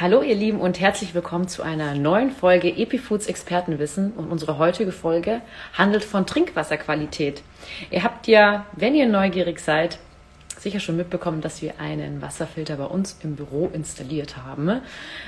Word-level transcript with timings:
Hallo 0.00 0.22
ihr 0.22 0.36
Lieben 0.36 0.60
und 0.60 0.78
herzlich 0.78 1.12
willkommen 1.12 1.48
zu 1.48 1.64
einer 1.64 1.96
neuen 1.96 2.30
Folge 2.30 2.68
Epifoods 2.68 3.26
Expertenwissen 3.26 4.12
und 4.12 4.30
unsere 4.30 4.56
heutige 4.56 4.92
Folge 4.92 5.40
handelt 5.76 6.04
von 6.04 6.24
Trinkwasserqualität. 6.24 7.42
Ihr 7.90 8.04
habt 8.04 8.28
ja, 8.28 8.64
wenn 8.76 8.94
ihr 8.94 9.08
neugierig 9.08 9.58
seid, 9.58 9.98
sicher 10.56 10.78
schon 10.78 10.96
mitbekommen, 10.96 11.40
dass 11.40 11.62
wir 11.62 11.80
einen 11.80 12.22
Wasserfilter 12.22 12.76
bei 12.76 12.84
uns 12.84 13.18
im 13.24 13.34
Büro 13.34 13.70
installiert 13.72 14.36
haben, 14.36 14.82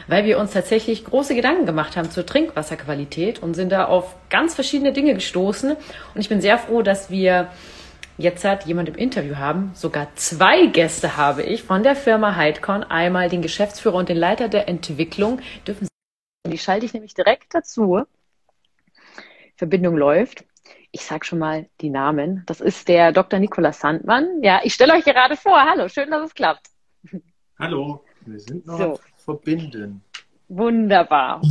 weil 0.06 0.24
wir 0.24 0.38
uns 0.38 0.52
tatsächlich 0.52 1.04
große 1.04 1.34
Gedanken 1.34 1.66
gemacht 1.66 1.96
haben 1.96 2.12
zur 2.12 2.24
Trinkwasserqualität 2.24 3.42
und 3.42 3.54
sind 3.54 3.72
da 3.72 3.86
auf 3.86 4.14
ganz 4.28 4.54
verschiedene 4.54 4.92
Dinge 4.92 5.14
gestoßen 5.14 5.72
und 5.72 6.20
ich 6.20 6.28
bin 6.28 6.40
sehr 6.40 6.58
froh, 6.58 6.82
dass 6.82 7.10
wir 7.10 7.48
jetzt 8.20 8.44
hat 8.44 8.66
jemand 8.66 8.88
im 8.88 8.94
Interview 8.94 9.36
haben. 9.36 9.72
Sogar 9.74 10.14
zwei 10.14 10.66
Gäste 10.66 11.16
habe 11.16 11.42
ich 11.42 11.62
von 11.62 11.82
der 11.82 11.96
Firma 11.96 12.36
Heidcon. 12.36 12.84
Einmal 12.84 13.28
den 13.28 13.42
Geschäftsführer 13.42 13.96
und 13.96 14.08
den 14.08 14.16
Leiter 14.16 14.48
der 14.48 14.68
Entwicklung. 14.68 15.40
Dürfen 15.66 15.86
Sie, 15.86 16.50
die 16.50 16.58
schalte 16.58 16.86
ich 16.86 16.92
nämlich 16.92 17.14
direkt 17.14 17.54
dazu. 17.54 18.02
Verbindung 19.56 19.96
läuft. 19.96 20.44
Ich 20.92 21.04
sage 21.04 21.24
schon 21.24 21.38
mal 21.38 21.68
die 21.80 21.90
Namen. 21.90 22.42
Das 22.46 22.60
ist 22.60 22.88
der 22.88 23.12
Dr. 23.12 23.38
Nikolaus 23.38 23.80
Sandmann. 23.80 24.42
Ja, 24.42 24.60
ich 24.64 24.74
stelle 24.74 24.94
euch 24.94 25.04
gerade 25.04 25.36
vor. 25.36 25.58
Hallo, 25.58 25.88
schön, 25.88 26.10
dass 26.10 26.26
es 26.26 26.34
klappt. 26.34 26.66
Hallo, 27.58 28.04
wir 28.26 28.40
sind 28.40 28.66
noch 28.66 28.78
so. 28.78 29.00
verbinden. 29.18 30.02
Wunderbar. 30.48 31.42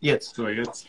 Jetzt, 0.00 0.34
so 0.34 0.48
jetzt. 0.48 0.86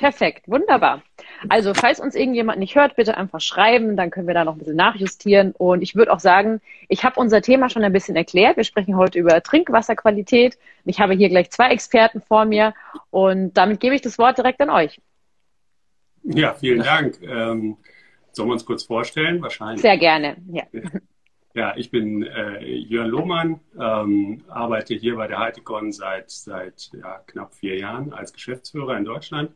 Perfekt, 0.00 0.48
wunderbar. 0.48 1.02
Also, 1.50 1.74
falls 1.74 2.00
uns 2.00 2.14
irgendjemand 2.14 2.58
nicht 2.58 2.74
hört, 2.74 2.96
bitte 2.96 3.18
einfach 3.18 3.42
schreiben, 3.42 3.98
dann 3.98 4.10
können 4.10 4.26
wir 4.26 4.32
da 4.32 4.46
noch 4.46 4.54
ein 4.54 4.58
bisschen 4.58 4.76
nachjustieren. 4.76 5.52
Und 5.52 5.82
ich 5.82 5.94
würde 5.94 6.10
auch 6.10 6.20
sagen, 6.20 6.62
ich 6.88 7.04
habe 7.04 7.20
unser 7.20 7.42
Thema 7.42 7.68
schon 7.68 7.84
ein 7.84 7.92
bisschen 7.92 8.16
erklärt. 8.16 8.56
Wir 8.56 8.64
sprechen 8.64 8.96
heute 8.96 9.18
über 9.18 9.42
Trinkwasserqualität. 9.42 10.56
Ich 10.86 11.00
habe 11.00 11.12
hier 11.12 11.28
gleich 11.28 11.50
zwei 11.50 11.68
Experten 11.68 12.22
vor 12.22 12.46
mir 12.46 12.72
und 13.10 13.52
damit 13.58 13.78
gebe 13.80 13.94
ich 13.94 14.00
das 14.00 14.16
Wort 14.16 14.38
direkt 14.38 14.62
an 14.62 14.70
euch. 14.70 15.02
Ja, 16.22 16.54
vielen 16.54 16.82
Dank. 16.82 17.20
Ähm, 17.20 17.76
sollen 18.32 18.48
wir 18.48 18.54
uns 18.54 18.64
kurz 18.64 18.84
vorstellen? 18.84 19.42
Wahrscheinlich. 19.42 19.82
Sehr 19.82 19.98
gerne, 19.98 20.38
ja. 20.50 20.62
Ja, 21.52 21.76
ich 21.76 21.90
bin 21.90 22.22
äh, 22.22 22.64
Jörn 22.64 23.08
Lohmann, 23.08 23.60
ähm, 23.78 24.44
arbeite 24.48 24.94
hier 24.94 25.16
bei 25.16 25.26
der 25.26 25.40
Heitekon 25.40 25.92
seit, 25.92 26.30
seit 26.30 26.90
ja, 26.94 27.18
knapp 27.26 27.52
vier 27.54 27.76
Jahren 27.76 28.14
als 28.14 28.32
Geschäftsführer 28.32 28.96
in 28.96 29.04
Deutschland 29.04 29.50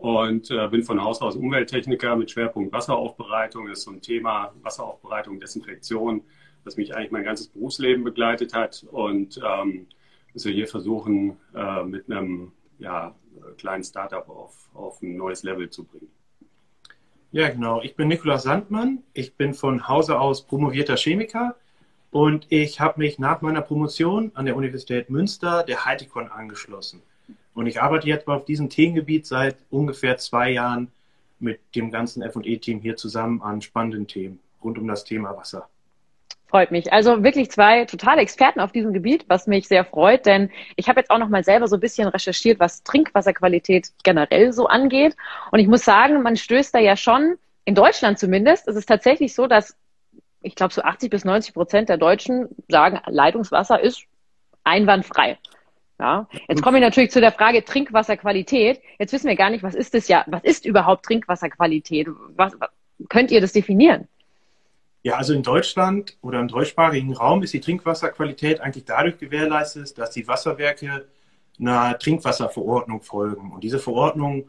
und 0.00 0.50
äh, 0.50 0.66
bin 0.68 0.82
von 0.82 1.02
Haus 1.02 1.20
aus 1.20 1.36
Umwelttechniker 1.36 2.16
mit 2.16 2.30
Schwerpunkt 2.30 2.72
Wasseraufbereitung. 2.72 3.68
Das 3.68 3.78
ist 3.78 3.84
so 3.84 3.90
ein 3.90 4.00
Thema 4.00 4.52
Wasseraufbereitung, 4.62 5.40
Desinfektion, 5.40 6.22
das 6.64 6.76
mich 6.76 6.96
eigentlich 6.96 7.10
mein 7.10 7.24
ganzes 7.24 7.48
Berufsleben 7.48 8.02
begleitet 8.02 8.54
hat 8.54 8.84
und 8.90 9.38
ähm, 9.44 9.86
dass 10.32 10.44
wir 10.44 10.52
hier 10.52 10.68
versuchen, 10.68 11.36
äh, 11.54 11.84
mit 11.84 12.10
einem 12.10 12.52
ja, 12.78 13.14
kleinen 13.58 13.84
Startup 13.84 14.26
auf, 14.28 14.70
auf 14.74 15.02
ein 15.02 15.16
neues 15.16 15.42
Level 15.42 15.68
zu 15.68 15.84
bringen. 15.84 16.10
Ja, 17.32 17.48
genau. 17.48 17.82
Ich 17.82 17.94
bin 17.94 18.08
Nikolaus 18.08 18.44
Sandmann. 18.44 19.02
Ich 19.12 19.34
bin 19.34 19.54
von 19.54 19.86
Hause 19.86 20.18
aus 20.18 20.46
promovierter 20.46 20.96
Chemiker 20.96 21.56
und 22.10 22.46
ich 22.48 22.80
habe 22.80 22.98
mich 22.98 23.18
nach 23.18 23.40
meiner 23.40 23.60
Promotion 23.60 24.32
an 24.34 24.46
der 24.46 24.56
Universität 24.56 25.10
Münster 25.10 25.62
der 25.62 25.84
Heitikon 25.84 26.28
angeschlossen. 26.28 27.02
Und 27.54 27.66
ich 27.66 27.80
arbeite 27.80 28.08
jetzt 28.08 28.26
auf 28.28 28.44
diesem 28.44 28.70
Themengebiet 28.70 29.26
seit 29.26 29.56
ungefähr 29.70 30.16
zwei 30.18 30.50
Jahren 30.50 30.90
mit 31.38 31.60
dem 31.74 31.90
ganzen 31.90 32.22
FE-Team 32.22 32.80
hier 32.80 32.96
zusammen 32.96 33.42
an 33.42 33.62
spannenden 33.62 34.06
Themen 34.06 34.38
rund 34.62 34.78
um 34.78 34.86
das 34.86 35.04
Thema 35.04 35.36
Wasser. 35.36 35.68
Freut 36.46 36.72
mich. 36.72 36.92
Also 36.92 37.22
wirklich 37.22 37.50
zwei 37.50 37.84
totale 37.84 38.20
Experten 38.20 38.60
auf 38.60 38.72
diesem 38.72 38.92
Gebiet, 38.92 39.24
was 39.28 39.46
mich 39.46 39.68
sehr 39.68 39.84
freut, 39.84 40.26
denn 40.26 40.50
ich 40.74 40.88
habe 40.88 40.98
jetzt 40.98 41.10
auch 41.10 41.18
noch 41.18 41.28
mal 41.28 41.44
selber 41.44 41.68
so 41.68 41.76
ein 41.76 41.80
bisschen 41.80 42.08
recherchiert, 42.08 42.58
was 42.58 42.82
Trinkwasserqualität 42.82 43.92
generell 44.02 44.52
so 44.52 44.66
angeht. 44.66 45.16
Und 45.52 45.60
ich 45.60 45.68
muss 45.68 45.84
sagen, 45.84 46.22
man 46.22 46.36
stößt 46.36 46.74
da 46.74 46.80
ja 46.80 46.96
schon, 46.96 47.36
in 47.64 47.76
Deutschland 47.76 48.18
zumindest, 48.18 48.66
ist 48.66 48.76
es 48.76 48.86
tatsächlich 48.86 49.34
so, 49.34 49.46
dass 49.46 49.76
ich 50.42 50.54
glaube, 50.54 50.72
so 50.72 50.82
80 50.82 51.10
bis 51.10 51.24
90 51.24 51.54
Prozent 51.54 51.88
der 51.88 51.98
Deutschen 51.98 52.48
sagen, 52.68 53.00
Leitungswasser 53.06 53.80
ist 53.80 54.04
einwandfrei. 54.64 55.38
Ja, 56.00 56.26
jetzt 56.48 56.62
komme 56.62 56.78
ich 56.78 56.82
natürlich 56.82 57.10
zu 57.10 57.20
der 57.20 57.30
Frage 57.30 57.62
Trinkwasserqualität. 57.62 58.80
Jetzt 58.98 59.12
wissen 59.12 59.28
wir 59.28 59.36
gar 59.36 59.50
nicht, 59.50 59.62
was 59.62 59.74
ist 59.74 59.92
das 59.92 60.08
ja, 60.08 60.24
was 60.28 60.42
ist 60.44 60.64
überhaupt 60.64 61.04
Trinkwasserqualität? 61.04 62.08
Was, 62.36 62.58
was, 62.58 62.70
könnt 63.10 63.30
ihr 63.30 63.42
das 63.42 63.52
definieren? 63.52 64.08
Ja, 65.02 65.16
also 65.16 65.34
in 65.34 65.42
Deutschland 65.42 66.16
oder 66.22 66.40
im 66.40 66.48
deutschsprachigen 66.48 67.12
Raum 67.12 67.42
ist 67.42 67.52
die 67.52 67.60
Trinkwasserqualität 67.60 68.60
eigentlich 68.60 68.86
dadurch 68.86 69.18
gewährleistet, 69.18 69.98
dass 69.98 70.10
die 70.12 70.26
Wasserwerke 70.26 71.06
einer 71.58 71.98
Trinkwasserverordnung 71.98 73.02
folgen. 73.02 73.52
Und 73.52 73.62
diese 73.62 73.78
Verordnung 73.78 74.48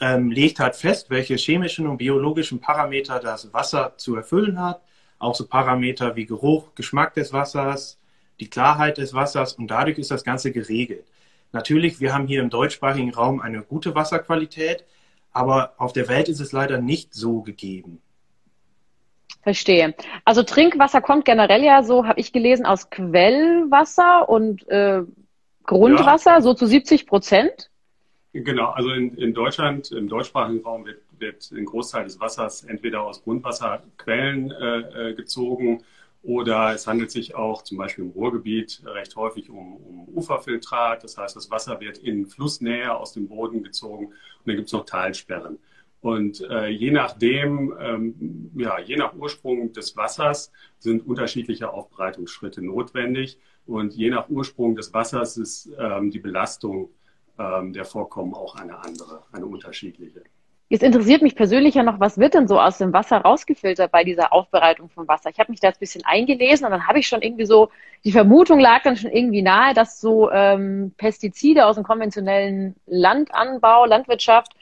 ähm, 0.00 0.30
legt 0.30 0.60
halt 0.60 0.76
fest, 0.76 1.08
welche 1.08 1.36
chemischen 1.36 1.86
und 1.86 1.96
biologischen 1.96 2.60
Parameter 2.60 3.20
das 3.20 3.54
Wasser 3.54 3.94
zu 3.96 4.16
erfüllen 4.16 4.60
hat. 4.60 4.82
Auch 5.18 5.34
so 5.34 5.46
Parameter 5.46 6.14
wie 6.16 6.26
Geruch, 6.26 6.74
Geschmack 6.74 7.14
des 7.14 7.32
Wassers, 7.32 7.99
die 8.40 8.48
Klarheit 8.48 8.98
des 8.98 9.14
Wassers 9.14 9.52
und 9.52 9.68
dadurch 9.68 9.98
ist 9.98 10.10
das 10.10 10.24
Ganze 10.24 10.50
geregelt. 10.50 11.04
Natürlich, 11.52 12.00
wir 12.00 12.14
haben 12.14 12.26
hier 12.26 12.40
im 12.40 12.50
deutschsprachigen 12.50 13.12
Raum 13.12 13.40
eine 13.40 13.62
gute 13.62 13.94
Wasserqualität, 13.94 14.84
aber 15.32 15.74
auf 15.78 15.92
der 15.92 16.08
Welt 16.08 16.28
ist 16.28 16.40
es 16.40 16.52
leider 16.52 16.80
nicht 16.80 17.14
so 17.14 17.42
gegeben. 17.42 18.00
Verstehe. 19.42 19.94
Also 20.24 20.42
Trinkwasser 20.42 21.00
kommt 21.00 21.24
generell 21.24 21.62
ja 21.64 21.82
so, 21.82 22.06
habe 22.06 22.20
ich 22.20 22.32
gelesen, 22.32 22.66
aus 22.66 22.90
Quellwasser 22.90 24.28
und 24.28 24.68
äh, 24.68 25.02
Grundwasser, 25.64 26.32
ja. 26.32 26.40
so 26.40 26.54
zu 26.54 26.66
70 26.66 27.06
Prozent. 27.06 27.70
Genau, 28.32 28.66
also 28.70 28.90
in, 28.90 29.16
in 29.16 29.34
Deutschland, 29.34 29.90
im 29.90 30.08
deutschsprachigen 30.08 30.62
Raum 30.62 30.84
wird, 30.84 31.00
wird 31.18 31.50
ein 31.52 31.64
Großteil 31.64 32.04
des 32.04 32.20
Wassers 32.20 32.64
entweder 32.64 33.02
aus 33.02 33.22
Grundwasserquellen 33.22 34.52
äh, 34.52 35.10
äh 35.10 35.14
gezogen 35.14 35.82
oder 36.22 36.74
es 36.74 36.86
handelt 36.86 37.10
sich 37.10 37.34
auch 37.34 37.62
zum 37.62 37.78
Beispiel 37.78 38.04
im 38.04 38.10
Ruhrgebiet 38.10 38.82
recht 38.84 39.16
häufig 39.16 39.48
um, 39.48 39.76
um 39.76 40.08
Uferfiltrat. 40.08 41.02
Das 41.02 41.16
heißt, 41.16 41.34
das 41.34 41.50
Wasser 41.50 41.80
wird 41.80 41.98
in 41.98 42.26
Flussnähe 42.26 42.94
aus 42.94 43.12
dem 43.12 43.28
Boden 43.28 43.62
gezogen 43.62 44.06
und 44.06 44.14
dann 44.46 44.56
gibt 44.56 44.66
es 44.66 44.72
noch 44.72 44.84
Talsperren. 44.84 45.58
Und 46.02 46.40
äh, 46.48 46.68
je 46.68 46.90
nachdem, 46.90 47.74
ähm, 47.78 48.50
ja, 48.54 48.78
je 48.78 48.96
nach 48.96 49.14
Ursprung 49.14 49.72
des 49.72 49.96
Wassers 49.96 50.50
sind 50.78 51.06
unterschiedliche 51.06 51.70
Aufbereitungsschritte 51.70 52.62
notwendig. 52.62 53.38
Und 53.66 53.94
je 53.94 54.10
nach 54.10 54.28
Ursprung 54.30 54.74
des 54.76 54.94
Wassers 54.94 55.36
ist 55.36 55.70
ähm, 55.78 56.10
die 56.10 56.18
Belastung 56.18 56.90
ähm, 57.38 57.72
der 57.74 57.84
Vorkommen 57.84 58.34
auch 58.34 58.56
eine 58.56 58.82
andere, 58.82 59.24
eine 59.32 59.44
unterschiedliche. 59.44 60.22
Jetzt 60.72 60.84
interessiert 60.84 61.20
mich 61.20 61.34
persönlich 61.34 61.74
ja 61.74 61.82
noch, 61.82 61.98
was 61.98 62.16
wird 62.16 62.34
denn 62.34 62.46
so 62.46 62.60
aus 62.60 62.78
dem 62.78 62.92
Wasser 62.92 63.16
rausgefiltert 63.16 63.90
bei 63.90 64.04
dieser 64.04 64.32
Aufbereitung 64.32 64.88
von 64.88 65.08
Wasser? 65.08 65.28
Ich 65.28 65.40
habe 65.40 65.50
mich 65.50 65.58
da 65.58 65.66
ein 65.66 65.74
bisschen 65.80 66.04
eingelesen 66.04 66.64
und 66.64 66.70
dann 66.70 66.86
habe 66.86 67.00
ich 67.00 67.08
schon 67.08 67.22
irgendwie 67.22 67.44
so, 67.44 67.70
die 68.04 68.12
Vermutung 68.12 68.60
lag 68.60 68.84
dann 68.84 68.96
schon 68.96 69.10
irgendwie 69.10 69.42
nahe, 69.42 69.74
dass 69.74 70.00
so 70.00 70.30
ähm, 70.30 70.94
Pestizide 70.96 71.66
aus 71.66 71.74
dem 71.74 71.82
konventionellen 71.82 72.76
Landanbau, 72.86 73.84
Landwirtschaft, 73.84 74.52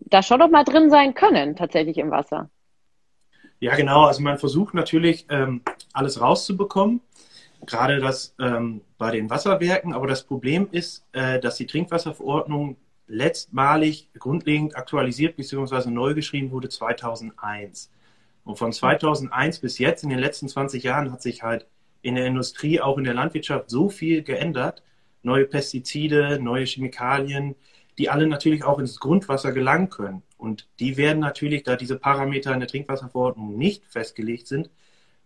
da 0.00 0.22
schon 0.22 0.40
noch 0.40 0.50
mal 0.50 0.64
drin 0.64 0.90
sein 0.90 1.14
können, 1.14 1.56
tatsächlich 1.56 1.96
im 1.96 2.10
Wasser. 2.10 2.50
Ja, 3.58 3.74
genau. 3.74 4.04
Also 4.04 4.20
man 4.20 4.36
versucht 4.36 4.74
natürlich 4.74 5.24
ähm, 5.30 5.62
alles 5.94 6.20
rauszubekommen, 6.20 7.00
gerade 7.64 8.00
das 8.00 8.34
ähm, 8.38 8.82
bei 8.98 9.12
den 9.12 9.30
Wasserwerken. 9.30 9.94
Aber 9.94 10.08
das 10.08 10.24
Problem 10.24 10.68
ist, 10.72 11.06
äh, 11.12 11.40
dass 11.40 11.56
die 11.56 11.66
Trinkwasserverordnung 11.66 12.76
letztmalig 13.06 14.08
grundlegend 14.18 14.76
aktualisiert 14.76 15.36
bzw. 15.36 15.90
neu 15.90 16.14
geschrieben 16.14 16.50
wurde 16.50 16.68
2001. 16.68 17.90
Und 18.44 18.58
von 18.58 18.72
2001 18.72 19.60
bis 19.60 19.78
jetzt, 19.78 20.04
in 20.04 20.10
den 20.10 20.18
letzten 20.18 20.48
20 20.48 20.82
Jahren, 20.82 21.12
hat 21.12 21.22
sich 21.22 21.42
halt 21.42 21.66
in 22.02 22.14
der 22.14 22.26
Industrie, 22.26 22.80
auch 22.80 22.98
in 22.98 23.04
der 23.04 23.14
Landwirtschaft 23.14 23.70
so 23.70 23.88
viel 23.88 24.22
geändert. 24.22 24.82
Neue 25.22 25.46
Pestizide, 25.46 26.38
neue 26.40 26.66
Chemikalien, 26.66 27.54
die 27.96 28.10
alle 28.10 28.26
natürlich 28.26 28.64
auch 28.64 28.78
ins 28.78 29.00
Grundwasser 29.00 29.52
gelangen 29.52 29.88
können. 29.88 30.22
Und 30.36 30.68
die 30.78 30.96
werden 30.98 31.20
natürlich, 31.20 31.62
da 31.62 31.76
diese 31.76 31.98
Parameter 31.98 32.52
in 32.52 32.60
der 32.60 32.68
Trinkwasserverordnung 32.68 33.56
nicht 33.56 33.86
festgelegt 33.86 34.46
sind, 34.46 34.68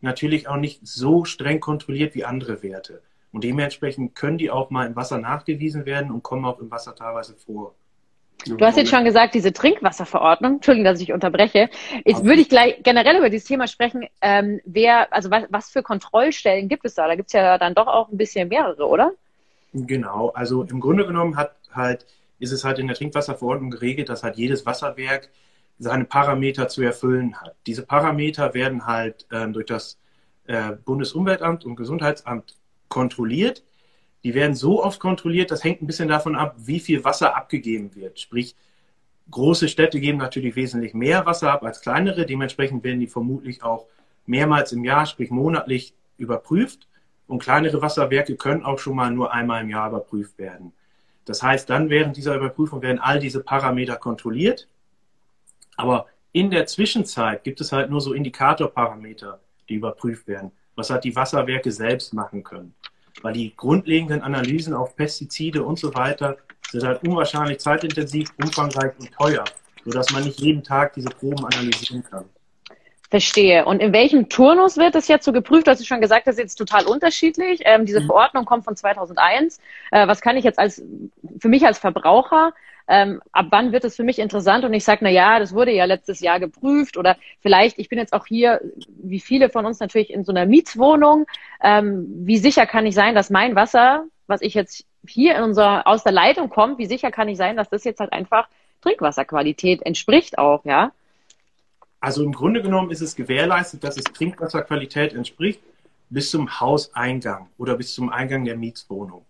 natürlich 0.01 0.47
auch 0.47 0.57
nicht 0.57 0.87
so 0.87 1.25
streng 1.25 1.59
kontrolliert 1.59 2.15
wie 2.15 2.25
andere 2.25 2.63
Werte. 2.63 3.03
Und 3.33 3.45
dementsprechend 3.45 4.15
können 4.15 4.39
die 4.39 4.51
auch 4.51 4.71
mal 4.71 4.87
im 4.87 4.97
Wasser 4.97 5.19
nachgewiesen 5.19 5.87
werden 5.87 6.11
und 6.11 6.23
kommen 6.23 6.45
auch 6.45 6.59
im 6.61 6.71
Wasser 6.71 6.95
teilweise 6.95 7.35
vor. 7.35 7.75
Du 8.47 8.65
hast 8.65 8.77
jetzt 8.77 8.91
schon 8.91 9.05
gesagt, 9.05 9.35
diese 9.35 9.53
Trinkwasserverordnung, 9.53 10.55
Entschuldigung, 10.55 10.85
dass 10.85 11.01
ich 11.01 11.13
unterbreche. 11.13 11.69
Jetzt 12.05 12.25
würde 12.25 12.41
ich 12.41 12.49
gleich 12.49 12.81
generell 12.83 13.19
über 13.19 13.31
dieses 13.31 13.49
Thema 13.49 13.67
sprechen. 13.67 14.07
Ähm, 14.21 14.61
wer, 14.65 15.13
also 15.13 15.31
was, 15.31 15.45
was 15.51 15.71
für 15.71 15.83
Kontrollstellen 15.83 16.69
gibt 16.69 16.85
es 16.85 16.95
da? 16.95 17.09
Da 17.09 17.17
gibt 17.17 17.29
es 17.29 17.33
ja 17.33 17.59
dann 17.59 17.75
doch 17.75 17.89
auch 17.89 18.09
ein 18.09 18.17
bisschen 18.17 18.49
mehrere, 18.49 18.87
oder? 18.87 19.13
Genau, 19.73 20.31
also 20.31 20.63
im 20.63 20.81
Grunde 20.81 21.05
genommen 21.05 21.37
hat 21.37 21.57
halt, 21.73 22.07
ist 22.39 22.53
es 22.53 22.65
halt 22.65 22.79
in 22.79 22.87
der 22.87 22.97
Trinkwasserverordnung 22.97 23.71
geregelt, 23.71 24.09
dass 24.09 24.23
halt 24.23 24.37
jedes 24.37 24.65
Wasserwerk 24.65 25.29
seine 25.79 26.05
Parameter 26.05 26.69
zu 26.69 26.83
erfüllen 26.83 27.41
hat. 27.41 27.55
Diese 27.67 27.85
Parameter 27.85 28.55
werden 28.55 28.87
halt 28.87 29.27
ähm, 29.33 29.53
durch 29.53 29.67
das 29.67 29.99
äh, 30.47 30.73
Bundesumweltamt 30.73 31.65
und 31.65 31.77
Gesundheitsamt 31.77 32.55
kontrolliert. 32.89 33.63
die 34.25 34.35
werden 34.35 34.57
so 34.57 34.83
oft 34.83 34.99
kontrolliert, 34.99 35.51
das 35.51 35.63
hängt 35.63 35.81
ein 35.81 35.87
bisschen 35.87 36.09
davon 36.09 36.35
ab, 36.35 36.57
wie 36.59 36.81
viel 36.81 37.05
Wasser 37.05 37.37
abgegeben 37.37 37.95
wird. 37.95 38.19
Sprich, 38.19 38.57
große 39.31 39.69
Städte 39.69 40.01
geben 40.01 40.19
natürlich 40.19 40.57
wesentlich 40.57 40.95
mehr 40.95 41.27
Wasser 41.27 41.53
ab 41.53 41.63
als 41.63 41.81
kleinere. 41.81 42.27
Dementsprechend 42.27 42.83
werden 42.85 43.01
die 43.01 43.07
vermutlich 43.07 43.63
auch 43.63 43.87
mehrmals 44.27 44.73
im 44.73 44.85
Jahr, 44.85 45.07
sprich 45.07 45.31
monatlich, 45.31 45.95
überprüft. 46.17 46.89
Und 47.27 47.43
kleinere 47.43 47.83
Wasserwerke 47.83 48.37
können 48.37 48.65
auch 48.65 48.79
schon 48.79 48.97
mal 48.97 49.11
nur 49.11 49.33
einmal 49.33 49.63
im 49.63 49.71
Jahr 49.71 49.89
überprüft 49.89 50.39
werden. 50.39 50.73
Das 51.27 51.43
heißt, 51.43 51.69
dann 51.69 51.91
während 51.91 52.17
dieser 52.17 52.35
Überprüfung 52.35 52.81
werden 52.81 52.99
all 52.99 53.21
diese 53.21 53.43
Parameter 53.45 53.97
kontrolliert. 53.97 54.67
Aber 55.77 56.07
in 56.33 56.51
der 56.51 56.67
Zwischenzeit 56.67 57.45
gibt 57.45 57.61
es 57.61 57.71
halt 57.71 57.91
nur 57.91 58.01
so 58.01 58.15
Indikatorparameter, 58.15 59.41
die 59.69 59.75
überprüft 59.75 60.27
werden. 60.27 60.53
Was 60.75 60.91
halt 60.91 61.05
die 61.05 61.15
Wasserwerke 61.15 61.71
selbst 61.71 62.15
machen 62.15 62.45
können. 62.45 62.75
Weil 63.23 63.33
die 63.33 63.55
grundlegenden 63.57 64.23
Analysen 64.23 64.75
auf 64.75 64.97
Pestizide 64.97 65.63
und 65.63 65.79
so 65.79 65.95
weiter 65.95 66.37
sind 66.71 66.85
halt 66.85 67.03
unwahrscheinlich 67.03 67.59
zeitintensiv, 67.59 68.29
umfangreich 68.43 68.93
und 68.99 69.11
teuer, 69.13 69.45
sodass 69.85 70.11
man 70.13 70.25
nicht 70.25 70.41
jeden 70.41 70.63
Tag 70.63 70.95
diese 70.95 71.09
Proben 71.09 71.45
analysieren 71.47 72.05
kann. 72.05 72.25
Verstehe. 73.11 73.65
Und 73.65 73.81
in 73.81 73.95
welchem 73.95 74.29
Turnus 74.29 74.77
wird 74.77 74.95
das 74.95 75.09
jetzt 75.09 75.25
so 75.25 75.33
geprüft? 75.33 75.67
Du 75.67 75.71
hast 75.71 75.87
schon 75.87 76.03
gesagt, 76.03 76.27
das 76.27 76.35
ist 76.35 76.41
jetzt 76.41 76.57
total 76.57 76.85
unterschiedlich. 76.87 77.63
Ähm, 77.65 77.87
diese 77.87 78.01
mhm. 78.01 78.07
Verordnung 78.07 78.45
kommt 78.45 78.65
von 78.65 78.77
2001. 78.77 79.61
Äh, 79.91 80.07
was 80.07 80.21
kann 80.21 80.37
ich 80.37 80.45
jetzt 80.45 80.59
als, 80.59 80.83
für 81.41 81.49
mich 81.49 81.65
als 81.65 81.79
Verbraucher, 81.79 82.53
ähm, 82.89 83.21
ab 83.33 83.47
wann 83.51 83.73
wird 83.73 83.85
es 83.85 83.97
für 83.97 84.03
mich 84.03 84.19
interessant? 84.19 84.65
Und 84.65 84.73
ich 84.73 84.85
sage, 84.85 85.01
na 85.03 85.11
ja, 85.11 85.39
das 85.39 85.53
wurde 85.53 85.73
ja 85.73 85.85
letztes 85.85 86.21
Jahr 86.21 86.41
geprüft 86.41 86.97
oder 86.97 87.17
vielleicht, 87.41 87.79
ich 87.79 87.89
bin 87.89 87.99
jetzt 87.99 88.15
auch 88.15 88.27
hier, 88.27 88.61
wie 88.89 89.21
viele 89.21 89.51
von 89.51 89.67
uns 89.67 89.79
natürlich 89.79 90.11
in 90.11 90.25
so 90.25 90.33
einer 90.33 90.47
Mietswohnung. 90.47 91.27
Ähm, 91.63 92.07
wie 92.25 92.39
sicher 92.39 92.67
kann 92.67 92.87
ich 92.87 92.95
sein, 92.95 93.15
dass 93.15 93.29
mein 93.29 93.55
Wasser, 93.55 94.05
was 94.27 94.41
ich 94.41 94.55
jetzt 94.55 94.87
hier 95.07 95.37
in 95.37 95.43
unserer, 95.43 95.87
aus 95.87 96.03
der 96.03 96.13
Leitung 96.13 96.49
kommt, 96.49 96.79
wie 96.79 96.87
sicher 96.87 97.11
kann 97.11 97.29
ich 97.29 97.37
sein, 97.37 97.57
dass 97.57 97.69
das 97.69 97.85
jetzt 97.85 98.01
halt 98.01 98.13
einfach 98.13 98.49
Trinkwasserqualität 98.81 99.83
entspricht 99.85 100.39
auch, 100.39 100.65
ja? 100.65 100.93
Also 102.01 102.23
im 102.23 102.33
Grunde 102.33 102.63
genommen 102.63 102.91
ist 102.91 103.01
es 103.01 103.17
gewährleistet, 103.17 103.85
dass 103.85 103.97
es 103.97 104.05
Trinkwasserqualität 104.05 105.15
entspricht 105.15 105.61
bis 106.11 106.31
zum 106.31 106.61
Hauseingang 106.61 107.49
oder 107.59 107.77
bis 107.77 107.95
zum 107.95 108.09
Eingang 108.09 108.45
der 108.45 108.57
Mietswohnung. 108.57 109.25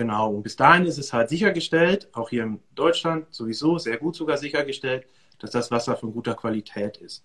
Genau, 0.00 0.30
und 0.30 0.42
bis 0.42 0.56
dahin 0.56 0.86
ist 0.86 0.96
es 0.96 1.12
halt 1.12 1.28
sichergestellt, 1.28 2.08
auch 2.14 2.30
hier 2.30 2.44
in 2.44 2.60
Deutschland 2.74 3.26
sowieso 3.34 3.76
sehr 3.76 3.98
gut 3.98 4.16
sogar 4.16 4.38
sichergestellt, 4.38 5.06
dass 5.38 5.50
das 5.50 5.70
Wasser 5.70 5.94
von 5.94 6.14
guter 6.14 6.32
Qualität 6.32 6.96
ist. 6.96 7.22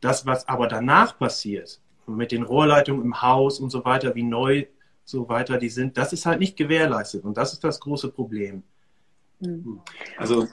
Das, 0.00 0.24
was 0.24 0.48
aber 0.48 0.66
danach 0.66 1.18
passiert, 1.18 1.78
mit 2.06 2.32
den 2.32 2.44
Rohrleitungen 2.44 3.04
im 3.04 3.20
Haus 3.20 3.60
und 3.60 3.68
so 3.68 3.84
weiter, 3.84 4.14
wie 4.14 4.22
neu 4.22 4.64
so 5.04 5.28
weiter 5.28 5.58
die 5.58 5.68
sind, 5.68 5.98
das 5.98 6.14
ist 6.14 6.24
halt 6.24 6.40
nicht 6.40 6.56
gewährleistet 6.56 7.22
und 7.22 7.36
das 7.36 7.52
ist 7.52 7.62
das 7.62 7.80
große 7.80 8.10
Problem. 8.10 8.62
Also 10.16 10.48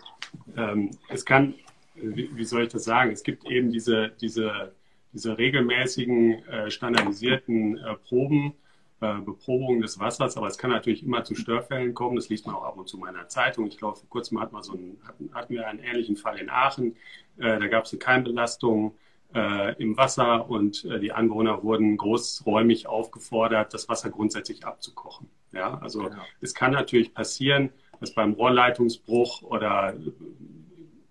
ähm, 0.57 0.91
es 1.07 1.23
kann 1.23 1.53
wie, 1.95 2.29
wie, 2.35 2.43
soll 2.43 2.63
ich 2.63 2.73
das 2.73 2.83
sagen? 2.83 3.11
Es 3.11 3.23
gibt 3.23 3.45
eben 3.45 3.71
diese, 3.71 4.11
diese, 4.19 4.73
diese 5.13 5.37
regelmäßigen 5.37 6.43
äh, 6.43 6.69
standardisierten 6.69 7.77
äh, 7.77 7.95
Proben, 8.05 8.53
äh, 9.03 9.19
Beprobungen 9.19 9.81
des 9.81 9.99
Wassers, 9.99 10.37
aber 10.37 10.47
es 10.47 10.57
kann 10.57 10.71
natürlich 10.71 11.03
immer 11.03 11.25
zu 11.25 11.35
Störfällen 11.35 11.93
kommen. 11.93 12.15
Das 12.15 12.29
liest 12.29 12.45
man 12.45 12.55
auch 12.55 12.63
ab 12.63 12.77
und 12.77 12.87
zu 12.87 12.95
in 12.95 13.01
meiner 13.01 13.27
Zeitung. 13.27 13.67
Ich 13.67 13.77
glaube, 13.77 13.97
vor 13.97 14.07
kurzem 14.07 14.39
hatten 14.39 14.55
wir, 14.55 14.63
so 14.63 14.73
einen, 14.73 14.97
hatten, 15.05 15.29
hatten 15.33 15.53
wir 15.53 15.67
einen 15.67 15.79
ähnlichen 15.79 16.15
Fall 16.15 16.37
in 16.37 16.49
Aachen. 16.49 16.95
Äh, 17.37 17.59
da 17.59 17.67
gab 17.67 17.83
es 17.83 17.91
eine 17.91 17.99
Keimbelastung 17.99 18.95
äh, 19.35 19.75
im 19.81 19.97
Wasser 19.97 20.49
und 20.49 20.85
äh, 20.85 21.01
die 21.01 21.11
Anwohner 21.11 21.63
wurden 21.63 21.97
großräumig 21.97 22.87
aufgefordert, 22.87 23.73
das 23.73 23.89
Wasser 23.89 24.09
grundsätzlich 24.09 24.65
abzukochen. 24.65 25.27
Ja, 25.51 25.79
also 25.79 26.03
genau. 26.03 26.21
es 26.39 26.53
kann 26.53 26.71
natürlich 26.71 27.13
passieren, 27.13 27.71
dass 27.99 28.13
beim 28.13 28.33
Rohrleitungsbruch 28.33 29.41
oder 29.41 29.95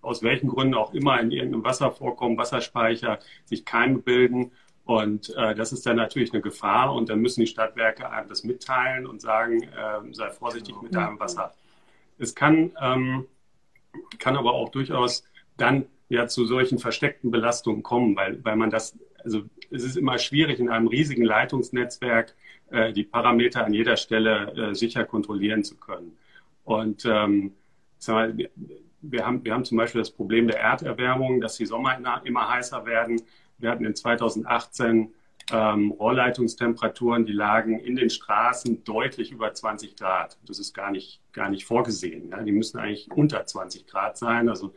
aus 0.01 0.23
welchen 0.23 0.49
Gründen 0.49 0.75
auch 0.75 0.95
immer 0.95 1.21
in 1.21 1.31
irgendeinem 1.31 1.65
Wasservorkommen, 1.65 2.39
Wasserspeicher 2.39 3.19
sich 3.45 3.65
Keime 3.65 3.99
bilden. 3.99 4.53
Und 4.85 5.35
äh, 5.37 5.55
das 5.55 5.73
ist 5.73 5.87
dann 5.87 5.97
natürlich 5.97 6.33
eine 6.33 6.43
Gefahr. 6.43 6.95
Und 6.95 7.09
dann 7.09 7.21
müssen 7.21 7.41
die 7.41 7.47
Stadtwerke 7.47 8.11
einem 8.11 8.29
das 8.29 8.45
mitteilen 8.45 9.07
und 9.07 9.21
sagen, 9.21 9.63
äh, 9.63 10.13
sei 10.13 10.31
vorsichtig 10.31 10.75
mit 10.83 10.95
deinem 10.95 11.21
Wasser. 11.21 11.55
Es 12.19 12.35
kann, 12.35 12.73
ähm, 12.81 13.27
kann 14.19 14.37
aber 14.37 14.55
auch 14.55 14.71
durchaus 14.71 15.25
dann 15.57 15.87
ja 16.09 16.27
zu 16.27 16.45
solchen 16.45 16.79
versteckten 16.79 17.31
Belastungen 17.31 17.83
kommen, 17.83 18.17
weil, 18.17 18.45
weil 18.45 18.57
man 18.57 18.71
das, 18.71 18.99
also 19.25 19.43
es 19.71 19.85
ist 19.85 19.97
immer 19.97 20.19
schwierig 20.19 20.59
in 20.59 20.69
einem 20.69 20.87
riesigen 20.89 21.25
Leitungsnetzwerk 21.25 22.35
äh, 22.71 22.93
die 22.93 23.05
Parameter 23.05 23.65
an 23.65 23.73
jeder 23.73 23.97
Stelle 23.97 24.53
äh, 24.53 24.75
sicher 24.75 25.05
kontrollieren 25.05 25.65
zu 25.65 25.77
können. 25.77 26.17
Und 26.65 27.05
ähm, 27.07 27.53
mal, 28.07 28.37
wir 29.03 29.27
haben, 29.27 29.45
wir 29.45 29.53
haben 29.53 29.65
zum 29.65 29.79
Beispiel 29.79 30.01
das 30.01 30.11
Problem 30.11 30.47
der 30.47 30.61
Erderwärmung, 30.61 31.41
dass 31.41 31.57
die 31.57 31.67
Sommer 31.67 31.99
immer 32.25 32.49
heißer 32.49 32.87
werden. 32.87 33.21
Wir 33.63 33.71
hatten 33.71 33.85
in 33.85 33.95
2018 33.95 35.15
ähm, 35.51 35.93
Rohrleitungstemperaturen, 35.93 37.27
die 37.27 37.33
lagen 37.33 37.79
in 37.79 37.97
den 37.97 38.11
Straßen 38.11 38.85
deutlich 38.85 39.33
über 39.33 39.53
20 39.53 39.97
Grad. 39.97 40.39
Das 40.47 40.59
ist 40.59 40.73
gar 40.73 40.91
nicht, 40.91 41.21
gar 41.33 41.49
nicht 41.49 41.65
vorgesehen. 41.65 42.31
Ja? 42.31 42.43
Die 42.43 42.53
müssen 42.53 42.79
eigentlich 42.79 43.11
unter 43.13 43.45
20 43.45 43.87
Grad 43.87 44.17
sein. 44.17 44.49
Also 44.49 44.75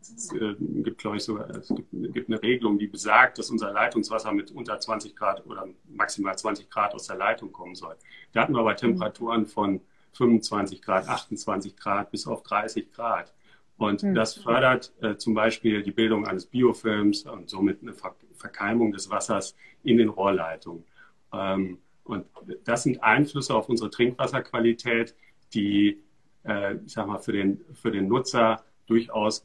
es 0.00 0.32
äh, 0.32 0.54
gibt, 0.58 0.98
glaube 0.98 1.18
ich, 1.18 1.24
sogar, 1.24 1.50
es 1.50 1.68
gibt, 1.68 1.88
gibt, 1.92 2.28
eine 2.28 2.42
Regelung, 2.42 2.78
die 2.78 2.86
besagt, 2.86 3.38
dass 3.38 3.50
unser 3.50 3.72
Leitungswasser 3.72 4.32
mit 4.32 4.50
unter 4.50 4.78
20 4.78 5.14
Grad 5.14 5.46
oder 5.46 5.66
maximal 5.88 6.36
20 6.36 6.70
Grad 6.70 6.94
aus 6.94 7.06
der 7.06 7.16
Leitung 7.16 7.52
kommen 7.52 7.74
soll. 7.74 7.96
Da 8.32 8.42
hatten 8.42 8.54
wir 8.54 8.60
aber 8.60 8.76
Temperaturen 8.76 9.46
von 9.46 9.80
25 10.12 10.80
Grad, 10.80 11.08
28 11.08 11.76
Grad 11.76 12.10
bis 12.10 12.26
auf 12.26 12.42
30 12.42 12.92
Grad. 12.92 13.32
Und 13.76 14.02
mhm. 14.02 14.14
das 14.14 14.34
fördert 14.34 14.92
äh, 15.02 15.16
zum 15.16 15.34
Beispiel 15.34 15.82
die 15.82 15.90
Bildung 15.90 16.26
eines 16.26 16.46
Biofilms 16.46 17.26
und 17.26 17.50
somit 17.50 17.82
eine 17.82 17.92
Verkeimung 18.36 18.92
des 18.92 19.10
Wassers 19.10 19.56
in 19.82 19.98
den 19.98 20.08
Rohrleitungen. 20.08 20.84
Ähm, 21.32 21.78
und 22.04 22.26
das 22.64 22.84
sind 22.84 23.02
Einflüsse 23.02 23.54
auf 23.54 23.68
unsere 23.68 23.90
Trinkwasserqualität, 23.90 25.14
die, 25.54 26.02
äh, 26.44 26.76
ich 26.84 26.92
sag 26.92 27.06
mal, 27.06 27.18
für 27.18 27.32
den, 27.32 27.60
für 27.74 27.90
den 27.90 28.08
Nutzer 28.08 28.64
durchaus 28.86 29.44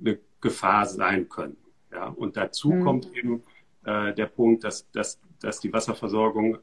eine 0.00 0.18
Gefahr 0.40 0.86
sein 0.86 1.28
können. 1.28 1.56
Ja? 1.92 2.08
Und 2.08 2.36
dazu 2.36 2.70
mhm. 2.70 2.84
kommt 2.84 3.16
eben 3.16 3.42
äh, 3.84 4.12
der 4.12 4.26
Punkt, 4.26 4.64
dass, 4.64 4.90
dass, 4.90 5.20
dass 5.40 5.60
die 5.60 5.72
Wasserversorgung 5.72 6.58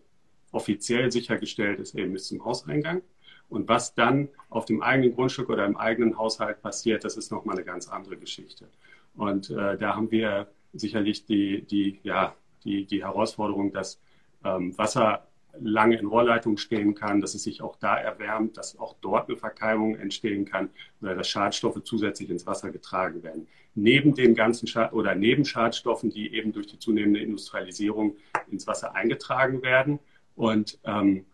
offiziell 0.51 1.11
sichergestellt 1.11 1.79
ist, 1.79 1.95
eben 1.95 2.13
bis 2.13 2.27
zum 2.27 2.43
Hauseingang. 2.43 3.01
Und 3.47 3.67
was 3.67 3.93
dann 3.95 4.29
auf 4.49 4.65
dem 4.65 4.81
eigenen 4.81 5.13
Grundstück 5.13 5.49
oder 5.49 5.65
im 5.65 5.77
eigenen 5.77 6.17
Haushalt 6.17 6.61
passiert, 6.61 7.03
das 7.03 7.17
ist 7.17 7.31
nochmal 7.31 7.55
eine 7.55 7.65
ganz 7.65 7.87
andere 7.87 8.17
Geschichte. 8.17 8.69
Und 9.15 9.49
äh, 9.49 9.77
da 9.77 9.95
haben 9.95 10.11
wir 10.11 10.47
sicherlich 10.73 11.25
die, 11.25 11.63
die, 11.63 11.99
ja, 12.03 12.35
die, 12.63 12.85
die 12.85 13.03
Herausforderung, 13.03 13.71
dass 13.73 13.99
ähm, 14.43 14.77
Wasser 14.77 15.27
lange 15.59 15.97
in 15.97 16.05
Rohrleitung 16.05 16.57
stehen 16.57 16.95
kann, 16.95 17.19
dass 17.19 17.35
es 17.35 17.43
sich 17.43 17.61
auch 17.61 17.75
da 17.75 17.97
erwärmt, 17.97 18.57
dass 18.57 18.79
auch 18.79 18.95
dort 19.01 19.27
eine 19.27 19.37
Verkeimung 19.37 19.95
entstehen 19.95 20.45
kann 20.45 20.69
oder 21.01 21.13
dass 21.15 21.27
Schadstoffe 21.27 21.83
zusätzlich 21.83 22.29
ins 22.29 22.47
Wasser 22.47 22.71
getragen 22.71 23.21
werden. 23.21 23.47
Neben 23.75 24.15
den 24.15 24.33
ganzen 24.33 24.67
Schad 24.67 24.93
oder 24.93 25.13
neben 25.13 25.43
Schadstoffen, 25.43 26.09
die 26.09 26.33
eben 26.33 26.53
durch 26.53 26.67
die 26.67 26.79
zunehmende 26.79 27.19
Industrialisierung 27.19 28.15
ins 28.49 28.65
Wasser 28.65 28.95
eingetragen 28.95 29.61
werden. 29.61 29.99
Und 30.35 30.79
ähm, 30.85 31.25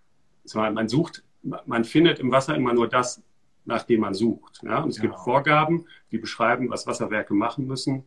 man 0.54 0.88
sucht 0.88 1.24
man 1.66 1.84
findet 1.84 2.20
im 2.20 2.32
Wasser 2.32 2.56
immer 2.56 2.74
nur 2.74 2.88
das, 2.88 3.22
nach 3.66 3.84
dem 3.84 4.02
man 4.02 4.14
sucht. 4.14 4.62
Ja? 4.64 4.80
Und 4.80 4.90
es 4.90 4.98
ja. 4.98 5.04
gibt 5.04 5.16
Vorgaben, 5.16 5.86
die 6.12 6.18
beschreiben, 6.18 6.70
was 6.70 6.88
Wasserwerke 6.88 7.34
machen 7.34 7.68
müssen, 7.68 8.06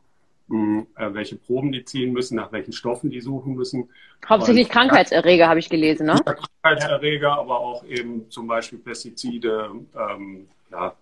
welche 0.51 1.37
Proben 1.37 1.71
die 1.73 1.85
ziehen 1.85 2.13
müssen, 2.13 2.37
nach 2.37 2.51
welchen 2.51 2.73
Stoffen 2.73 3.11
die 3.11 3.21
suchen 3.21 3.55
müssen. 3.55 3.89
Hauptsächlich 4.29 4.67
Und, 4.67 4.73
Krankheitserreger, 4.73 5.49
habe 5.49 5.61
ich 5.61 5.69
gelesen, 5.69 6.07
ne? 6.07 6.21
Krankheitserreger, 6.25 7.33
aber 7.33 7.61
auch 7.61 7.85
eben 7.85 8.29
zum 8.31 8.47
Beispiel 8.47 8.79
Pestizide, 8.81 9.71
ähm, 9.95 10.49
ja, 10.71 10.95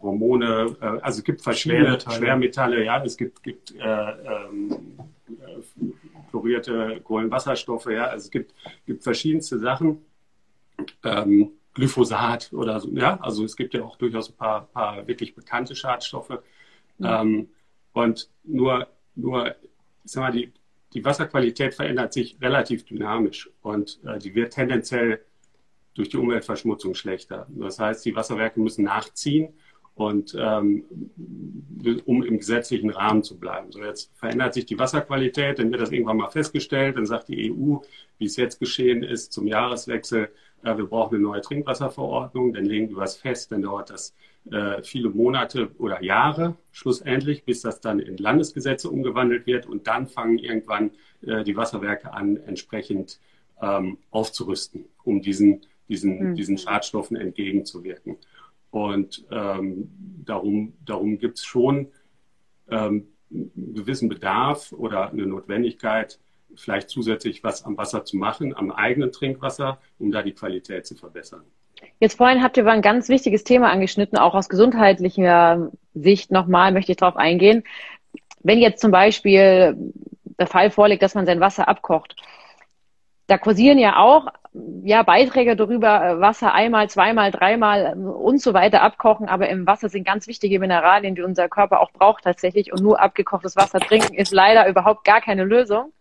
Hormone, 0.00 0.76
äh, 0.80 0.84
also 0.84 1.18
es 1.18 1.24
gibt 1.24 1.42
verschiedene 1.42 2.00
Schwermetalle, 2.00 2.16
Schwermetalle 2.16 2.84
ja, 2.84 3.04
es 3.04 3.16
gibt, 3.16 3.42
gibt 3.42 3.74
äh, 3.76 3.84
ähm, 3.84 4.98
äh, 5.28 6.30
chlorierte 6.30 7.00
Kohlenwasserstoffe, 7.02 7.86
ja, 7.86 8.06
also 8.06 8.24
es 8.24 8.30
gibt, 8.30 8.54
gibt 8.86 9.02
verschiedenste 9.02 9.58
Sachen 9.58 10.04
ähm, 11.04 11.50
Glyphosat 11.74 12.52
oder 12.52 12.80
so. 12.80 12.88
Ja, 12.90 13.18
also 13.20 13.44
es 13.44 13.56
gibt 13.56 13.74
ja 13.74 13.82
auch 13.82 13.96
durchaus 13.96 14.30
ein 14.30 14.36
paar, 14.36 14.66
paar 14.66 15.06
wirklich 15.06 15.34
bekannte 15.34 15.74
Schadstoffe. 15.74 16.38
Ähm, 17.04 17.48
und 17.92 18.30
nur, 18.44 18.88
nur, 19.14 19.48
ich 20.04 20.12
sag 20.12 20.22
mal, 20.22 20.32
die, 20.32 20.52
die 20.94 21.04
Wasserqualität 21.04 21.74
verändert 21.74 22.12
sich 22.12 22.38
relativ 22.40 22.84
dynamisch 22.84 23.50
und 23.62 24.00
äh, 24.04 24.18
die 24.18 24.34
wird 24.34 24.52
tendenziell 24.52 25.20
durch 25.94 26.08
die 26.08 26.16
Umweltverschmutzung 26.16 26.94
schlechter. 26.94 27.46
Das 27.50 27.78
heißt, 27.78 28.04
die 28.04 28.16
Wasserwerke 28.16 28.60
müssen 28.60 28.84
nachziehen 28.84 29.54
und 29.94 30.34
ähm, 30.38 30.84
um 32.06 32.22
im 32.22 32.38
gesetzlichen 32.38 32.90
Rahmen 32.90 33.22
zu 33.22 33.38
bleiben. 33.38 33.70
So 33.72 33.82
jetzt 33.82 34.10
verändert 34.14 34.54
sich 34.54 34.64
die 34.64 34.78
Wasserqualität, 34.78 35.58
dann 35.58 35.70
wird 35.70 35.82
das 35.82 35.92
irgendwann 35.92 36.16
mal 36.16 36.30
festgestellt, 36.30 36.96
dann 36.96 37.06
sagt 37.06 37.28
die 37.28 37.52
EU, 37.52 37.76
wie 38.18 38.24
es 38.24 38.36
jetzt 38.36 38.58
geschehen 38.58 39.02
ist 39.02 39.32
zum 39.32 39.46
Jahreswechsel, 39.46 40.30
äh, 40.62 40.76
wir 40.76 40.86
brauchen 40.86 41.16
eine 41.16 41.24
neue 41.24 41.40
Trinkwasserverordnung, 41.42 42.54
dann 42.54 42.64
legen 42.64 42.88
wir 42.88 42.96
was 42.96 43.16
fest, 43.16 43.52
dann 43.52 43.62
dauert 43.62 43.90
das 43.90 44.14
äh, 44.50 44.82
viele 44.82 45.10
Monate 45.10 45.70
oder 45.78 46.02
Jahre 46.02 46.56
schlussendlich, 46.72 47.44
bis 47.44 47.62
das 47.62 47.80
dann 47.80 48.00
in 48.00 48.16
Landesgesetze 48.16 48.90
umgewandelt 48.90 49.46
wird 49.46 49.66
und 49.66 49.86
dann 49.86 50.08
fangen 50.08 50.38
irgendwann 50.38 50.90
äh, 51.22 51.44
die 51.44 51.56
Wasserwerke 51.56 52.12
an, 52.12 52.36
entsprechend 52.36 53.20
ähm, 53.60 53.98
aufzurüsten, 54.10 54.86
um 55.04 55.22
diesen, 55.22 55.62
diesen, 55.88 56.30
mhm. 56.30 56.34
diesen 56.34 56.58
Schadstoffen 56.58 57.16
entgegenzuwirken. 57.16 58.16
Und 58.70 59.24
ähm, 59.30 59.90
darum, 60.24 60.72
darum 60.84 61.18
gibt 61.18 61.38
es 61.38 61.44
schon 61.44 61.88
ähm, 62.68 63.08
einen 63.30 63.74
gewissen 63.74 64.08
Bedarf 64.08 64.72
oder 64.72 65.10
eine 65.10 65.26
Notwendigkeit, 65.26 66.18
vielleicht 66.54 66.90
zusätzlich 66.90 67.44
was 67.44 67.64
am 67.64 67.76
Wasser 67.76 68.04
zu 68.04 68.16
machen, 68.16 68.54
am 68.54 68.70
eigenen 68.70 69.12
Trinkwasser, 69.12 69.80
um 69.98 70.10
da 70.10 70.22
die 70.22 70.32
Qualität 70.32 70.86
zu 70.86 70.94
verbessern. 70.94 71.44
Jetzt 72.00 72.16
vorhin 72.16 72.42
habt 72.42 72.56
ihr 72.56 72.66
ein 72.66 72.82
ganz 72.82 73.08
wichtiges 73.08 73.44
Thema 73.44 73.70
angeschnitten, 73.70 74.18
auch 74.18 74.34
aus 74.34 74.48
gesundheitlicher 74.48 75.70
Sicht 75.94 76.30
nochmal 76.30 76.72
möchte 76.72 76.92
ich 76.92 76.98
darauf 76.98 77.16
eingehen. 77.16 77.64
Wenn 78.40 78.58
jetzt 78.58 78.80
zum 78.80 78.90
Beispiel 78.90 79.76
der 80.38 80.46
Fall 80.46 80.70
vorliegt, 80.70 81.02
dass 81.02 81.14
man 81.14 81.26
sein 81.26 81.40
Wasser 81.40 81.68
abkocht, 81.68 82.16
da 83.28 83.38
kursieren 83.38 83.78
ja 83.78 83.96
auch 83.96 84.26
ja, 84.82 85.02
Beiträge 85.02 85.56
darüber, 85.56 86.04
äh, 86.04 86.20
Wasser 86.20 86.52
einmal, 86.52 86.90
zweimal, 86.90 87.30
dreimal 87.30 87.92
ähm, 87.94 88.06
und 88.06 88.40
so 88.40 88.52
weiter 88.52 88.82
abkochen. 88.82 89.28
Aber 89.28 89.48
im 89.48 89.66
Wasser 89.66 89.88
sind 89.88 90.04
ganz 90.04 90.26
wichtige 90.26 90.58
Mineralien, 90.58 91.14
die 91.14 91.22
unser 91.22 91.48
Körper 91.48 91.80
auch 91.80 91.90
braucht 91.92 92.24
tatsächlich. 92.24 92.72
Und 92.72 92.82
nur 92.82 93.00
abgekochtes 93.00 93.56
Wasser 93.56 93.80
trinken 93.80 94.14
ist 94.14 94.32
leider 94.32 94.68
überhaupt 94.68 95.04
gar 95.04 95.20
keine 95.20 95.44
Lösung 95.44 95.92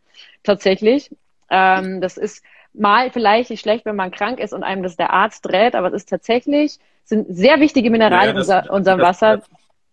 tatsächlich. 0.44 1.10
Ähm, 1.50 2.02
das 2.02 2.18
ist 2.18 2.44
mal 2.74 3.12
vielleicht 3.12 3.50
nicht 3.50 3.62
schlecht, 3.62 3.86
wenn 3.86 3.96
man 3.96 4.12
krank 4.12 4.40
ist 4.40 4.54
und 4.54 4.63
einem 4.63 4.84
das 4.84 4.96
der 4.96 5.12
Arzt 5.12 5.48
rät, 5.50 5.75
aber 5.75 5.88
es 5.88 5.94
ist 5.94 6.10
tatsächlich, 6.10 6.80
sind 7.04 7.28
sehr 7.36 7.60
wichtige 7.60 7.90
Mineralien 7.90 8.38
ja, 8.38 8.60
in 8.60 8.70
unserem 8.70 9.00
das, 9.00 9.08
Wasser. 9.08 9.42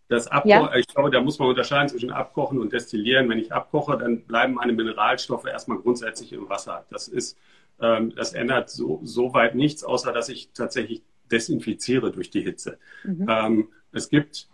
Das 0.08 0.28
Abkochen, 0.28 0.50
ja. 0.50 0.76
ich 0.76 0.86
glaube, 0.86 1.10
da 1.10 1.20
muss 1.20 1.38
man 1.38 1.48
unterscheiden 1.48 1.88
zwischen 1.88 2.12
Abkochen 2.12 2.60
und 2.60 2.72
Destillieren. 2.72 3.28
Wenn 3.28 3.38
ich 3.38 3.52
abkoche, 3.52 3.98
dann 3.98 4.22
bleiben 4.22 4.54
meine 4.54 4.72
Mineralstoffe 4.72 5.46
erstmal 5.46 5.78
grundsätzlich 5.78 6.32
im 6.32 6.48
Wasser. 6.48 6.86
Das 6.90 7.08
ist 7.08 7.36
ähm, 7.80 8.14
das 8.14 8.32
ändert 8.32 8.70
so, 8.70 9.00
so 9.04 9.32
weit 9.34 9.54
nichts, 9.54 9.84
außer 9.84 10.12
dass 10.12 10.28
ich 10.28 10.50
tatsächlich 10.52 11.02
desinfiziere 11.30 12.10
durch 12.10 12.30
die 12.30 12.40
Hitze. 12.40 12.78
Mhm. 13.04 13.26
Ähm, 13.28 13.68
es 13.92 14.08
gibt 14.08 14.48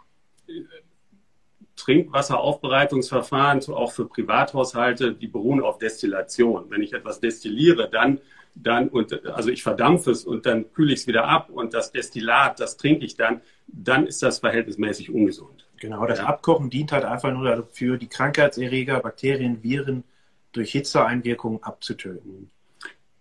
Trinkwasseraufbereitungsverfahren, 1.76 3.60
auch 3.72 3.92
für 3.92 4.06
Privathaushalte, 4.06 5.12
die 5.12 5.26
beruhen 5.26 5.62
auf 5.62 5.78
Destillation. 5.78 6.66
Wenn 6.70 6.82
ich 6.82 6.92
etwas 6.92 7.20
destilliere, 7.20 7.90
dann, 7.90 8.20
dann 8.54 8.88
und 8.88 9.26
also 9.26 9.50
ich 9.50 9.62
verdampfe 9.62 10.12
es 10.12 10.24
und 10.24 10.46
dann 10.46 10.72
kühle 10.72 10.92
ich 10.92 11.00
es 11.00 11.06
wieder 11.06 11.26
ab 11.26 11.50
und 11.50 11.74
das 11.74 11.92
Destillat, 11.92 12.60
das 12.60 12.76
trinke 12.76 13.04
ich 13.04 13.16
dann, 13.16 13.40
dann 13.66 14.06
ist 14.06 14.22
das 14.22 14.38
verhältnismäßig 14.38 15.10
ungesund. 15.10 15.68
Genau, 15.78 16.06
das 16.06 16.18
ja. 16.18 16.26
Abkochen 16.26 16.70
dient 16.70 16.92
halt 16.92 17.04
einfach 17.04 17.32
nur 17.32 17.44
dafür, 17.44 17.98
die 17.98 18.08
Krankheitserreger, 18.08 19.00
Bakterien, 19.00 19.62
Viren 19.62 20.04
durch 20.52 20.72
Hitzeeinwirkungen 20.72 21.62
abzutöten. 21.62 22.50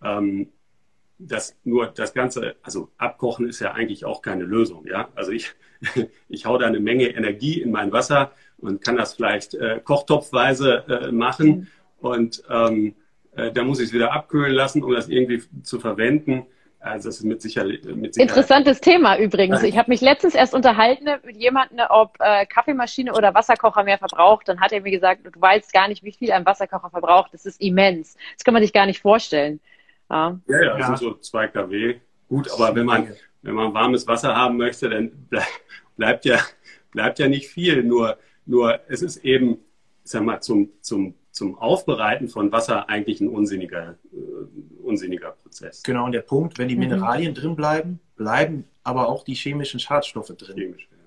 Ähm, 0.02 0.52
das 1.18 1.56
nur 1.64 1.86
das 1.86 2.12
Ganze, 2.14 2.56
also 2.62 2.90
abkochen 2.98 3.48
ist 3.48 3.60
ja 3.60 3.72
eigentlich 3.72 4.04
auch 4.04 4.22
keine 4.22 4.44
Lösung, 4.44 4.86
ja. 4.86 5.08
Also 5.14 5.32
ich, 5.32 5.54
ich 6.28 6.46
hau 6.46 6.58
da 6.58 6.66
eine 6.66 6.80
Menge 6.80 7.08
Energie 7.08 7.60
in 7.60 7.70
mein 7.70 7.92
Wasser 7.92 8.32
und 8.58 8.82
kann 8.82 8.96
das 8.96 9.14
vielleicht 9.14 9.54
äh, 9.54 9.80
kochtopfweise 9.82 10.84
äh, 10.88 11.12
machen 11.12 11.48
mhm. 11.48 11.66
und 12.00 12.42
ähm, 12.50 12.94
äh, 13.36 13.52
da 13.52 13.64
muss 13.64 13.80
ich 13.80 13.88
es 13.88 13.92
wieder 13.92 14.12
abkühlen 14.12 14.52
lassen, 14.52 14.82
um 14.82 14.92
das 14.92 15.08
irgendwie 15.08 15.42
zu 15.62 15.80
verwenden. 15.80 16.46
Also 16.84 17.08
das 17.08 17.16
ist 17.16 17.24
mit 17.24 17.40
Sicherheit. 17.40 17.84
Mit 17.84 18.14
Sicherheit. 18.14 18.18
Interessantes 18.18 18.80
Thema 18.80 19.18
übrigens. 19.18 19.62
Ich 19.62 19.78
habe 19.78 19.90
mich 19.90 20.02
letztens 20.02 20.34
erst 20.34 20.52
unterhalten 20.52 21.06
mit 21.24 21.36
jemandem, 21.36 21.80
ob 21.88 22.16
äh, 22.20 22.44
Kaffeemaschine 22.44 23.14
oder 23.14 23.32
Wasserkocher 23.32 23.84
mehr 23.84 23.96
verbraucht. 23.96 24.48
Dann 24.48 24.60
hat 24.60 24.72
er 24.72 24.82
mir 24.82 24.90
gesagt, 24.90 25.24
du 25.24 25.30
weißt 25.34 25.72
gar 25.72 25.88
nicht, 25.88 26.02
wie 26.02 26.12
viel 26.12 26.30
ein 26.30 26.44
Wasserkocher 26.44 26.90
verbraucht. 26.90 27.32
Das 27.32 27.46
ist 27.46 27.58
immens. 27.60 28.16
Das 28.36 28.44
kann 28.44 28.52
man 28.52 28.62
sich 28.62 28.74
gar 28.74 28.84
nicht 28.84 29.00
vorstellen. 29.00 29.60
Ja, 30.10 30.38
ja, 30.46 30.62
ja, 30.62 30.76
das 30.76 30.86
sind 30.86 30.98
so 30.98 31.14
2 31.14 31.48
kW. 31.48 31.96
Gut, 32.28 32.50
aber 32.52 32.74
wenn 32.74 32.84
man, 32.84 33.08
wenn 33.44 33.54
man 33.54 33.74
warmes 33.74 34.06
Wasser 34.06 34.34
haben 34.34 34.56
möchte, 34.56 34.88
dann 34.88 35.12
bleibt 35.96 36.24
ja, 36.24 36.40
bleibt 36.90 37.18
ja 37.18 37.28
nicht 37.28 37.48
viel. 37.48 37.84
Nur, 37.84 38.16
nur 38.46 38.80
es 38.88 39.02
ist 39.02 39.18
eben, 39.18 39.58
ich 40.04 40.10
sag 40.10 40.22
mal, 40.22 40.40
zum, 40.40 40.70
zum, 40.80 41.14
zum 41.30 41.56
Aufbereiten 41.58 42.28
von 42.28 42.50
Wasser 42.52 42.88
eigentlich 42.88 43.20
ein 43.20 43.28
unsinniger, 43.28 43.96
äh, 44.12 44.82
unsinniger 44.82 45.32
Prozess. 45.32 45.82
Genau, 45.82 46.06
und 46.06 46.12
der 46.12 46.22
Punkt, 46.22 46.58
wenn 46.58 46.68
die 46.68 46.74
mhm. 46.74 46.80
Mineralien 46.80 47.32
mhm. 47.32 47.36
drin 47.36 47.56
bleiben, 47.56 48.00
bleiben 48.16 48.64
aber 48.82 49.08
auch 49.08 49.24
die 49.24 49.34
chemischen 49.34 49.78
Schadstoffe 49.78 50.34
drin. 50.36 50.56
Chemisch, 50.56 50.88
ja. 50.90 50.98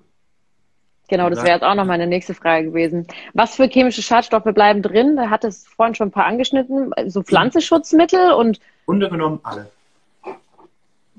Genau, 1.08 1.30
das 1.30 1.38
wäre 1.38 1.54
jetzt 1.54 1.62
auch 1.62 1.74
noch 1.74 1.86
meine 1.86 2.06
nächste 2.06 2.34
Frage 2.34 2.66
gewesen. 2.66 3.06
Was 3.32 3.56
für 3.56 3.66
chemische 3.66 4.02
Schadstoffe 4.02 4.52
bleiben 4.52 4.82
drin? 4.82 5.16
Da 5.16 5.30
hat 5.30 5.42
es 5.42 5.66
vorhin 5.66 5.94
schon 5.94 6.08
ein 6.08 6.12
paar 6.12 6.26
angeschnitten. 6.26 6.92
So 7.06 7.22
Pflanzenschutzmittel 7.22 8.32
und 8.32 8.60
Grunde 8.84 9.08
genommen 9.08 9.40
alle. 9.42 9.70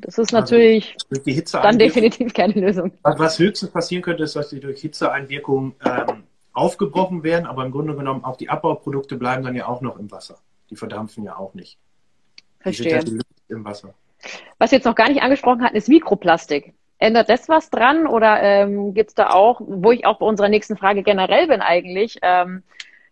Das 0.01 0.17
ist 0.17 0.31
natürlich 0.31 0.95
also 1.09 1.59
dann 1.59 1.77
definitiv 1.77 2.33
keine 2.33 2.53
Lösung. 2.53 2.91
Was 3.03 3.39
höchstens 3.39 3.71
passieren 3.71 4.01
könnte, 4.01 4.23
ist, 4.23 4.35
dass 4.35 4.49
sie 4.49 4.59
durch 4.59 4.81
Hitzeeinwirkung 4.81 5.75
ähm, 5.83 6.23
aufgebrochen 6.53 7.23
werden, 7.23 7.45
aber 7.45 7.65
im 7.65 7.71
Grunde 7.71 7.95
genommen 7.95 8.23
auch 8.23 8.37
die 8.37 8.49
Abbauprodukte 8.49 9.17
bleiben 9.17 9.43
dann 9.43 9.55
ja 9.55 9.67
auch 9.67 9.81
noch 9.81 9.97
im 9.97 10.11
Wasser. 10.11 10.37
Die 10.69 10.75
verdampfen 10.75 11.23
ja 11.23 11.37
auch 11.37 11.53
nicht. 11.53 11.77
Verstehe. 12.59 13.03
im 13.47 13.65
Wasser. 13.65 13.93
Was 14.57 14.71
jetzt 14.71 14.85
noch 14.85 14.95
gar 14.95 15.09
nicht 15.09 15.21
angesprochen 15.21 15.63
hatten, 15.63 15.75
ist 15.75 15.87
Mikroplastik. 15.87 16.73
Ändert 16.97 17.29
das 17.29 17.47
was 17.47 17.69
dran 17.69 18.07
oder 18.07 18.41
ähm, 18.41 18.93
gibt 18.93 19.11
es 19.11 19.15
da 19.15 19.29
auch, 19.29 19.61
wo 19.63 19.91
ich 19.91 20.05
auch 20.05 20.19
bei 20.19 20.25
unserer 20.25 20.49
nächsten 20.49 20.75
Frage 20.75 21.01
generell 21.01 21.47
bin 21.47 21.61
eigentlich, 21.61 22.19
ähm, 22.21 22.63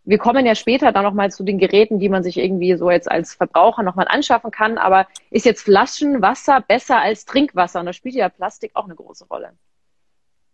wir 0.07 0.17
kommen 0.17 0.45
ja 0.45 0.55
später 0.55 0.93
dann 0.93 1.03
nochmal 1.03 1.31
zu 1.31 1.43
den 1.43 1.59
Geräten, 1.59 1.99
die 1.99 2.07
man 2.07 2.23
sich 2.23 2.37
irgendwie 2.37 2.73
so 2.77 2.89
jetzt 2.89 3.11
als 3.11 3.33
Verbraucher 3.33 3.83
nochmal 3.83 4.07
anschaffen 4.07 4.51
kann. 4.51 4.77
Aber 4.77 5.05
ist 5.31 5.45
jetzt 5.45 5.63
Flaschenwasser 5.63 6.61
besser 6.61 6.99
als 6.99 7.25
Trinkwasser? 7.25 7.81
Und 7.81 7.87
da 7.87 7.93
spielt 7.93 8.15
ja 8.15 8.29
Plastik 8.29 8.71
auch 8.73 8.85
eine 8.85 8.95
große 8.95 9.25
Rolle. 9.25 9.51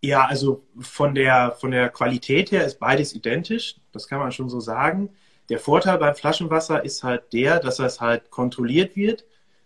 Ja, 0.02 0.26
also 0.26 0.64
von 0.80 1.14
der, 1.14 1.52
von 1.52 1.70
der 1.70 1.90
Qualität 1.90 2.52
her 2.52 2.66
ist 2.66 2.80
beides 2.80 3.14
identisch. 3.14 3.76
Das 3.92 4.08
kann 4.08 4.18
man 4.18 4.32
schon 4.32 4.50
so 4.50 4.60
sagen. 4.60 5.12
Der 5.50 5.60
Vorteil 5.60 6.00
beim 6.00 6.16
Flaschenwasser 6.16 6.84
ist 6.84 7.04
halt 7.04 7.32
der, 7.32 7.60
dass 7.60 7.78
es 7.78 8.02
halt 8.02 8.32
kontrolliert 8.32 8.96
wird, 8.96 9.24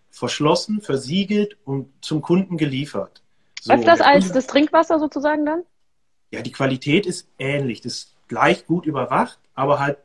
verschlossen, 0.09 0.81
versiegelt 0.81 1.55
und 1.63 1.93
zum 2.01 2.21
Kunden 2.21 2.57
geliefert. 2.57 3.21
So, 3.61 3.71
Öfters 3.71 4.01
als 4.01 4.33
das 4.33 4.47
Trinkwasser 4.47 4.99
sozusagen 4.99 5.45
dann? 5.45 5.63
Ja, 6.31 6.41
die 6.41 6.51
Qualität 6.51 7.05
ist 7.05 7.29
ähnlich. 7.39 7.79
Das 7.79 7.93
ist 7.93 8.15
gleich 8.27 8.65
gut 8.65 8.85
überwacht, 8.85 9.39
aber 9.57 9.79
halt 9.79 9.97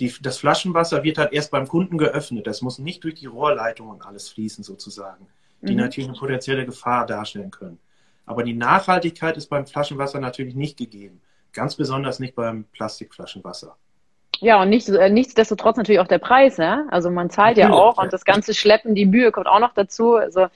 die, 0.00 0.12
das 0.20 0.38
Flaschenwasser 0.38 1.02
wird 1.02 1.16
halt 1.16 1.32
erst 1.32 1.50
beim 1.50 1.66
Kunden 1.66 1.96
geöffnet. 1.96 2.46
Das 2.46 2.60
muss 2.60 2.78
nicht 2.78 3.02
durch 3.04 3.14
die 3.14 3.26
Rohrleitungen 3.26 4.02
alles 4.02 4.28
fließen 4.28 4.62
sozusagen, 4.62 5.26
die 5.62 5.72
mhm. 5.72 5.80
natürlich 5.80 6.08
eine 6.08 6.18
potenzielle 6.18 6.66
Gefahr 6.66 7.06
darstellen 7.06 7.50
können. 7.50 7.78
Aber 8.26 8.42
die 8.42 8.52
Nachhaltigkeit 8.52 9.36
ist 9.36 9.46
beim 9.46 9.66
Flaschenwasser 9.66 10.20
natürlich 10.20 10.54
nicht 10.54 10.76
gegeben. 10.76 11.22
Ganz 11.52 11.76
besonders 11.76 12.18
nicht 12.18 12.34
beim 12.34 12.64
Plastikflaschenwasser. 12.72 13.76
Ja, 14.40 14.60
und 14.60 14.68
nicht, 14.68 14.88
äh, 14.88 15.08
nichtsdestotrotz 15.08 15.78
natürlich 15.78 16.00
auch 16.00 16.08
der 16.08 16.18
Preis, 16.18 16.58
ne? 16.58 16.86
Also 16.90 17.10
man 17.10 17.30
zahlt 17.30 17.56
ja 17.56 17.70
auch 17.70 17.96
und 17.96 18.12
das 18.12 18.26
ganze 18.26 18.52
Schleppen, 18.52 18.94
die 18.94 19.06
Mühe 19.06 19.30
kommt 19.30 19.46
auch 19.46 19.60
noch 19.60 19.72
dazu. 19.72 20.16
Also 20.16 20.48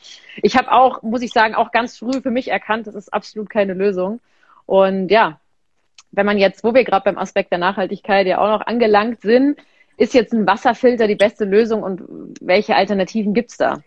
ich 0.42 0.56
habe 0.58 0.70
auch, 0.72 1.00
muss 1.02 1.22
ich 1.22 1.32
sagen, 1.32 1.54
auch 1.54 1.70
ganz 1.70 1.96
früh 1.96 2.20
für 2.20 2.30
mich 2.30 2.48
erkannt, 2.48 2.88
das 2.88 2.94
ist 2.94 3.14
absolut 3.14 3.48
keine 3.48 3.72
Lösung. 3.72 4.20
Und 4.66 5.08
ja, 5.08 5.40
wenn 6.12 6.26
man 6.26 6.38
jetzt, 6.38 6.64
wo 6.64 6.74
wir 6.74 6.84
gerade 6.84 7.04
beim 7.04 7.18
Aspekt 7.18 7.52
der 7.52 7.58
Nachhaltigkeit 7.58 8.26
ja 8.26 8.38
auch 8.38 8.58
noch 8.58 8.66
angelangt 8.66 9.20
sind, 9.22 9.58
ist 9.96 10.14
jetzt 10.14 10.32
ein 10.32 10.46
Wasserfilter 10.46 11.06
die 11.06 11.16
beste 11.16 11.44
Lösung 11.44 11.82
und 11.82 12.02
welche 12.40 12.74
Alternativen 12.74 13.34
gibt 13.34 13.50
es 13.50 13.58
da? 13.58 13.82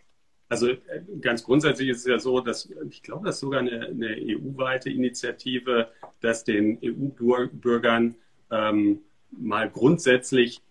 Also 0.48 0.70
äh, 0.70 0.78
ganz 1.22 1.44
grundsätzlich 1.44 1.90
ist 1.90 2.00
es 2.00 2.06
ja 2.06 2.20
so, 2.20 2.40
dass 2.40 2.70
ich 2.90 3.02
glaube, 3.02 3.26
das 3.26 3.36
ist 3.36 3.42
sogar 3.42 3.62
eine, 3.62 3.88
eine 3.88 4.16
EU-weite 4.20 4.90
Initiative, 4.92 5.90
dass 6.22 6.44
den 6.44 6.78
EU-Bürgern 6.84 8.16
ähm, 8.52 9.00
mal 9.32 9.70
grundsätzlich 9.70 10.62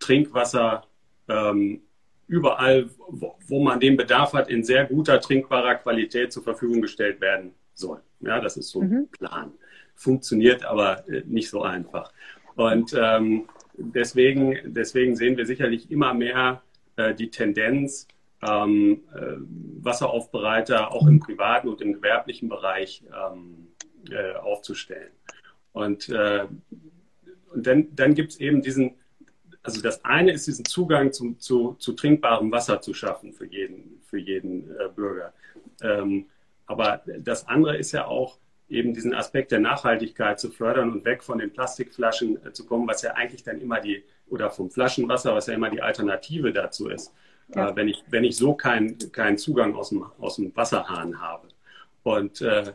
Trinkwasser 0.00 0.84
ähm, 1.28 1.82
überall, 2.26 2.90
wo, 3.08 3.36
wo, 3.46 3.62
man 3.62 3.78
den 3.78 3.96
Bedarf 3.96 4.32
hat, 4.32 4.50
in 4.50 4.64
sehr 4.64 4.84
guter 4.84 5.20
trinkbarer 5.20 5.76
Qualität 5.76 6.32
zur 6.32 6.42
Verfügung 6.42 6.82
gestellt 6.82 7.20
werden 7.20 7.52
soll. 7.72 8.00
Ja, 8.20 8.40
das 8.40 8.56
ist 8.56 8.70
so 8.70 8.80
ein 8.80 8.90
mhm. 8.90 9.08
Plan 9.08 9.52
funktioniert 9.96 10.64
aber 10.64 11.08
äh, 11.08 11.22
nicht 11.26 11.50
so 11.50 11.62
einfach. 11.62 12.12
Und 12.54 12.94
ähm, 12.98 13.48
deswegen, 13.76 14.56
deswegen 14.64 15.16
sehen 15.16 15.36
wir 15.36 15.46
sicherlich 15.46 15.90
immer 15.90 16.14
mehr 16.14 16.62
äh, 16.96 17.14
die 17.14 17.30
Tendenz, 17.30 18.06
ähm, 18.42 19.02
äh, 19.14 19.36
Wasseraufbereiter 19.82 20.92
auch 20.92 21.06
im 21.06 21.20
privaten 21.20 21.68
und 21.68 21.80
im 21.80 21.94
gewerblichen 21.94 22.48
Bereich 22.48 23.02
ähm, 23.08 23.68
äh, 24.10 24.34
aufzustellen. 24.34 25.10
Und, 25.72 26.08
äh, 26.08 26.46
und 27.52 27.66
dann, 27.66 27.94
dann 27.94 28.14
gibt 28.14 28.32
es 28.32 28.40
eben 28.40 28.62
diesen, 28.62 28.94
also 29.62 29.82
das 29.82 30.04
eine 30.04 30.32
ist 30.32 30.46
diesen 30.46 30.64
Zugang 30.64 31.12
zu, 31.12 31.34
zu, 31.34 31.74
zu 31.78 31.92
trinkbarem 31.92 32.52
Wasser 32.52 32.80
zu 32.80 32.94
schaffen 32.94 33.32
für 33.32 33.46
jeden, 33.46 34.00
für 34.04 34.18
jeden 34.18 34.70
äh, 34.70 34.88
Bürger. 34.94 35.32
Ähm, 35.82 36.26
aber 36.66 37.02
das 37.18 37.46
andere 37.48 37.76
ist 37.76 37.92
ja 37.92 38.06
auch 38.06 38.38
eben 38.68 38.94
diesen 38.94 39.14
Aspekt 39.14 39.52
der 39.52 39.60
Nachhaltigkeit 39.60 40.40
zu 40.40 40.50
fördern 40.50 40.90
und 40.90 41.04
weg 41.04 41.22
von 41.22 41.38
den 41.38 41.52
Plastikflaschen 41.52 42.44
äh, 42.44 42.52
zu 42.52 42.66
kommen, 42.66 42.88
was 42.88 43.02
ja 43.02 43.12
eigentlich 43.12 43.42
dann 43.42 43.60
immer 43.60 43.80
die, 43.80 44.04
oder 44.28 44.50
vom 44.50 44.70
Flaschenwasser, 44.70 45.34
was 45.34 45.46
ja 45.46 45.54
immer 45.54 45.70
die 45.70 45.82
Alternative 45.82 46.52
dazu 46.52 46.88
ist, 46.88 47.12
ja. 47.54 47.70
äh, 47.70 47.76
wenn, 47.76 47.88
ich, 47.88 48.02
wenn 48.08 48.24
ich 48.24 48.36
so 48.36 48.54
keinen 48.54 48.98
keinen 49.12 49.38
Zugang 49.38 49.74
aus 49.74 49.90
dem, 49.90 50.04
aus 50.18 50.36
dem 50.36 50.54
Wasserhahn 50.56 51.20
habe. 51.20 51.48
Und 52.02 52.40
äh, 52.40 52.74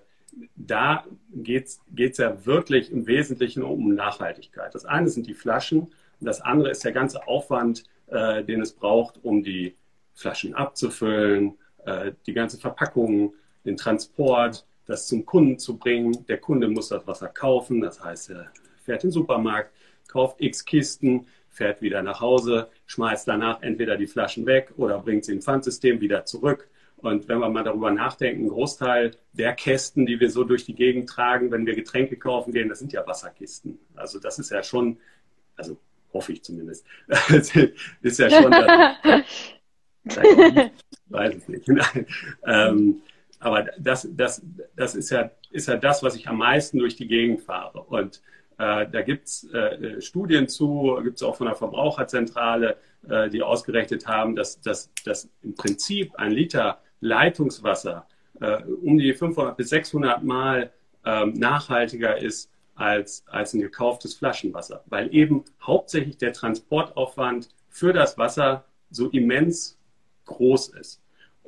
da 0.55 1.05
geht 1.33 1.79
es 1.97 2.17
ja 2.17 2.45
wirklich 2.45 2.91
im 2.91 3.05
Wesentlichen 3.05 3.63
um 3.63 3.93
Nachhaltigkeit. 3.93 4.73
Das 4.73 4.85
eine 4.85 5.09
sind 5.09 5.27
die 5.27 5.33
Flaschen 5.33 5.91
das 6.21 6.41
andere 6.41 6.69
ist 6.69 6.83
der 6.83 6.91
ganze 6.91 7.27
Aufwand, 7.27 7.83
äh, 8.07 8.43
den 8.43 8.61
es 8.61 8.73
braucht, 8.73 9.19
um 9.23 9.43
die 9.43 9.75
Flaschen 10.13 10.53
abzufüllen, 10.53 11.57
äh, 11.85 12.11
die 12.25 12.33
ganze 12.33 12.57
Verpackung, 12.57 13.33
den 13.65 13.75
Transport, 13.75 14.65
das 14.85 15.07
zum 15.07 15.25
Kunden 15.25 15.59
zu 15.59 15.77
bringen. 15.77 16.25
Der 16.27 16.37
Kunde 16.37 16.67
muss 16.67 16.89
das 16.89 17.05
Wasser 17.07 17.27
kaufen, 17.27 17.81
das 17.81 18.03
heißt, 18.03 18.31
er 18.31 18.51
fährt 18.83 19.03
in 19.03 19.09
den 19.09 19.13
Supermarkt, 19.13 19.71
kauft 20.07 20.37
x 20.39 20.65
Kisten, 20.65 21.27
fährt 21.49 21.81
wieder 21.81 22.01
nach 22.01 22.21
Hause, 22.21 22.69
schmeißt 22.87 23.27
danach 23.27 23.61
entweder 23.61 23.97
die 23.97 24.07
Flaschen 24.07 24.45
weg 24.45 24.73
oder 24.77 24.99
bringt 24.99 25.25
sie 25.25 25.33
im 25.33 25.41
Pfandsystem 25.41 26.01
wieder 26.01 26.25
zurück. 26.25 26.67
Und 26.97 27.27
wenn 27.27 27.39
wir 27.39 27.49
mal 27.49 27.63
darüber 27.63 27.91
nachdenken, 27.91 28.45
ein 28.45 28.49
Großteil 28.49 29.11
der 29.33 29.53
Kästen, 29.53 30.05
die 30.05 30.19
wir 30.19 30.29
so 30.29 30.43
durch 30.43 30.65
die 30.65 30.75
Gegend 30.75 31.09
tragen, 31.09 31.51
wenn 31.51 31.65
wir 31.65 31.75
Getränke 31.75 32.15
kaufen 32.15 32.53
gehen, 32.53 32.69
das 32.69 32.79
sind 32.79 32.93
ja 32.93 33.05
Wasserkisten. 33.07 33.79
Also 33.95 34.19
das 34.19 34.37
ist 34.37 34.51
ja 34.51 34.61
schon, 34.61 34.97
also 35.55 35.77
hoffe 36.13 36.33
ich 36.33 36.43
zumindest, 36.43 36.85
ist 38.01 38.19
ja 38.19 38.29
schon, 38.29 38.51
das, 38.51 39.21
weiß 41.09 41.35
es 41.35 41.47
nicht. 41.47 41.67
ähm, 42.45 43.01
aber 43.41 43.63
das, 43.79 44.07
das, 44.11 44.41
das 44.75 44.95
ist, 44.95 45.09
ja, 45.09 45.31
ist 45.49 45.67
ja 45.67 45.75
das, 45.75 46.03
was 46.03 46.15
ich 46.15 46.27
am 46.27 46.37
meisten 46.37 46.77
durch 46.77 46.95
die 46.95 47.07
Gegend 47.07 47.41
fahre. 47.41 47.81
Und 47.81 48.21
äh, 48.59 48.87
da 48.87 49.01
gibt 49.01 49.27
es 49.27 49.51
äh, 49.51 49.99
Studien 49.99 50.47
zu, 50.47 50.99
gibt 51.03 51.17
es 51.17 51.23
auch 51.23 51.35
von 51.35 51.47
der 51.47 51.55
Verbraucherzentrale, 51.55 52.77
äh, 53.09 53.29
die 53.29 53.41
ausgerechnet 53.41 54.07
haben, 54.07 54.35
dass, 54.35 54.61
dass, 54.61 54.91
dass 55.03 55.27
im 55.41 55.55
Prinzip 55.55 56.13
ein 56.15 56.31
Liter 56.31 56.81
Leitungswasser 56.99 58.07
äh, 58.39 58.61
um 58.63 58.99
die 58.99 59.13
500 59.13 59.57
bis 59.57 59.69
600 59.69 60.23
Mal 60.23 60.71
ähm, 61.03 61.33
nachhaltiger 61.33 62.21
ist 62.21 62.51
als, 62.75 63.23
als 63.27 63.55
ein 63.55 63.61
gekauftes 63.61 64.13
Flaschenwasser, 64.13 64.83
weil 64.85 65.13
eben 65.15 65.45
hauptsächlich 65.63 66.17
der 66.17 66.33
Transportaufwand 66.33 67.49
für 67.69 67.91
das 67.91 68.19
Wasser 68.19 68.65
so 68.91 69.09
immens 69.09 69.79
groß 70.25 70.69
ist. 70.69 71.00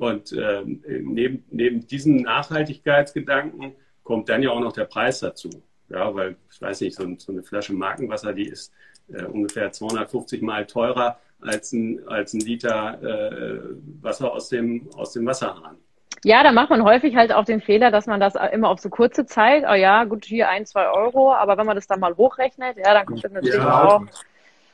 Und 0.03 0.33
äh, 0.33 0.63
neben, 0.65 1.45
neben 1.49 1.87
diesem 1.87 2.17
Nachhaltigkeitsgedanken 2.17 3.73
kommt 4.03 4.27
dann 4.27 4.43
ja 4.43 4.49
auch 4.49 4.59
noch 4.59 4.73
der 4.73 4.83
Preis 4.83 5.21
dazu. 5.21 5.49
Ja, 5.87 6.13
weil, 6.13 6.35
ich 6.51 6.61
weiß 6.61 6.81
nicht, 6.81 6.95
so, 6.95 7.07
so 7.17 7.31
eine 7.31 7.41
Flasche 7.41 7.71
Markenwasser, 7.73 8.33
die 8.33 8.49
ist 8.49 8.73
äh, 9.13 9.23
ungefähr 9.23 9.71
250 9.71 10.41
Mal 10.41 10.65
teurer 10.65 11.19
als 11.39 11.71
ein, 11.71 12.05
als 12.05 12.33
ein 12.33 12.41
Liter 12.41 13.01
äh, 13.01 13.59
Wasser 14.01 14.33
aus 14.33 14.49
dem, 14.49 14.89
aus 14.97 15.13
dem 15.13 15.25
Wasserhahn. 15.25 15.77
Ja, 16.25 16.43
da 16.43 16.51
macht 16.51 16.69
man 16.69 16.83
häufig 16.83 17.15
halt 17.15 17.31
auch 17.31 17.45
den 17.45 17.61
Fehler, 17.61 17.89
dass 17.89 18.05
man 18.05 18.19
das 18.19 18.33
immer 18.51 18.69
auf 18.69 18.79
so 18.79 18.89
kurze 18.89 19.25
Zeit, 19.25 19.63
oh 19.69 19.73
ja, 19.73 20.03
gut, 20.03 20.25
hier 20.25 20.49
ein, 20.49 20.65
zwei 20.65 20.89
Euro, 20.89 21.33
aber 21.33 21.57
wenn 21.57 21.65
man 21.65 21.75
das 21.77 21.87
dann 21.87 22.01
mal 22.01 22.15
hochrechnet, 22.17 22.75
ja, 22.77 22.93
dann 22.93 23.05
kommt 23.05 23.23
das 23.23 23.31
natürlich 23.31 23.55
ja, 23.55 23.83
auch. 23.85 24.03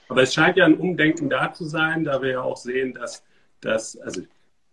Aber 0.10 0.24
es 0.24 0.34
scheint 0.34 0.58
ja 0.58 0.66
ein 0.66 0.80
Umdenken 0.80 1.30
da 1.30 1.54
zu 1.54 1.66
sein, 1.66 2.04
da 2.04 2.20
wir 2.20 2.32
ja 2.32 2.42
auch 2.42 2.58
sehen, 2.58 2.96
dass 2.96 3.24
das, 3.62 3.96
also 4.00 4.22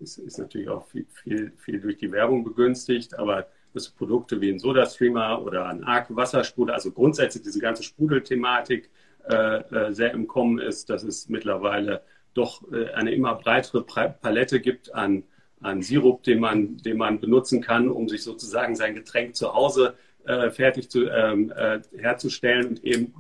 es 0.01 0.19
ist 0.19 0.39
natürlich 0.39 0.69
auch 0.69 0.87
viel, 0.87 1.07
viel, 1.23 1.53
viel 1.57 1.81
durch 1.81 1.97
die 1.97 2.13
Werbung 2.13 2.45
begünstigt, 2.45 3.19
aber 3.19 3.47
dass 3.73 3.89
Produkte 3.89 4.41
wie 4.41 4.51
ein 4.51 4.59
Soda-Streamer 4.59 5.43
oder 5.43 5.67
ein 5.67 5.85
Arc-Wassersprudel, 5.85 6.75
also 6.75 6.91
grundsätzlich 6.91 7.43
diese 7.43 7.61
ganze 7.61 7.83
Sprudelthematik 7.83 8.91
äh, 9.29 9.59
äh, 9.59 9.93
sehr 9.93 10.13
im 10.13 10.27
Kommen 10.27 10.59
ist, 10.59 10.89
dass 10.89 11.03
es 11.03 11.29
mittlerweile 11.29 12.03
doch 12.35 12.63
äh, 12.73 12.91
eine 12.93 13.13
immer 13.13 13.35
breitere 13.35 13.83
Palette 13.83 14.61
gibt 14.61 14.95
an, 14.95 15.25
an 15.61 15.83
Sirup, 15.83 16.23
den 16.23 16.41
man, 16.41 16.77
den 16.79 16.97
man 16.97 17.21
benutzen 17.21 17.61
kann, 17.61 17.89
um 17.89 18.09
sich 18.09 18.23
sozusagen 18.23 18.77
sein 18.77 18.95
Getränk 18.95 19.37
zu 19.37 19.53
Hause 19.53 19.95
äh, 20.25 20.51
fertig 20.51 20.91
zu, 20.91 21.09
ähm, 21.09 21.53
äh, 21.55 21.81
herzustellen 21.97 22.69
und 22.69 22.85
eben 22.85 23.13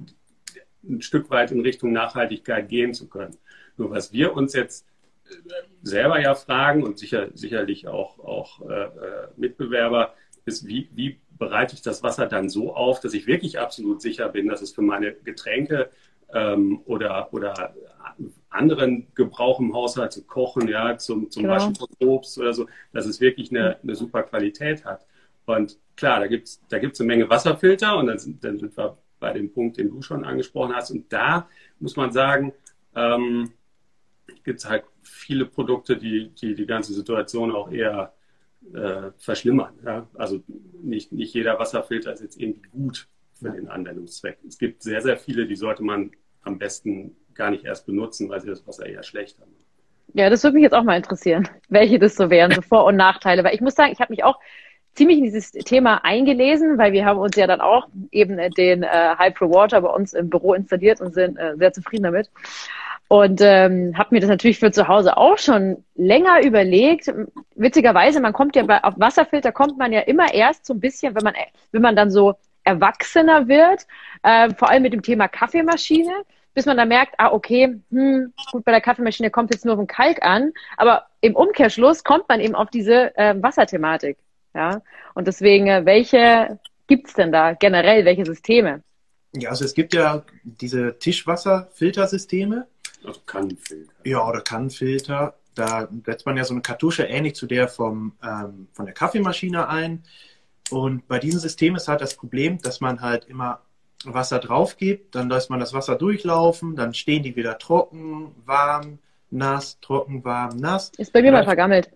ein 0.89 1.03
Stück 1.03 1.31
weit 1.31 1.51
in 1.51 1.61
Richtung 1.61 1.93
Nachhaltigkeit 1.93 2.69
gehen 2.69 2.95
zu 2.95 3.09
können. 3.09 3.37
Nur 3.77 3.91
was 3.91 4.13
wir 4.13 4.35
uns 4.35 4.55
jetzt 4.55 4.87
selber 5.83 6.21
ja 6.21 6.35
fragen 6.35 6.83
und 6.83 6.99
sicher, 6.99 7.29
sicherlich 7.35 7.89
auch, 7.89 8.19
auch 8.19 8.69
äh, 8.69 8.89
Mitbewerber, 9.37 10.15
ist, 10.45 10.67
wie, 10.67 10.89
wie 10.95 11.21
bereite 11.39 11.75
ich 11.75 11.83
das 11.83 12.03
Wasser 12.03 12.27
dann 12.27 12.49
so 12.49 12.75
auf, 12.75 13.01
dass 13.01 13.15
ich 13.15 13.27
wirklich 13.27 13.59
absolut 13.59 14.01
sicher 14.01 14.29
bin, 14.29 14.49
dass 14.49 14.63
es 14.63 14.73
für 14.73 14.83
meine 14.83 15.13
Getränke 15.13 15.91
ähm, 16.33 16.81
oder, 16.87 17.33
oder 17.33 17.75
anderen 18.49 19.09
Gebrauch 19.15 19.61
im 19.61 19.75
Haushalt 19.75 20.13
zu 20.13 20.25
kochen, 20.25 20.69
ja, 20.69 20.97
zum, 20.97 21.31
zum 21.31 21.43
genau. 21.43 21.55
Waschen 21.55 21.75
von 21.75 21.89
Obst 21.99 22.39
oder 22.39 22.55
so, 22.55 22.67
dass 22.93 23.07
es 23.07 23.21
wirklich 23.21 23.51
eine, 23.51 23.79
eine 23.83 23.95
super 23.95 24.23
Qualität 24.23 24.85
hat. 24.85 25.07
Und 25.45 25.79
klar, 25.97 26.21
da 26.21 26.27
gibt 26.27 26.49
es 26.49 26.61
da 26.69 26.79
gibt's 26.79 27.01
eine 27.01 27.09
Menge 27.09 27.29
Wasserfilter 27.29 27.97
und 27.97 28.07
dann 28.07 28.19
sind, 28.19 28.43
dann 28.43 28.59
sind 28.59 28.77
wir 28.77 28.99
bei 29.19 29.33
dem 29.33 29.53
Punkt, 29.53 29.77
den 29.77 29.91
du 29.91 30.03
schon 30.03 30.25
angesprochen 30.25 30.75
hast. 30.75 30.91
Und 30.91 31.13
da 31.13 31.49
muss 31.79 31.97
man 31.97 32.13
sagen, 32.13 32.53
ähm, 32.95 33.53
gibt 34.45 34.61
es 34.61 34.69
halt 34.69 34.85
viele 35.03 35.47
Produkte, 35.47 35.97
die, 35.97 36.31
die 36.31 36.55
die 36.55 36.67
ganze 36.67 36.93
Situation 36.93 37.53
auch 37.53 37.71
eher 37.71 38.13
äh, 38.75 39.11
verschlimmern. 39.19 39.75
Ja? 39.85 40.07
Also 40.15 40.43
nicht, 40.83 41.13
nicht 41.13 41.35
jeder 41.35 41.59
Wasserfilter 41.59 42.13
ist 42.13 42.23
jetzt 42.23 42.41
irgendwie 42.41 42.69
gut 42.71 43.09
für 43.35 43.51
den 43.51 43.69
Anwendungszweck. 43.69 44.39
Es 44.47 44.59
gibt 44.59 44.83
sehr, 44.83 45.03
sehr 45.03 45.17
viele, 45.17 45.47
die 45.47 45.57
sollte 45.57 45.83
man 45.83 46.13
am 46.43 46.59
besten 46.59 47.17
gar 47.35 47.51
nicht 47.51 47.65
erst 47.65 47.87
benutzen, 47.87 48.29
weil 48.29 48.41
sie 48.41 48.49
das 48.49 48.67
Wasser 48.67 48.87
eher 48.87 49.03
schlechter 49.03 49.43
machen. 49.43 49.65
Ja, 50.15 50.31
das 50.31 50.43
würde 50.43 50.55
mich 50.55 50.63
jetzt 50.63 50.73
auch 50.73 50.85
mal 50.85 50.97
interessieren, 50.97 51.49
welche 51.69 51.99
das 51.99 52.15
so 52.15 52.31
wären, 52.31 52.53
so 52.53 52.63
Vor- 52.63 52.87
und 52.87 52.97
Nachteile. 52.97 53.45
Weil 53.45 53.55
ich 53.55 53.61
muss 53.61 53.75
sagen, 53.75 53.93
ich 53.93 54.01
habe 54.01 54.13
mich 54.13 54.25
auch 54.25 54.39
ziemlich 54.95 55.19
in 55.19 55.25
dieses 55.25 55.51
Thema 55.51 56.05
eingelesen, 56.05 56.79
weil 56.79 56.93
wir 56.93 57.05
haben 57.05 57.19
uns 57.19 57.37
ja 57.37 57.47
dann 57.47 57.61
auch 57.61 57.89
eben 58.11 58.39
den 58.55 58.83
äh, 58.83 58.89
High 59.19 59.35
Pro 59.35 59.51
Water 59.53 59.83
bei 59.83 59.91
uns 59.91 60.15
im 60.15 60.31
Büro 60.31 60.55
installiert 60.55 61.01
und 61.01 61.13
sind 61.13 61.37
äh, 61.37 61.57
sehr 61.57 61.73
zufrieden 61.73 62.05
damit. 62.05 62.31
Und 63.09 63.41
ähm, 63.41 63.97
habe 63.97 64.15
mir 64.15 64.21
das 64.21 64.29
natürlich 64.29 64.59
für 64.59 64.73
zu 64.73 64.89
Hause 64.89 65.17
auch 65.17 65.39
schon 65.39 65.85
länger 65.95 66.43
überlegt. 66.43 67.13
Witzigerweise, 67.55 68.21
man 68.21 68.33
kommt 68.33 68.57
ja 68.57 68.65
bei 68.65 68.83
auf 68.83 68.95
Wasserfilter 68.97 69.53
kommt 69.53 69.79
man 69.79 69.93
ja 69.93 70.01
immer 70.01 70.35
erst 70.35 70.67
so 70.67 70.75
ein 70.75 70.81
bisschen, 70.81 71.15
wenn 71.15 71.23
man 71.23 71.35
wenn 71.71 71.83
man 71.83 71.95
dann 71.95 72.11
so 72.11 72.35
erwachsener 72.65 73.47
wird, 73.47 73.87
äh, 74.25 74.53
vor 74.55 74.69
allem 74.69 74.83
mit 74.83 74.93
dem 74.93 75.03
Thema 75.03 75.29
Kaffeemaschine, 75.29 76.13
bis 76.53 76.67
man 76.67 76.77
dann 76.77 76.89
merkt, 76.89 77.15
ah 77.19 77.33
okay, 77.33 77.81
hm, 77.91 78.33
gut 78.51 78.65
bei 78.65 78.73
der 78.73 78.81
Kaffeemaschine 78.81 79.31
kommt 79.31 79.53
jetzt 79.53 79.65
nur 79.65 79.77
vom 79.77 79.87
Kalk 79.87 80.23
an, 80.23 80.53
aber 80.77 81.07
im 81.21 81.37
Umkehrschluss 81.37 82.03
kommt 82.03 82.29
man 82.29 82.41
eben 82.41 82.57
auf 82.57 82.71
diese 82.71 83.17
äh, 83.17 83.35
Wasserthematik. 83.41 84.19
Ja, 84.55 84.81
und 85.15 85.29
deswegen, 85.29 85.69
äh, 85.69 85.85
welche 85.85 86.59
gibt's 86.87 87.15
denn 87.15 87.31
da 87.31 87.53
generell? 87.53 88.05
Welche 88.05 88.25
Systeme? 88.25 88.83
Ja, 89.35 89.51
also 89.51 89.65
es 89.65 89.75
gibt 89.75 89.93
ja 89.93 90.25
diese 90.45 90.99
Tischwasserfiltersysteme 90.99 92.67
also 93.05 93.21
Kannenfilter. 93.27 93.93
Ja, 94.05 94.27
oder 94.27 94.41
Kannenfilter. 94.41 95.35
Da 95.55 95.89
setzt 96.05 96.27
man 96.27 96.37
ja 96.37 96.45
so 96.45 96.53
eine 96.53 96.63
Kartusche 96.63 97.05
ähnlich 97.05 97.35
zu 97.35 97.47
der 97.47 97.69
vom, 97.69 98.13
ähm, 98.23 98.69
von 98.73 98.85
der 98.85 98.95
Kaffeemaschine 98.95 99.69
ein. 99.69 100.05
Und 100.71 101.07
bei 101.09 101.19
diesem 101.19 101.41
System 101.41 101.77
ist 101.77 101.89
halt 101.89 102.01
das 102.01 102.15
Problem, 102.15 102.61
dass 102.61 102.81
man 102.81 103.01
halt 103.01 103.25
immer 103.27 103.61
Wasser 104.05 104.39
drauf 104.39 104.77
gibt, 104.77 105.15
dann 105.15 105.29
lässt 105.29 105.51
man 105.51 105.61
das 105.61 105.73
Wasser 105.73 105.97
durchlaufen, 105.97 106.77
dann 106.77 106.95
stehen 106.95 107.23
die 107.23 107.35
wieder 107.35 107.59
trocken, 107.59 108.35
warm, 108.45 108.99
nass, 109.31 109.79
trocken, 109.81 110.25
warm, 110.25 110.57
nass. 110.57 110.93
Ist 110.99 111.13
bei 111.13 111.23
mir 111.23 111.33
mal 111.33 111.45
vergammelt. 111.45 111.91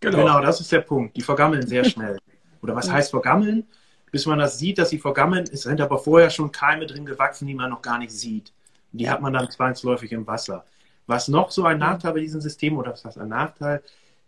Genau. 0.00 0.18
genau, 0.18 0.40
das 0.40 0.60
ist 0.60 0.72
der 0.72 0.80
Punkt. 0.80 1.16
Die 1.16 1.20
vergammeln 1.20 1.66
sehr 1.66 1.84
schnell. 1.84 2.18
Oder 2.62 2.74
was 2.74 2.90
heißt 2.90 3.10
vergammeln? 3.10 3.66
Bis 4.10 4.26
man 4.26 4.38
das 4.38 4.58
sieht, 4.58 4.78
dass 4.78 4.90
sie 4.90 4.98
vergammeln, 4.98 5.46
sind 5.46 5.80
aber 5.80 5.98
vorher 5.98 6.30
schon 6.30 6.50
Keime 6.50 6.86
drin 6.86 7.04
gewachsen, 7.04 7.46
die 7.46 7.54
man 7.54 7.70
noch 7.70 7.82
gar 7.82 7.98
nicht 7.98 8.10
sieht. 8.10 8.52
Die 8.92 9.08
hat 9.08 9.20
man 9.20 9.32
dann 9.32 9.50
zwangsläufig 9.50 10.12
im 10.12 10.26
Wasser. 10.26 10.64
Was 11.06 11.28
noch 11.28 11.50
so 11.50 11.64
ein 11.64 11.78
Nachteil 11.78 12.12
bei 12.12 12.20
diesem 12.20 12.40
System, 12.40 12.78
oder 12.78 12.92
was 12.92 13.04
heißt 13.04 13.18
ein 13.18 13.28
Nachteil? 13.28 13.82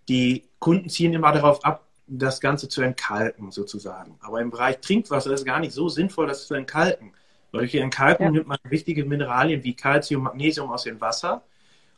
Die 0.08 0.44
Kunden 0.58 0.88
ziehen 0.88 1.12
immer 1.12 1.32
darauf 1.32 1.64
ab, 1.64 1.86
das 2.06 2.40
Ganze 2.40 2.68
zu 2.68 2.82
entkalken, 2.82 3.50
sozusagen. 3.50 4.16
Aber 4.20 4.40
im 4.40 4.50
Bereich 4.50 4.80
Trinkwasser 4.80 5.32
ist 5.32 5.40
es 5.40 5.46
gar 5.46 5.60
nicht 5.60 5.72
so 5.72 5.88
sinnvoll, 5.88 6.26
das 6.26 6.46
zu 6.46 6.54
entkalken. 6.54 7.12
Weil 7.52 7.60
durch 7.60 7.72
die 7.72 7.78
Entkalkung 7.78 8.26
ja. 8.26 8.32
nimmt 8.32 8.48
man 8.48 8.58
wichtige 8.64 9.04
Mineralien 9.04 9.62
wie 9.62 9.74
Calcium, 9.74 10.24
Magnesium 10.24 10.70
aus 10.70 10.84
dem 10.84 11.00
Wasser. 11.00 11.42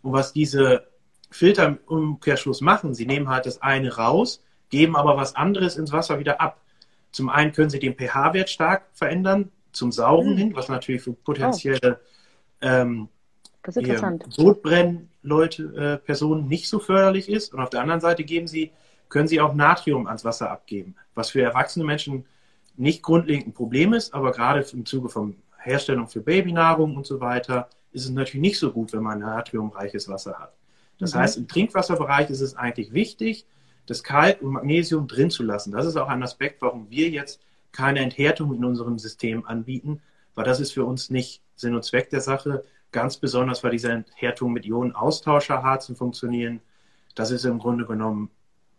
Und 0.02 0.12
was 0.12 0.32
diese 0.32 0.86
Filter 1.30 1.66
im 1.66 1.78
Umkehrschluss 1.86 2.60
machen, 2.60 2.94
sie 2.94 3.06
nehmen 3.06 3.28
halt 3.28 3.46
das 3.46 3.62
eine 3.62 3.96
raus, 3.96 4.42
geben 4.70 4.96
aber 4.96 5.16
was 5.16 5.34
anderes 5.34 5.76
ins 5.76 5.92
Wasser 5.92 6.18
wieder 6.18 6.40
ab. 6.40 6.60
Zum 7.10 7.28
einen 7.28 7.52
können 7.52 7.70
sie 7.70 7.78
den 7.78 7.96
pH-Wert 7.96 8.50
stark 8.50 8.84
verändern, 8.92 9.50
zum 9.72 9.92
Sauren 9.92 10.34
mhm. 10.34 10.36
hin, 10.36 10.56
was 10.56 10.68
natürlich 10.68 11.02
für 11.02 11.12
potenzielle 11.12 12.00
oh. 12.00 12.08
Ähm, 12.64 13.08
Sodbrennleute, 14.28 15.62
äh, 15.62 16.04
Personen 16.04 16.48
nicht 16.48 16.68
so 16.68 16.78
förderlich 16.78 17.28
ist. 17.28 17.54
Und 17.54 17.60
auf 17.60 17.70
der 17.70 17.80
anderen 17.80 18.00
Seite 18.00 18.24
geben 18.24 18.46
sie, 18.46 18.72
können 19.08 19.28
sie 19.28 19.40
auch 19.40 19.54
Natrium 19.54 20.06
ans 20.06 20.24
Wasser 20.24 20.50
abgeben, 20.50 20.96
was 21.14 21.30
für 21.30 21.42
erwachsene 21.42 21.84
Menschen 21.84 22.26
nicht 22.76 23.02
grundlegend 23.02 23.48
ein 23.48 23.52
Problem 23.52 23.92
ist, 23.92 24.12
aber 24.12 24.32
gerade 24.32 24.64
im 24.72 24.84
Zuge 24.84 25.08
von 25.08 25.36
Herstellung 25.58 26.08
für 26.08 26.20
Babynahrung 26.20 26.96
und 26.96 27.06
so 27.06 27.20
weiter 27.20 27.68
ist 27.92 28.04
es 28.04 28.10
natürlich 28.10 28.40
nicht 28.40 28.58
so 28.58 28.72
gut, 28.72 28.92
wenn 28.92 29.02
man 29.02 29.20
natriumreiches 29.20 30.08
Wasser 30.08 30.38
hat. 30.38 30.52
Das 30.98 31.14
mhm. 31.14 31.18
heißt, 31.20 31.36
im 31.38 31.48
Trinkwasserbereich 31.48 32.28
ist 32.30 32.40
es 32.40 32.56
eigentlich 32.56 32.92
wichtig, 32.92 33.46
das 33.86 34.02
Kalk 34.02 34.42
und 34.42 34.52
Magnesium 34.52 35.06
drin 35.06 35.30
zu 35.30 35.42
lassen. 35.42 35.70
Das 35.70 35.86
ist 35.86 35.96
auch 35.96 36.08
ein 36.08 36.22
Aspekt, 36.22 36.60
warum 36.62 36.90
wir 36.90 37.08
jetzt 37.10 37.40
keine 37.70 38.00
Enthärtung 38.00 38.52
in 38.54 38.64
unserem 38.64 38.98
System 38.98 39.46
anbieten, 39.46 40.00
weil 40.34 40.44
das 40.44 40.60
ist 40.60 40.72
für 40.72 40.84
uns 40.84 41.10
nicht 41.10 41.42
Sinn 41.56 41.74
und 41.74 41.84
Zweck 41.84 42.10
der 42.10 42.20
Sache. 42.20 42.64
Ganz 42.92 43.16
besonders, 43.16 43.62
weil 43.64 43.72
diese 43.72 43.90
Enthärtung 43.90 44.52
mit 44.52 44.64
Ionenaustauscherharzen 44.64 45.96
funktionieren. 45.96 46.60
Das 47.14 47.30
ist 47.30 47.44
im 47.44 47.58
Grunde 47.58 47.86
genommen 47.86 48.30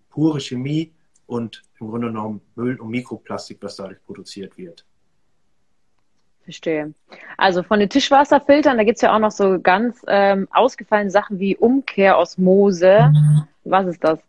pure 0.09 0.39
Chemie 0.39 0.93
und 1.25 1.63
im 1.79 1.87
Grunde 1.87 2.07
genommen 2.07 2.41
Müll 2.55 2.79
und 2.79 2.89
Mikroplastik, 2.89 3.57
was 3.61 3.75
dadurch 3.75 4.03
produziert 4.05 4.57
wird. 4.57 4.85
Verstehe. 6.43 6.93
Also 7.37 7.63
von 7.63 7.79
den 7.79 7.89
Tischwasserfiltern, 7.89 8.77
da 8.77 8.83
gibt 8.83 8.97
es 8.97 9.01
ja 9.01 9.15
auch 9.15 9.19
noch 9.19 9.31
so 9.31 9.59
ganz 9.59 10.01
ähm, 10.07 10.47
ausgefallene 10.51 11.09
Sachen 11.09 11.39
wie 11.39 11.57
Umkehrosmose. 11.57 13.09
Mhm. 13.11 13.47
Was 13.63 13.87
ist 13.87 14.03
das? 14.03 14.19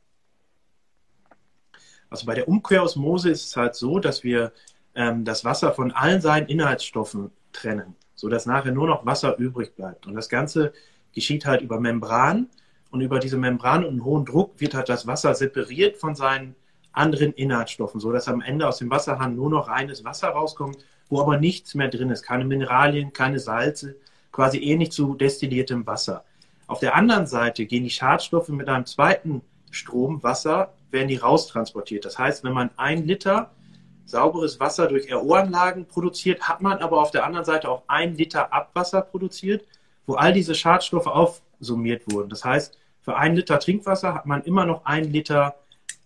Also 2.08 2.24
bei 2.24 2.34
der 2.34 2.48
Umkehrosmose 2.48 3.30
ist 3.30 3.46
es 3.46 3.56
halt 3.56 3.74
so, 3.74 3.98
dass 3.98 4.24
wir 4.24 4.52
ähm, 4.94 5.24
das 5.24 5.44
Wasser 5.44 5.72
von 5.72 5.92
allen 5.92 6.22
seinen 6.22 6.46
Inhaltsstoffen 6.46 7.30
trennen, 7.52 7.94
sodass 8.16 8.46
nachher 8.46 8.72
nur 8.72 8.88
noch 8.88 9.06
Wasser 9.06 9.38
übrig 9.38 9.76
bleibt. 9.76 10.06
Und 10.06 10.14
das 10.14 10.28
Ganze 10.28 10.72
geschieht 11.14 11.46
halt 11.46 11.62
über 11.62 11.78
Membran. 11.78 12.48
Und 12.90 13.00
über 13.00 13.18
diese 13.18 13.36
Membran 13.36 13.84
und 13.84 13.90
einen 13.90 14.04
hohen 14.04 14.24
Druck 14.24 14.54
wird 14.58 14.74
halt 14.74 14.88
das 14.88 15.06
Wasser 15.06 15.34
separiert 15.34 15.96
von 15.96 16.14
seinen 16.14 16.56
anderen 16.92 17.32
Inhaltsstoffen, 17.32 18.00
sodass 18.00 18.26
am 18.26 18.40
Ende 18.40 18.66
aus 18.66 18.78
dem 18.78 18.90
Wasserhahn 18.90 19.36
nur 19.36 19.50
noch 19.50 19.68
reines 19.68 20.04
Wasser 20.04 20.28
rauskommt 20.28 20.78
wo 21.08 21.20
aber 21.20 21.38
nichts 21.38 21.74
mehr 21.74 21.88
drin 21.88 22.10
ist, 22.10 22.22
keine 22.22 22.44
Mineralien, 22.44 23.12
keine 23.12 23.38
Salze, 23.38 23.96
quasi 24.32 24.58
ähnlich 24.58 24.92
zu 24.92 25.14
destilliertem 25.14 25.86
Wasser. 25.86 26.24
Auf 26.66 26.80
der 26.80 26.96
anderen 26.96 27.26
Seite 27.26 27.66
gehen 27.66 27.84
die 27.84 27.90
Schadstoffe 27.90 28.48
mit 28.48 28.68
einem 28.68 28.86
zweiten 28.86 29.42
Strom 29.70 30.22
Wasser, 30.22 30.74
werden 30.90 31.08
die 31.08 31.16
raustransportiert. 31.16 32.04
Das 32.04 32.18
heißt, 32.18 32.44
wenn 32.44 32.52
man 32.52 32.70
ein 32.76 33.06
Liter 33.06 33.50
sauberes 34.06 34.60
Wasser 34.60 34.86
durch 34.86 35.12
RO-Anlagen 35.12 35.86
produziert, 35.86 36.48
hat 36.48 36.62
man 36.62 36.78
aber 36.78 37.00
auf 37.00 37.10
der 37.10 37.24
anderen 37.24 37.44
Seite 37.44 37.68
auch 37.68 37.82
ein 37.88 38.14
Liter 38.14 38.52
Abwasser 38.52 39.02
produziert, 39.02 39.66
wo 40.06 40.14
all 40.14 40.32
diese 40.32 40.54
Schadstoffe 40.54 41.08
aufsummiert 41.08 42.10
wurden. 42.10 42.30
Das 42.30 42.44
heißt, 42.44 42.78
für 43.02 43.16
ein 43.16 43.34
Liter 43.34 43.58
Trinkwasser 43.58 44.14
hat 44.14 44.26
man 44.26 44.42
immer 44.42 44.64
noch 44.64 44.84
ein 44.84 45.04
Liter 45.04 45.56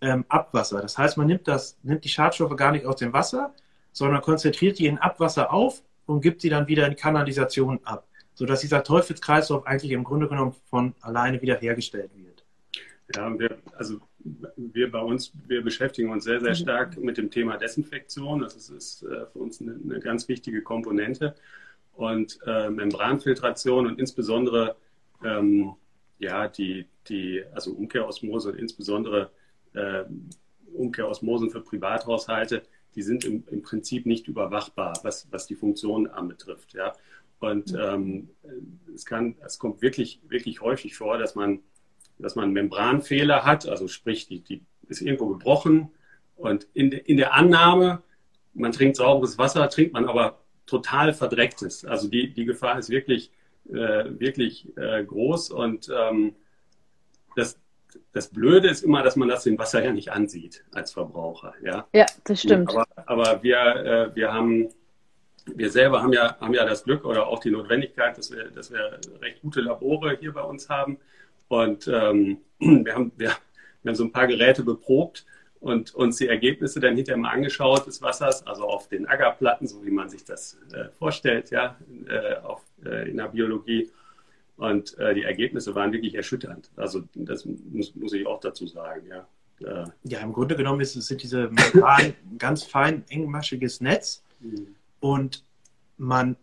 ähm, 0.00 0.24
Abwasser. 0.28 0.80
Das 0.80 0.98
heißt, 0.98 1.16
man 1.18 1.26
nimmt, 1.26 1.46
das, 1.46 1.76
nimmt 1.82 2.04
die 2.04 2.08
Schadstoffe 2.08 2.56
gar 2.56 2.72
nicht 2.72 2.86
aus 2.86 2.96
dem 2.96 3.12
Wasser, 3.12 3.54
sondern 3.92 4.22
konzentriert 4.22 4.78
die 4.78 4.86
in 4.86 4.98
Abwasser 4.98 5.52
auf 5.52 5.82
und 6.06 6.22
gibt 6.22 6.40
sie 6.40 6.48
dann 6.48 6.66
wieder 6.66 6.86
in 6.86 6.96
Kanalisation 6.96 7.80
ab, 7.84 8.06
sodass 8.34 8.60
dieser 8.60 8.82
Teufelskreislauf 8.82 9.66
eigentlich 9.66 9.92
im 9.92 10.04
Grunde 10.04 10.28
genommen 10.28 10.54
von 10.68 10.94
alleine 11.00 11.40
wiederhergestellt 11.42 12.10
wird. 12.14 12.44
Ja, 13.14 13.38
wir, 13.38 13.58
also 13.76 13.98
wir 14.56 14.90
bei 14.90 15.00
uns, 15.00 15.32
wir 15.46 15.62
beschäftigen 15.62 16.10
uns 16.10 16.24
sehr, 16.24 16.40
sehr 16.40 16.50
mhm. 16.50 16.56
stark 16.56 16.98
mit 16.98 17.16
dem 17.16 17.30
Thema 17.30 17.56
Desinfektion. 17.56 18.40
Das 18.40 18.56
ist, 18.56 18.70
ist 18.70 19.02
äh, 19.02 19.26
für 19.26 19.38
uns 19.38 19.60
eine, 19.60 19.78
eine, 19.82 20.00
ganz 20.00 20.28
wichtige 20.28 20.62
Komponente. 20.62 21.34
Und 21.92 22.38
äh, 22.46 22.70
Membranfiltration 22.70 23.86
und 23.86 23.98
insbesondere 23.98 24.76
ähm, 25.24 25.74
ja, 26.18 26.48
die, 26.48 26.86
die, 27.08 27.42
also 27.52 27.72
Umkehrosmose 27.72 28.50
und 28.50 28.58
insbesondere 28.58 29.30
äh, 29.74 30.04
Umkehrosmosen 30.72 31.50
für 31.50 31.60
Privathaushalte 31.60 32.62
die 32.94 33.02
sind 33.02 33.24
im, 33.24 33.44
im 33.50 33.62
Prinzip 33.62 34.06
nicht 34.06 34.28
überwachbar, 34.28 34.98
was, 35.02 35.28
was 35.30 35.46
die 35.46 35.54
Funktion 35.54 36.06
anbetrifft. 36.06 36.74
Ja. 36.74 36.94
Und 37.38 37.74
ähm, 37.74 38.30
es, 38.94 39.06
kann, 39.06 39.36
es 39.44 39.58
kommt 39.58 39.80
wirklich, 39.80 40.20
wirklich 40.28 40.60
häufig 40.60 40.96
vor, 40.96 41.18
dass 41.18 41.34
man, 41.34 41.60
dass 42.22 42.36
man 42.36 42.52
Membranfehler 42.52 43.44
hat, 43.44 43.68
also 43.68 43.88
sprich, 43.88 44.26
die, 44.26 44.40
die 44.40 44.62
ist 44.88 45.00
irgendwo 45.00 45.26
gebrochen 45.26 45.90
und 46.36 46.66
in, 46.74 46.92
in 46.92 47.16
der 47.16 47.34
Annahme, 47.34 48.02
man 48.54 48.72
trinkt 48.72 48.96
sauberes 48.96 49.38
Wasser, 49.38 49.68
trinkt 49.68 49.92
man 49.92 50.06
aber 50.06 50.40
total 50.66 51.12
verdrecktes. 51.12 51.84
Also 51.84 52.08
die, 52.08 52.32
die 52.32 52.44
Gefahr 52.44 52.78
ist 52.78 52.90
wirklich, 52.90 53.30
äh, 53.68 54.04
wirklich 54.18 54.76
äh, 54.76 55.04
groß 55.04 55.50
und 55.50 55.90
ähm, 55.94 56.34
das, 57.36 57.58
das 58.12 58.28
Blöde 58.28 58.68
ist 58.68 58.82
immer, 58.82 59.02
dass 59.02 59.16
man 59.16 59.28
das 59.28 59.44
dem 59.44 59.58
Wasser 59.58 59.84
ja 59.84 59.92
nicht 59.92 60.12
ansieht 60.12 60.64
als 60.72 60.92
Verbraucher. 60.92 61.54
Ja, 61.62 61.86
ja 61.92 62.06
das 62.24 62.40
stimmt. 62.40 62.70
Aber, 62.70 62.86
aber 63.06 63.42
wir, 63.42 63.58
äh, 63.58 64.16
wir 64.16 64.32
haben, 64.32 64.68
wir 65.46 65.70
selber 65.70 66.02
haben 66.02 66.12
ja, 66.12 66.38
haben 66.40 66.54
ja 66.54 66.64
das 66.64 66.84
Glück 66.84 67.04
oder 67.04 67.26
auch 67.26 67.40
die 67.40 67.50
Notwendigkeit, 67.50 68.16
dass 68.16 68.30
wir, 68.30 68.50
dass 68.50 68.72
wir 68.72 68.98
recht 69.20 69.42
gute 69.42 69.60
Labore 69.60 70.16
hier 70.18 70.32
bei 70.32 70.42
uns 70.42 70.68
haben. 70.68 70.98
Und 71.50 71.88
ähm, 71.92 72.38
wir, 72.60 72.94
haben, 72.94 73.12
wir, 73.16 73.32
wir 73.82 73.90
haben 73.90 73.96
so 73.96 74.04
ein 74.04 74.12
paar 74.12 74.28
Geräte 74.28 74.62
beprobt 74.62 75.26
und 75.58 75.94
uns 75.94 76.16
die 76.16 76.28
Ergebnisse 76.28 76.78
dann 76.78 76.94
hinterher 76.94 77.20
mal 77.20 77.30
angeschaut 77.30 77.86
des 77.86 78.00
Wassers, 78.00 78.46
also 78.46 78.64
auf 78.64 78.88
den 78.88 79.06
Ackerplatten, 79.06 79.66
so 79.66 79.84
wie 79.84 79.90
man 79.90 80.08
sich 80.08 80.24
das 80.24 80.56
äh, 80.72 80.88
vorstellt, 80.96 81.50
ja, 81.50 81.76
äh, 82.08 82.36
auf, 82.36 82.62
äh, 82.84 83.10
in 83.10 83.16
der 83.16 83.28
Biologie. 83.28 83.90
Und 84.56 84.96
äh, 84.98 85.12
die 85.12 85.24
Ergebnisse 85.24 85.74
waren 85.74 85.92
wirklich 85.92 86.14
erschütternd. 86.14 86.70
Also 86.76 87.02
das 87.14 87.44
muss, 87.44 87.94
muss 87.96 88.12
ich 88.12 88.26
auch 88.26 88.40
dazu 88.40 88.66
sagen, 88.66 89.06
ja. 89.08 89.26
Ja, 90.04 90.20
im 90.20 90.32
Grunde 90.32 90.56
genommen 90.56 90.80
ist, 90.80 90.94
sind 90.94 91.22
diese 91.22 91.48
Membran 91.48 92.14
ein 92.30 92.38
ganz 92.38 92.62
fein, 92.62 93.04
engmaschiges 93.10 93.82
Netz 93.82 94.22
mhm. 94.38 94.68
und 95.00 95.44
man 95.98 96.36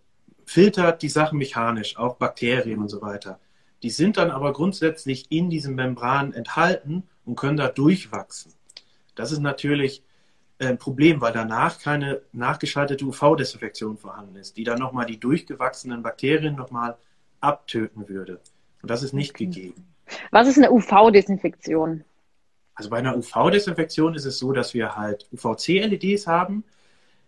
filtert 0.45 1.01
die 1.01 1.09
Sachen 1.09 1.39
mechanisch, 1.39 1.97
auch 1.97 2.17
Bakterien 2.17 2.79
und 2.79 2.89
so 2.89 3.01
weiter. 3.01 3.39
Die 3.83 3.89
sind 3.89 4.17
dann 4.17 4.31
aber 4.31 4.53
grundsätzlich 4.53 5.31
in 5.31 5.49
diesem 5.49 5.75
Membran 5.75 6.33
enthalten 6.33 7.03
und 7.25 7.35
können 7.35 7.57
da 7.57 7.67
durchwachsen. 7.67 8.53
Das 9.15 9.31
ist 9.31 9.39
natürlich 9.39 10.03
ein 10.59 10.77
Problem, 10.77 11.21
weil 11.21 11.33
danach 11.33 11.79
keine 11.79 12.21
nachgeschaltete 12.31 13.05
UV-Desinfektion 13.05 13.97
vorhanden 13.97 14.35
ist, 14.37 14.57
die 14.57 14.63
dann 14.63 14.79
nochmal 14.79 15.05
die 15.05 15.19
durchgewachsenen 15.19 16.01
Bakterien 16.01 16.55
nochmal 16.55 16.97
abtöten 17.39 18.09
würde. 18.09 18.39
Und 18.81 18.89
das 18.89 19.03
ist 19.03 19.13
nicht 19.13 19.31
okay. 19.31 19.45
gegeben. 19.45 19.87
Was 20.31 20.47
ist 20.47 20.57
eine 20.57 20.71
UV-Desinfektion? 20.71 22.03
Also 22.73 22.89
bei 22.89 22.97
einer 22.97 23.17
UV-Desinfektion 23.17 24.15
ist 24.15 24.25
es 24.25 24.39
so, 24.39 24.51
dass 24.51 24.73
wir 24.73 24.95
halt 24.95 25.27
UVC-LEDs 25.33 26.27
haben. 26.27 26.63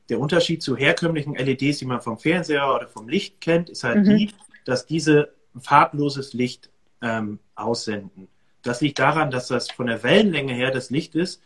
Der 0.10 0.20
Unterschied 0.20 0.64
zu 0.64 0.76
herkömmlichen 0.76 1.36
LEDs, 1.36 1.80
die 1.80 1.86
man 1.86 2.02
vom 2.02 2.18
Fernseher 2.18 2.74
oder 2.74 2.88
vom 2.88 3.08
Licht 3.08 3.42
kennt, 3.42 3.70
ist 3.70 3.84
halt 3.84 4.06
mhm. 4.06 4.18
die, 4.18 4.32
dass 4.66 4.86
diese 4.86 5.34
farbloses 5.58 6.34
Licht 6.34 6.70
ähm, 7.02 7.40
aussenden. 7.56 8.28
Das 8.62 8.82
liegt 8.82 9.00
daran, 9.00 9.32
dass 9.32 9.48
das 9.48 9.72
von 9.72 9.88
der 9.88 10.04
Wellenlänge 10.04 10.54
her 10.54 10.72
das 10.72 10.90
Licht 10.90 11.16
ist, 11.16 11.42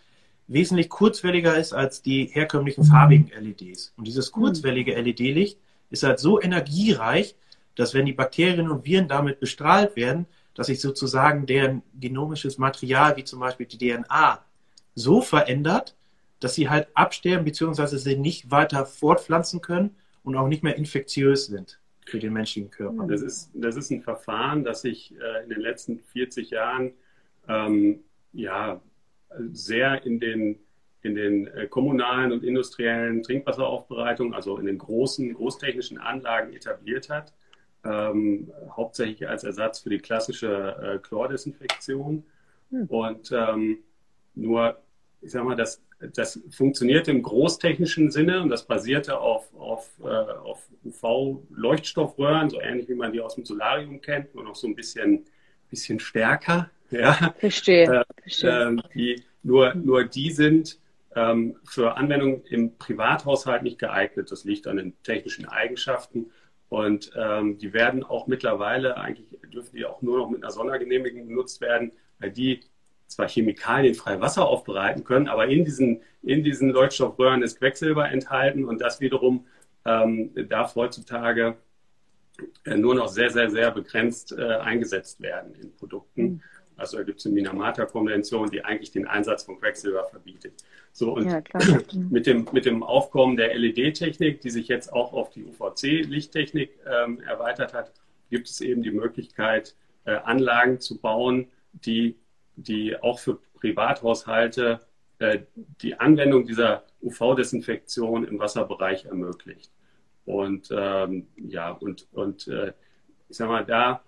wesentlich 0.48 0.90
kurzwelliger 0.90 1.56
ist 1.56 1.74
als 1.74 2.02
die 2.02 2.26
herkömmlichen 2.26 2.84
farbigen 2.84 3.32
LEDs. 3.40 3.94
Und 3.98 4.08
dieses 4.08 4.32
mhm. 4.32 4.42
kurzwellige 4.42 5.00
LED-Licht 5.00 5.58
ist 5.90 6.04
halt 6.04 6.20
so 6.20 6.42
energiereich, 6.42 7.36
dass 7.76 7.94
wenn 7.94 8.06
die 8.06 8.14
Bakterien 8.14 8.70
und 8.70 8.86
Viren 8.86 9.08
damit 9.08 9.40
bestrahlt 9.40 9.96
werden, 9.96 10.26
dass 10.54 10.68
sich 10.68 10.82
sozusagen 10.82 11.46
deren 11.46 11.82
genomisches 12.00 12.58
Material, 12.58 13.18
wie 13.18 13.24
zum 13.24 13.40
Beispiel 13.40 13.66
die 13.66 13.78
DNA, 13.78 14.44
so 14.96 15.22
verändert, 15.22 15.96
dass 16.40 16.56
sie 16.56 16.70
halt 16.70 16.88
absterben 16.94 17.46
bzw. 17.46 17.98
sie 17.98 18.16
nicht 18.16 18.52
weiter 18.52 18.86
fortpflanzen 18.86 19.62
können 19.62 19.96
und 20.24 20.36
auch 20.36 20.48
nicht 20.48 20.62
mehr 20.62 20.76
infektiös 20.76 21.48
sind 21.48 21.80
für 22.06 22.20
den 22.20 22.34
menschlichen 22.34 22.72
Körper. 22.72 23.08
Das 23.08 23.22
ist, 23.22 23.52
das 23.54 23.76
ist 23.76 23.92
ein 23.92 24.02
Verfahren, 24.02 24.64
das 24.64 24.82
sich 24.82 25.14
äh, 25.16 25.44
in 25.44 25.50
den 25.50 25.62
letzten 25.62 26.00
40 26.00 26.50
Jahren 26.50 26.94
ähm, 27.48 28.04
ja, 28.32 28.82
sehr 29.52 30.06
in 30.06 30.20
den, 30.20 30.60
in 31.02 31.16
den 31.16 31.48
äh, 31.48 31.68
kommunalen 31.68 32.32
und 32.32 32.44
industriellen 32.44 33.24
Trinkwasseraufbereitungen, 33.24 34.34
also 34.34 34.58
in 34.58 34.66
den 34.66 34.78
großen, 34.78 35.34
großtechnischen 35.34 35.98
Anlagen 35.98 36.54
etabliert 36.54 37.10
hat 37.10 37.34
ähm, 37.84 38.52
hauptsächlich 38.70 39.28
als 39.28 39.44
Ersatz 39.44 39.80
für 39.80 39.90
die 39.90 40.00
klassische 40.00 40.76
äh, 40.82 41.00
Chlordesinfektion. 41.00 42.24
Hm. 42.70 42.86
Und 42.88 43.32
ähm, 43.32 43.80
nur, 44.36 44.82
ich 45.22 45.32
sag 45.32 45.44
mal, 45.44 45.56
das, 45.56 45.82
das 46.14 46.40
funktionierte 46.50 47.12
im 47.12 47.22
großtechnischen 47.22 48.12
Sinne 48.12 48.42
und 48.42 48.50
das 48.50 48.66
basierte 48.66 49.20
auf, 49.20 49.54
auf, 49.56 49.90
äh, 50.02 50.08
auf 50.08 50.68
UV-Leuchtstoffröhren, 50.84 52.50
so 52.50 52.60
ähnlich 52.60 52.90
wie 52.90 52.96
man 52.96 53.12
die 53.12 53.22
aus 53.22 53.36
dem 53.36 53.46
Solarium 53.46 54.02
kennt, 54.02 54.36
nur 54.36 54.44
noch 54.44 54.56
so 54.56 54.68
ein 54.68 54.76
bisschen, 54.76 55.26
bisschen 55.70 56.00
stärker. 56.00 56.70
Ja. 56.94 57.34
Verstehe. 57.40 57.86
Äh, 57.86 58.04
Verstehe. 58.22 58.68
Ähm, 58.68 58.84
die, 58.94 59.24
nur, 59.42 59.74
nur 59.74 60.04
die 60.04 60.30
sind 60.30 60.78
ähm, 61.16 61.56
für 61.64 61.98
Anwendungen 61.98 62.44
im 62.46 62.78
Privathaushalt 62.78 63.64
nicht 63.64 63.80
geeignet. 63.80 64.32
Das 64.32 64.44
liegt 64.44 64.68
an 64.68 64.78
den 64.78 64.94
technischen 65.02 65.48
Eigenschaften. 65.48 66.30
Und 66.70 67.12
ähm, 67.16 67.58
die 67.58 67.74
werden 67.74 68.04
auch 68.04 68.28
mittlerweile, 68.28 68.98
eigentlich 68.98 69.28
dürfen 69.52 69.76
die 69.76 69.86
auch 69.86 70.04
nur 70.04 70.20
noch 70.20 70.30
mit 70.30 70.44
einer 70.44 70.52
Sondergenehmigung 70.52 71.28
genutzt 71.28 71.62
werden, 71.62 71.92
weil 72.20 72.32
die 72.32 72.62
zwar 73.14 73.28
chemikalienfrei 73.28 74.20
Wasser 74.22 74.48
aufbereiten 74.48 75.04
können, 75.04 75.28
aber 75.28 75.48
in 75.48 75.66
diesen, 75.66 76.02
in 76.22 76.44
diesen 76.44 76.70
Leuchtstoffröhren 76.70 77.42
ist 77.42 77.60
Quecksilber 77.60 78.10
enthalten 78.10 78.66
und 78.66 78.82
das 78.82 79.00
wiederum 79.00 79.46
ähm, 79.86 80.32
darf 80.50 80.76
heutzutage 80.76 81.56
äh, 82.66 82.76
nur 82.76 82.96
noch 82.96 83.08
sehr, 83.08 83.30
sehr, 83.30 83.50
sehr 83.50 83.72
begrenzt 83.72 84.32
äh, 84.32 84.44
eingesetzt 84.44 85.22
werden 85.22 85.54
in 85.56 85.76
Produkten. 85.76 86.24
Mhm. 86.24 86.42
Also 86.76 86.98
da 86.98 87.04
gibt 87.04 87.20
es 87.20 87.26
eine 87.26 87.36
Minamata-Konvention, 87.36 88.50
die 88.50 88.66
eigentlich 88.66 88.92
den 88.92 89.08
Einsatz 89.08 89.44
von 89.44 89.60
Quecksilber 89.60 90.08
verbietet. 90.10 90.64
So, 90.92 91.14
und 91.14 91.30
ja, 91.30 91.42
mhm. 91.94 92.08
mit, 92.12 92.26
dem, 92.26 92.48
mit 92.52 92.66
dem 92.66 92.84
Aufkommen 92.84 93.38
der 93.38 93.56
LED-Technik, 93.56 94.42
die 94.42 94.50
sich 94.50 94.68
jetzt 94.68 94.92
auch 94.92 95.14
auf 95.14 95.30
die 95.30 95.44
UVC-Lichttechnik 95.44 96.72
ähm, 96.88 97.22
erweitert 97.22 97.74
hat, 97.74 97.92
gibt 98.30 98.50
es 98.50 98.62
eben 98.62 98.82
die 98.82 98.92
Möglichkeit, 98.92 99.76
äh, 100.06 100.16
Anlagen 100.16 100.80
zu 100.80 101.00
bauen, 101.00 101.48
die, 101.74 102.16
die 102.56 103.02
auch 103.02 103.20
für 103.20 103.40
Privathaushalte 103.56 104.80
äh, 105.20 105.40
die 105.82 106.00
Anwendung 106.00 106.46
dieser 106.46 106.84
UV-Desinfektion 107.02 108.26
im 108.26 108.40
Wasserbereich 108.40 109.06
ermöglicht. 109.06 109.72
Und 110.26 110.70
ähm, 110.72 111.28
ja, 111.38 111.72
und, 111.72 112.08
und 112.14 112.48
äh, 112.48 112.74
ich 113.30 113.38
sag 113.38 113.50
mal, 113.50 113.66
da 113.66 114.04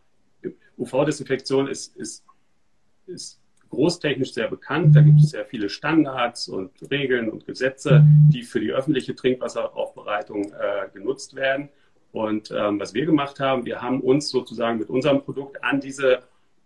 UV-Desinfektion 0.78 1.68
ist, 1.68 1.96
ist, 1.98 2.26
ist 3.08 3.40
großtechnisch 3.70 4.34
sehr 4.34 4.48
bekannt. 4.48 4.96
Da 4.96 5.02
gibt 5.02 5.20
es 5.20 5.32
sehr 5.32 5.46
viele 5.46 5.70
Standards 5.70 6.48
und 6.48 6.72
Regeln 6.90 7.30
und 7.30 7.46
Gesetze, 7.46 8.06
die 8.32 8.44
für 8.44 8.60
die 8.60 8.72
öffentliche 8.72 9.16
Trinkwasseraufbereitung 9.16 10.54
äh, 10.54 10.90
genutzt 10.94 11.36
werden. 11.36 11.70
Und 12.12 12.52
ähm, 12.52 12.80
was 12.80 12.94
wir 12.94 13.06
gemacht 13.06 13.40
haben, 13.40 13.66
wir 13.66 13.82
haben 13.82 14.00
uns 14.00 14.30
sozusagen 14.30 14.80
mit 14.80 14.90
unserem 14.90 15.22
Produkt 15.22 15.62
an, 15.64 15.82
diese, 15.82 16.20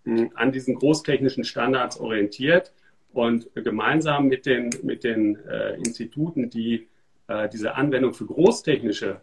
an 0.06 0.52
diesen 0.52 0.76
großtechnischen 0.76 1.44
Standards 1.44 2.00
orientiert 2.00 2.74
und 3.14 3.50
gemeinsam 3.54 4.28
mit 4.28 4.46
den, 4.46 4.70
mit 4.84 5.04
den 5.04 5.36
äh, 5.48 5.76
Instituten, 5.76 6.50
die 6.50 6.88
äh, 7.28 7.50
diese 7.50 7.76
Anwendung 7.76 8.14
für 8.14 8.26
großtechnische 8.26 9.22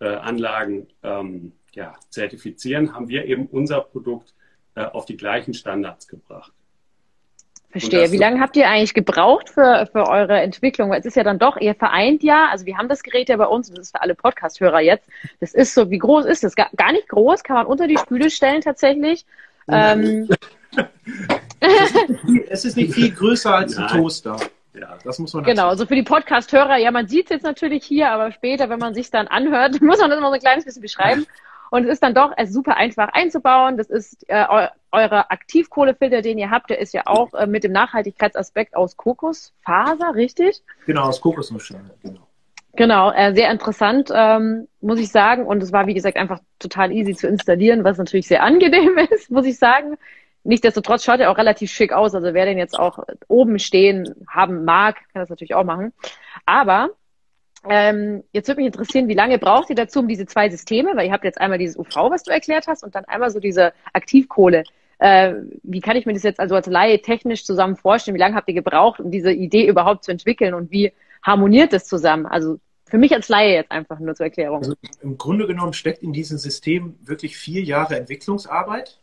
äh, 0.00 0.08
Anlagen 0.08 0.88
ähm, 1.02 1.52
ja, 1.72 1.94
zertifizieren, 2.10 2.94
haben 2.94 3.08
wir 3.08 3.24
eben 3.26 3.46
unser 3.46 3.80
Produkt 3.80 4.34
äh, 4.74 4.84
auf 4.84 5.06
die 5.06 5.16
gleichen 5.16 5.54
Standards 5.54 6.08
gebracht. 6.08 6.52
Verstehe. 7.70 8.10
Wie 8.10 8.16
lange 8.16 8.40
habt 8.40 8.56
ihr 8.56 8.68
eigentlich 8.68 8.94
gebraucht 8.94 9.50
für, 9.50 9.86
für 9.92 10.08
eure 10.08 10.40
Entwicklung? 10.40 10.90
Weil 10.90 11.00
es 11.00 11.06
ist 11.06 11.16
ja 11.16 11.24
dann 11.24 11.38
doch, 11.38 11.58
ihr 11.58 11.74
vereint 11.74 12.22
ja, 12.22 12.48
also 12.50 12.64
wir 12.64 12.78
haben 12.78 12.88
das 12.88 13.02
Gerät 13.02 13.28
ja 13.28 13.36
bei 13.36 13.46
uns, 13.46 13.68
das 13.68 13.78
ist 13.78 13.90
für 13.90 14.00
alle 14.00 14.14
Podcast-Hörer 14.14 14.80
jetzt. 14.80 15.06
Das 15.40 15.52
ist 15.52 15.74
so, 15.74 15.90
wie 15.90 15.98
groß 15.98 16.24
ist 16.24 16.42
das? 16.42 16.54
Gar, 16.54 16.70
gar 16.76 16.92
nicht 16.92 17.08
groß, 17.08 17.42
kann 17.42 17.56
man 17.56 17.66
unter 17.66 17.86
die 17.86 17.98
Spüle 17.98 18.30
stellen 18.30 18.62
tatsächlich. 18.62 19.26
Ähm, 19.68 20.28
es 22.48 22.64
ist 22.64 22.76
nicht 22.76 22.94
viel 22.94 23.10
größer 23.12 23.54
als 23.54 23.76
ein 23.76 23.88
Toaster. 23.88 24.36
Ja, 24.74 24.98
das 25.04 25.18
muss 25.18 25.32
man 25.32 25.44
Genau, 25.44 25.68
also 25.68 25.86
für 25.86 25.94
die 25.94 26.02
Podcast-Hörer, 26.02 26.76
ja, 26.76 26.90
man 26.90 27.08
sieht 27.08 27.26
es 27.26 27.30
jetzt 27.30 27.44
natürlich 27.44 27.84
hier, 27.84 28.10
aber 28.10 28.30
später, 28.32 28.68
wenn 28.68 28.78
man 28.78 28.94
sich 28.94 29.10
dann 29.10 29.26
anhört, 29.26 29.80
muss 29.80 29.98
man 29.98 30.10
das 30.10 30.18
immer 30.18 30.28
so 30.28 30.34
ein 30.34 30.40
kleines 30.40 30.64
bisschen 30.64 30.82
beschreiben. 30.82 31.26
Und 31.70 31.84
es 31.84 31.94
ist 31.94 32.02
dann 32.02 32.14
doch 32.14 32.32
es 32.36 32.50
ist 32.50 32.54
super 32.54 32.76
einfach 32.76 33.08
einzubauen. 33.12 33.76
Das 33.76 33.88
ist 33.88 34.24
äh, 34.28 34.44
eu 34.48 34.68
eure 34.92 35.30
Aktivkohlefilter, 35.30 36.22
den 36.22 36.38
ihr 36.38 36.50
habt, 36.50 36.70
der 36.70 36.78
ist 36.78 36.94
ja 36.94 37.02
auch 37.06 37.34
äh, 37.34 37.46
mit 37.46 37.64
dem 37.64 37.72
Nachhaltigkeitsaspekt 37.72 38.76
aus 38.76 38.96
Kokosfaser, 38.96 40.14
richtig? 40.14 40.62
Genau, 40.86 41.02
aus 41.02 41.20
Kokosnuss, 41.20 41.74
genau. 42.02 42.25
Genau, 42.76 43.10
äh, 43.10 43.34
sehr 43.34 43.50
interessant, 43.50 44.10
ähm, 44.14 44.68
muss 44.82 45.00
ich 45.00 45.10
sagen. 45.10 45.46
Und 45.46 45.62
es 45.62 45.72
war, 45.72 45.86
wie 45.86 45.94
gesagt, 45.94 46.16
einfach 46.16 46.40
total 46.58 46.92
easy 46.92 47.14
zu 47.14 47.26
installieren, 47.26 47.84
was 47.84 47.96
natürlich 47.96 48.28
sehr 48.28 48.42
angenehm 48.42 48.98
ist, 49.10 49.30
muss 49.30 49.46
ich 49.46 49.58
sagen. 49.58 49.96
Nichtsdestotrotz 50.44 51.02
schaut 51.02 51.20
er 51.20 51.30
auch 51.30 51.38
relativ 51.38 51.70
schick 51.70 51.92
aus. 51.92 52.14
Also 52.14 52.34
wer 52.34 52.44
den 52.44 52.58
jetzt 52.58 52.78
auch 52.78 53.00
oben 53.28 53.58
stehen 53.58 54.14
haben 54.28 54.64
mag, 54.64 54.96
kann 55.12 55.22
das 55.22 55.30
natürlich 55.30 55.54
auch 55.54 55.64
machen. 55.64 55.92
Aber 56.44 56.90
ähm, 57.68 58.22
jetzt 58.32 58.46
würde 58.46 58.60
mich 58.60 58.66
interessieren, 58.66 59.08
wie 59.08 59.14
lange 59.14 59.38
braucht 59.38 59.70
ihr 59.70 59.76
dazu, 59.76 60.00
um 60.00 60.08
diese 60.08 60.26
zwei 60.26 60.48
Systeme, 60.50 60.92
weil 60.94 61.06
ihr 61.06 61.12
habt 61.12 61.24
jetzt 61.24 61.40
einmal 61.40 61.58
dieses 61.58 61.76
UV, 61.76 62.10
was 62.10 62.22
du 62.22 62.30
erklärt 62.30 62.68
hast, 62.68 62.84
und 62.84 62.94
dann 62.94 63.06
einmal 63.06 63.30
so 63.30 63.40
diese 63.40 63.72
Aktivkohle. 63.92 64.62
Äh, 64.98 65.34
wie 65.62 65.80
kann 65.80 65.96
ich 65.96 66.06
mir 66.06 66.12
das 66.12 66.22
jetzt 66.22 66.40
also 66.40 66.54
als 66.54 66.66
Laie 66.66 67.00
technisch 67.00 67.44
zusammen 67.44 67.76
vorstellen? 67.76 68.14
Wie 68.14 68.20
lange 68.20 68.36
habt 68.36 68.48
ihr 68.48 68.54
gebraucht, 68.54 69.00
um 69.00 69.10
diese 69.10 69.32
Idee 69.32 69.66
überhaupt 69.66 70.04
zu 70.04 70.12
entwickeln 70.12 70.54
und 70.54 70.70
wie 70.70 70.92
harmoniert 71.22 71.72
das 71.72 71.86
zusammen? 71.86 72.26
Also 72.26 72.58
für 72.88 72.98
mich 72.98 73.12
als 73.12 73.28
Laie 73.28 73.54
jetzt 73.54 73.70
einfach 73.70 73.98
nur 73.98 74.14
zur 74.14 74.26
Erklärung. 74.26 74.58
Also 74.58 74.74
Im 75.02 75.18
Grunde 75.18 75.46
genommen 75.46 75.72
steckt 75.72 76.02
in 76.02 76.12
diesem 76.12 76.38
System 76.38 76.96
wirklich 77.02 77.36
vier 77.36 77.62
Jahre 77.62 77.96
Entwicklungsarbeit. 77.96 79.00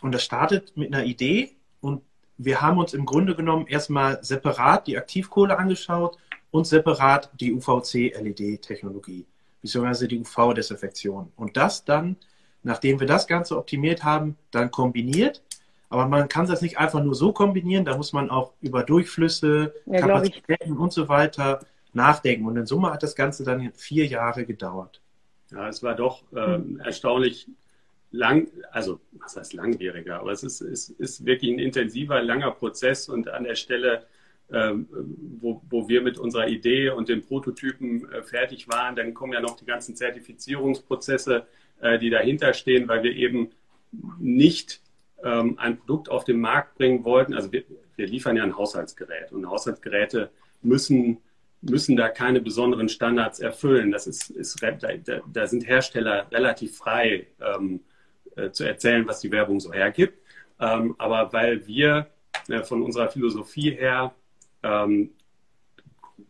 Und 0.00 0.12
das 0.12 0.22
startet 0.22 0.76
mit 0.76 0.94
einer 0.94 1.04
Idee 1.04 1.56
und 1.80 2.02
wir 2.38 2.60
haben 2.60 2.78
uns 2.78 2.94
im 2.94 3.06
Grunde 3.06 3.34
genommen 3.34 3.66
erstmal 3.66 4.22
separat 4.22 4.86
die 4.86 4.98
Aktivkohle 4.98 5.58
angeschaut 5.58 6.18
und 6.50 6.66
separat 6.66 7.30
die 7.40 7.52
UVC-LED-Technologie, 7.54 9.26
beziehungsweise 9.62 10.06
die 10.06 10.20
UV-Desinfektion. 10.20 11.32
Und 11.34 11.56
das 11.56 11.84
dann, 11.84 12.16
nachdem 12.62 13.00
wir 13.00 13.06
das 13.06 13.26
Ganze 13.26 13.56
optimiert 13.56 14.04
haben, 14.04 14.36
dann 14.50 14.70
kombiniert. 14.70 15.42
Aber 15.88 16.06
man 16.06 16.28
kann 16.28 16.46
das 16.46 16.62
nicht 16.62 16.78
einfach 16.78 17.02
nur 17.02 17.14
so 17.14 17.32
kombinieren, 17.32 17.84
da 17.84 17.96
muss 17.96 18.12
man 18.12 18.28
auch 18.28 18.52
über 18.60 18.82
Durchflüsse, 18.82 19.72
ja, 19.86 20.00
Kapazitäten 20.00 20.76
und 20.76 20.92
so 20.92 21.08
weiter 21.08 21.60
nachdenken. 21.96 22.46
Und 22.46 22.56
in 22.56 22.66
Summe 22.66 22.92
hat 22.92 23.02
das 23.02 23.16
Ganze 23.16 23.42
dann 23.42 23.72
vier 23.74 24.06
Jahre 24.06 24.44
gedauert. 24.44 25.00
Ja, 25.50 25.68
es 25.68 25.82
war 25.82 25.94
doch 25.94 26.22
ähm, 26.34 26.80
erstaunlich 26.84 27.48
lang, 28.10 28.48
also 28.70 29.00
was 29.12 29.36
heißt 29.36 29.52
langwieriger, 29.52 30.20
aber 30.20 30.32
es 30.32 30.42
ist, 30.42 30.60
ist, 30.60 30.90
ist 30.90 31.24
wirklich 31.24 31.52
ein 31.52 31.58
intensiver, 31.58 32.22
langer 32.22 32.52
Prozess 32.52 33.08
und 33.08 33.28
an 33.28 33.44
der 33.44 33.54
Stelle, 33.54 34.06
ähm, 34.52 34.88
wo, 35.40 35.60
wo 35.68 35.88
wir 35.88 36.02
mit 36.02 36.18
unserer 36.18 36.48
Idee 36.48 36.90
und 36.90 37.08
den 37.08 37.22
Prototypen 37.22 38.10
äh, 38.10 38.22
fertig 38.22 38.68
waren, 38.68 38.94
dann 38.94 39.12
kommen 39.12 39.32
ja 39.32 39.40
noch 39.40 39.56
die 39.56 39.66
ganzen 39.66 39.96
Zertifizierungsprozesse, 39.96 41.46
äh, 41.80 41.98
die 41.98 42.10
dahinter 42.10 42.54
stehen, 42.54 42.86
weil 42.88 43.02
wir 43.02 43.12
eben 43.12 43.50
nicht 44.18 44.80
ähm, 45.24 45.58
ein 45.58 45.78
Produkt 45.78 46.08
auf 46.08 46.24
den 46.24 46.40
Markt 46.40 46.76
bringen 46.76 47.04
wollten. 47.04 47.34
Also 47.34 47.50
wir, 47.52 47.64
wir 47.96 48.06
liefern 48.06 48.36
ja 48.36 48.44
ein 48.44 48.56
Haushaltsgerät 48.56 49.32
und 49.32 49.48
Haushaltsgeräte 49.48 50.30
müssen 50.62 51.18
müssen 51.60 51.96
da 51.96 52.08
keine 52.08 52.40
besonderen 52.40 52.88
Standards 52.88 53.40
erfüllen. 53.40 53.90
Das 53.90 54.06
ist, 54.06 54.30
ist 54.30 54.62
da, 54.62 54.76
da, 55.26 55.46
sind 55.46 55.66
Hersteller 55.66 56.30
relativ 56.30 56.76
frei, 56.76 57.26
ähm, 57.40 57.80
äh, 58.36 58.50
zu 58.50 58.64
erzählen, 58.64 59.06
was 59.06 59.20
die 59.20 59.32
Werbung 59.32 59.60
so 59.60 59.72
hergibt. 59.72 60.18
Ähm, 60.60 60.94
aber 60.98 61.32
weil 61.32 61.66
wir 61.66 62.08
äh, 62.48 62.62
von 62.62 62.82
unserer 62.82 63.08
Philosophie 63.08 63.70
her 63.70 64.14
ähm, 64.62 65.10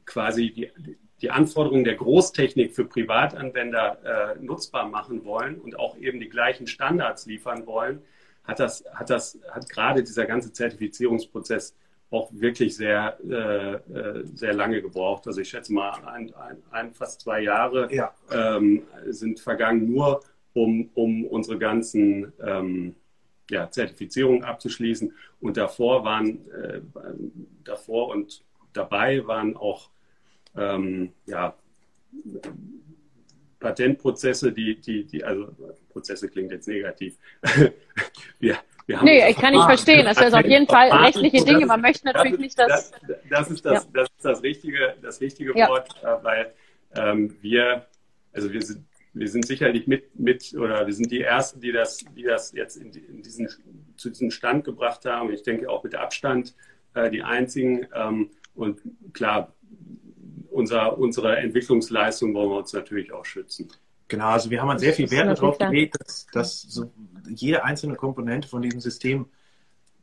quasi 0.04 0.52
die, 0.52 0.96
die 1.20 1.30
Anforderungen 1.30 1.84
der 1.84 1.96
Großtechnik 1.96 2.74
für 2.74 2.84
Privatanwender 2.84 4.36
äh, 4.36 4.42
nutzbar 4.42 4.88
machen 4.88 5.24
wollen 5.24 5.58
und 5.58 5.78
auch 5.78 5.96
eben 5.96 6.20
die 6.20 6.28
gleichen 6.28 6.66
Standards 6.66 7.26
liefern 7.26 7.66
wollen, 7.66 8.02
hat 8.44 8.60
das, 8.60 8.84
hat 8.94 9.10
das, 9.10 9.38
hat 9.50 9.68
gerade 9.68 10.04
dieser 10.04 10.26
ganze 10.26 10.52
Zertifizierungsprozess 10.52 11.74
auch 12.10 12.30
wirklich 12.32 12.76
sehr, 12.76 13.18
äh, 13.28 13.74
äh 13.74 14.24
sehr 14.34 14.54
lange 14.54 14.80
gebraucht. 14.80 15.26
Also 15.26 15.40
ich 15.40 15.48
schätze 15.48 15.72
mal, 15.72 15.92
ein, 16.06 16.32
ein, 16.34 16.62
ein 16.70 16.94
fast 16.94 17.20
zwei 17.20 17.40
Jahre 17.40 17.92
ja. 17.92 18.14
ähm, 18.30 18.82
sind 19.06 19.40
vergangen, 19.40 19.90
nur 19.90 20.22
um, 20.52 20.90
um 20.94 21.24
unsere 21.26 21.58
ganzen 21.58 22.32
ähm, 22.40 22.94
ja, 23.50 23.70
Zertifizierungen 23.70 24.44
abzuschließen. 24.44 25.12
Und 25.40 25.56
davor 25.56 26.04
waren, 26.04 26.48
äh, 26.50 26.80
davor 27.64 28.08
und 28.08 28.42
dabei 28.72 29.26
waren 29.26 29.56
auch 29.56 29.90
ähm, 30.56 31.12
ja, 31.26 31.54
Patentprozesse, 33.60 34.52
die, 34.52 34.80
die, 34.80 35.04
die, 35.04 35.24
also 35.24 35.54
Prozesse 35.88 36.28
klingt 36.28 36.52
jetzt 36.52 36.68
negativ. 36.68 37.16
wir, 38.38 38.58
wir 38.86 39.02
nee, 39.02 39.28
ich 39.28 39.36
kann 39.36 39.52
nicht 39.52 39.64
verstehen. 39.64 40.04
Das 40.04 40.20
ist 40.20 40.32
auf 40.32 40.44
jeden 40.44 40.66
Fall 40.66 40.90
rechtliche 40.90 41.44
Dinge. 41.44 41.66
Man 41.66 41.80
möchte 41.80 42.06
natürlich 42.06 42.38
nicht, 42.38 42.58
dass. 42.58 42.90
Das, 42.90 43.00
das, 43.28 43.50
ist, 43.50 43.64
das, 43.64 43.84
ja. 43.84 43.90
das 43.92 44.08
ist 44.08 44.24
das 44.24 44.42
richtige, 44.42 44.94
das 45.02 45.20
richtige 45.20 45.54
Wort, 45.54 45.88
ja. 46.02 46.22
weil 46.22 46.52
ähm, 46.94 47.36
wir, 47.40 47.86
also 48.32 48.52
wir 48.52 48.62
sind 48.62 48.84
wir 49.16 49.28
sind 49.28 49.46
sicherlich 49.46 49.86
mit, 49.86 50.18
mit 50.18 50.52
oder 50.54 50.86
wir 50.86 50.92
sind 50.92 51.10
die 51.10 51.22
Ersten, 51.22 51.58
die 51.60 51.72
das, 51.72 52.04
die 52.14 52.22
das 52.22 52.52
jetzt 52.52 52.76
in, 52.76 52.92
in 52.92 53.22
diesen, 53.22 53.48
zu 53.96 54.10
diesem 54.10 54.30
Stand 54.30 54.64
gebracht 54.64 55.06
haben. 55.06 55.32
Ich 55.32 55.42
denke 55.42 55.70
auch 55.70 55.82
mit 55.82 55.94
Abstand 55.94 56.54
äh, 56.92 57.10
die 57.10 57.22
einzigen. 57.22 57.86
Ähm, 57.94 58.30
und 58.54 58.82
klar, 59.14 59.54
unser, 60.50 60.98
unsere 60.98 61.38
Entwicklungsleistung 61.38 62.34
wollen 62.34 62.50
wir 62.50 62.58
uns 62.58 62.74
natürlich 62.74 63.10
auch 63.12 63.24
schützen. 63.24 63.68
Genau, 64.08 64.28
also 64.28 64.50
wir 64.50 64.60
haben 64.60 64.78
sehr 64.78 64.92
viel 64.92 65.10
Wert 65.10 65.38
darauf 65.38 65.56
gelegt, 65.56 65.96
dass, 65.98 66.26
dass 66.32 66.62
so 66.62 66.92
jede 67.28 67.64
einzelne 67.64 67.94
Komponente 67.94 68.48
von 68.48 68.62
diesem 68.62 68.80
System 68.80 69.26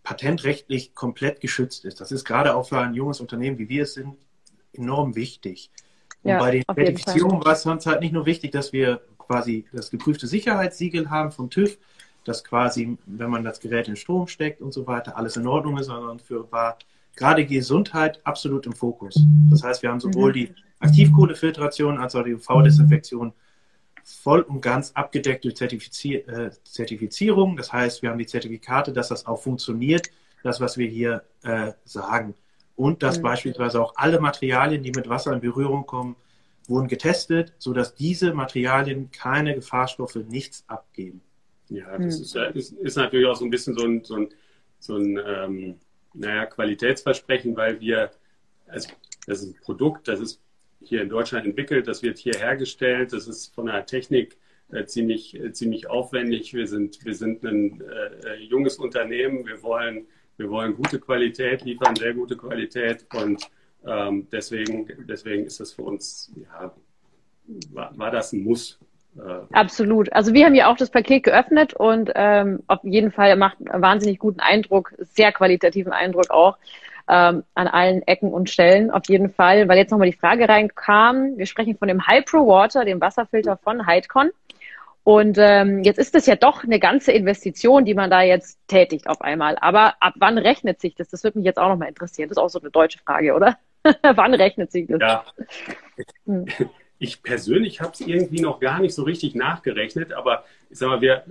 patentrechtlich 0.04 0.94
komplett 0.94 1.42
geschützt 1.42 1.86
ist. 1.86 2.02
Das 2.02 2.12
ist 2.12 2.26
gerade 2.26 2.56
auch 2.56 2.68
für 2.68 2.80
ein 2.80 2.94
junges 2.94 3.22
Unternehmen, 3.22 3.58
wie 3.58 3.70
wir 3.70 3.84
es 3.84 3.94
sind, 3.94 4.16
enorm 4.74 5.16
wichtig. 5.16 5.72
Und 6.24 6.32
ja, 6.32 6.40
bei 6.40 6.52
den 6.52 6.64
Zertifizierungen 6.74 7.44
war 7.44 7.54
es 7.54 7.66
uns 7.66 7.86
halt 7.86 8.02
nicht 8.02 8.14
nur 8.14 8.26
wichtig, 8.26 8.52
dass 8.52 8.74
wir 8.74 9.02
quasi 9.18 9.66
das 9.72 9.90
geprüfte 9.90 10.28
Sicherheitssiegel 10.28 11.10
haben 11.10 11.32
vom 11.32 11.50
TÜV, 11.50 11.78
dass 12.26 12.44
quasi, 12.44 12.98
wenn 13.06 13.30
man 13.30 13.44
das 13.44 13.60
Gerät 13.60 13.88
in 13.88 13.96
Strom 13.96 14.28
steckt 14.28 14.62
und 14.62 14.74
so 14.74 14.88
weiter, 14.88 15.18
alles 15.18 15.38
in 15.38 15.48
Ordnung 15.48 15.78
ist, 15.78 15.88
sondern 15.88 16.20
für 16.20 16.52
war 16.52 16.78
gerade 17.16 17.46
Gesundheit 17.46 18.20
absolut 18.26 18.66
im 18.66 18.74
Fokus. 18.74 19.20
Das 19.50 19.64
heißt, 19.64 19.82
wir 19.84 19.90
haben 19.90 20.00
sowohl 20.00 20.32
mhm. 20.32 20.34
die 20.34 20.56
Aktivkohlefiltration 20.80 21.98
als 21.98 22.16
auch 22.16 22.24
die 22.24 22.34
UV-Desinfektion 22.34 23.34
voll 24.04 24.42
und 24.42 24.62
ganz 24.62 24.92
abgedeckt 24.94 25.46
durch 25.46 25.56
Zertifizier 25.56 26.28
äh, 26.28 26.52
Zertifizierung. 26.64 27.56
Das 27.56 27.72
heißt, 27.72 28.02
wir 28.02 28.10
haben 28.10 28.20
die 28.20 28.26
Zertifikate, 28.26 28.94
dass 28.94 29.10
das 29.10 29.26
auch 29.26 29.42
funktioniert, 29.42 30.10
das, 30.44 30.60
was 30.60 30.78
wir 30.78 30.88
hier 30.88 31.24
äh, 31.44 31.72
sagen. 31.86 32.36
Und 32.76 33.04
dass 33.04 33.20
mhm. 33.20 33.24
beispielsweise 33.24 33.82
auch 33.82 33.94
alle 33.96 34.20
Materialien, 34.20 34.84
die 34.84 34.92
mit 34.92 35.08
Wasser 35.10 35.34
in 35.34 35.42
Berührung 35.42 35.86
kommen, 35.86 36.16
wurden 36.68 36.88
getestet, 36.88 37.54
sodass 37.58 37.96
diese 37.96 38.34
Materialien 38.34 39.12
keine 39.12 39.54
Gefahrstoffe, 39.56 40.16
nichts 40.16 40.64
abgeben. 40.68 41.22
Ja, 41.70 41.98
das 41.98 42.20
ist, 42.20 42.36
ist, 42.36 42.74
ist, 42.74 42.98
natürlich 42.98 43.28
auch 43.28 43.36
so 43.36 43.46
ein 43.46 43.50
bisschen 43.50 43.74
so 43.76 43.86
ein, 43.86 44.04
so 44.04 44.16
ein, 44.16 44.30
so 44.80 44.98
ein 44.98 45.20
ähm, 45.26 45.76
naja, 46.14 46.46
Qualitätsversprechen, 46.46 47.56
weil 47.56 47.80
wir, 47.80 48.12
also 48.68 48.90
das 49.26 49.42
ist 49.42 49.56
ein 49.56 49.62
Produkt, 49.62 50.08
das 50.08 50.20
ist 50.20 50.42
hier 50.88 51.02
in 51.02 51.10
Deutschland 51.10 51.46
entwickelt, 51.46 51.88
das 51.88 52.04
wird 52.04 52.18
hier 52.18 52.34
hergestellt, 52.34 53.14
das 53.14 53.28
ist 53.28 53.54
von 53.54 53.68
der 53.68 53.86
Technik 53.86 54.38
äh, 54.72 54.86
ziemlich, 54.86 55.40
äh, 55.40 55.52
ziemlich 55.52 55.90
aufwendig. 55.90 56.54
Wir 56.54 56.68
sind, 56.68 57.04
wir 57.06 57.16
sind 57.16 57.44
ein 57.44 57.82
äh, 57.82 58.36
junges 58.44 58.78
Unternehmen, 58.78 59.46
wir 59.46 59.62
wollen, 59.62 60.08
wir 60.38 60.50
wollen 60.50 60.76
gute 60.76 61.00
Qualität 61.00 61.64
liefern, 61.64 61.96
sehr 61.96 62.14
gute 62.14 62.36
Qualität 62.36 63.06
und 63.14 63.50
ähm, 63.86 64.28
deswegen, 64.32 64.88
deswegen 65.08 65.46
ist 65.46 65.60
das 65.60 65.74
für 65.74 65.84
uns, 65.84 66.32
ja, 66.36 66.74
war, 67.72 67.98
war 67.98 68.12
das 68.12 68.34
ein 68.34 68.44
Muss. 68.44 68.80
Äh, 69.18 69.22
Absolut. 69.52 70.12
Also 70.14 70.34
wir 70.34 70.46
haben 70.46 70.56
ja 70.56 70.72
auch 70.72 70.78
das 70.78 70.90
Paket 70.90 71.24
geöffnet 71.24 71.74
und 71.74 72.12
ähm, 72.16 72.64
auf 72.68 72.80
jeden 72.84 73.12
Fall 73.12 73.36
macht 73.36 73.58
einen 73.60 73.82
wahnsinnig 73.82 74.20
guten 74.20 74.40
Eindruck, 74.40 74.94
sehr 75.00 75.32
qualitativen 75.32 75.92
Eindruck 75.92 76.30
auch 76.30 76.58
ähm, 77.08 77.44
an 77.54 77.68
allen 77.68 78.02
Ecken 78.04 78.34
und 78.34 78.50
Stellen 78.50 78.92
auf 78.92 79.04
jeden 79.08 79.30
Fall, 79.30 79.68
weil 79.68 79.78
jetzt 79.78 79.92
nochmal 79.92 80.10
die 80.10 80.18
Frage 80.18 80.48
reinkam. 80.48 81.38
Wir 81.38 81.46
sprechen 81.46 81.78
von 81.78 81.88
dem 81.88 82.08
Hypro 82.08 82.48
Water, 82.48 82.86
dem 82.86 83.02
Wasserfilter 83.02 83.58
von 83.58 83.86
Heidcon. 83.86 84.32
Und 85.04 85.38
ähm, 85.38 85.84
jetzt 85.84 86.00
ist 86.00 86.16
das 86.16 86.26
ja 86.28 86.38
doch 86.38 86.64
eine 86.64 86.80
ganze 86.80 87.12
Investition, 87.12 87.84
die 87.84 87.94
man 87.94 88.10
da 88.10 88.22
jetzt 88.22 88.58
tätigt 88.68 89.08
auf 89.08 89.22
einmal. 89.22 89.58
Aber 89.60 89.96
ab 90.00 90.14
wann 90.18 90.38
rechnet 90.38 90.80
sich 90.80 90.96
das? 90.96 91.10
Das 91.10 91.26
würde 91.26 91.40
mich 91.40 91.46
jetzt 91.46 91.60
auch 91.60 91.68
nochmal 91.68 91.90
interessieren. 91.90 92.30
Das 92.30 92.38
ist 92.38 92.44
auch 92.44 92.50
so 92.50 92.62
eine 92.62 92.72
deutsche 92.72 93.00
Frage, 93.00 93.34
oder? 93.34 93.58
wann 94.02 94.34
rechnet 94.34 94.72
sich 94.72 94.88
das? 94.88 95.02
Ja. 95.02 95.26
Hm. 96.26 96.46
Ich 97.00 97.22
persönlich 97.22 97.82
habe 97.82 97.92
es 97.92 98.00
irgendwie 98.00 98.40
noch 98.40 98.62
gar 98.62 98.80
nicht 98.80 98.96
so 98.96 99.04
richtig 99.04 99.36
nachgerechnet, 99.36 100.14
aber 100.14 100.46
ich 100.70 100.78
sag 100.78 100.88
mal, 100.88 101.02
wir, 101.02 101.26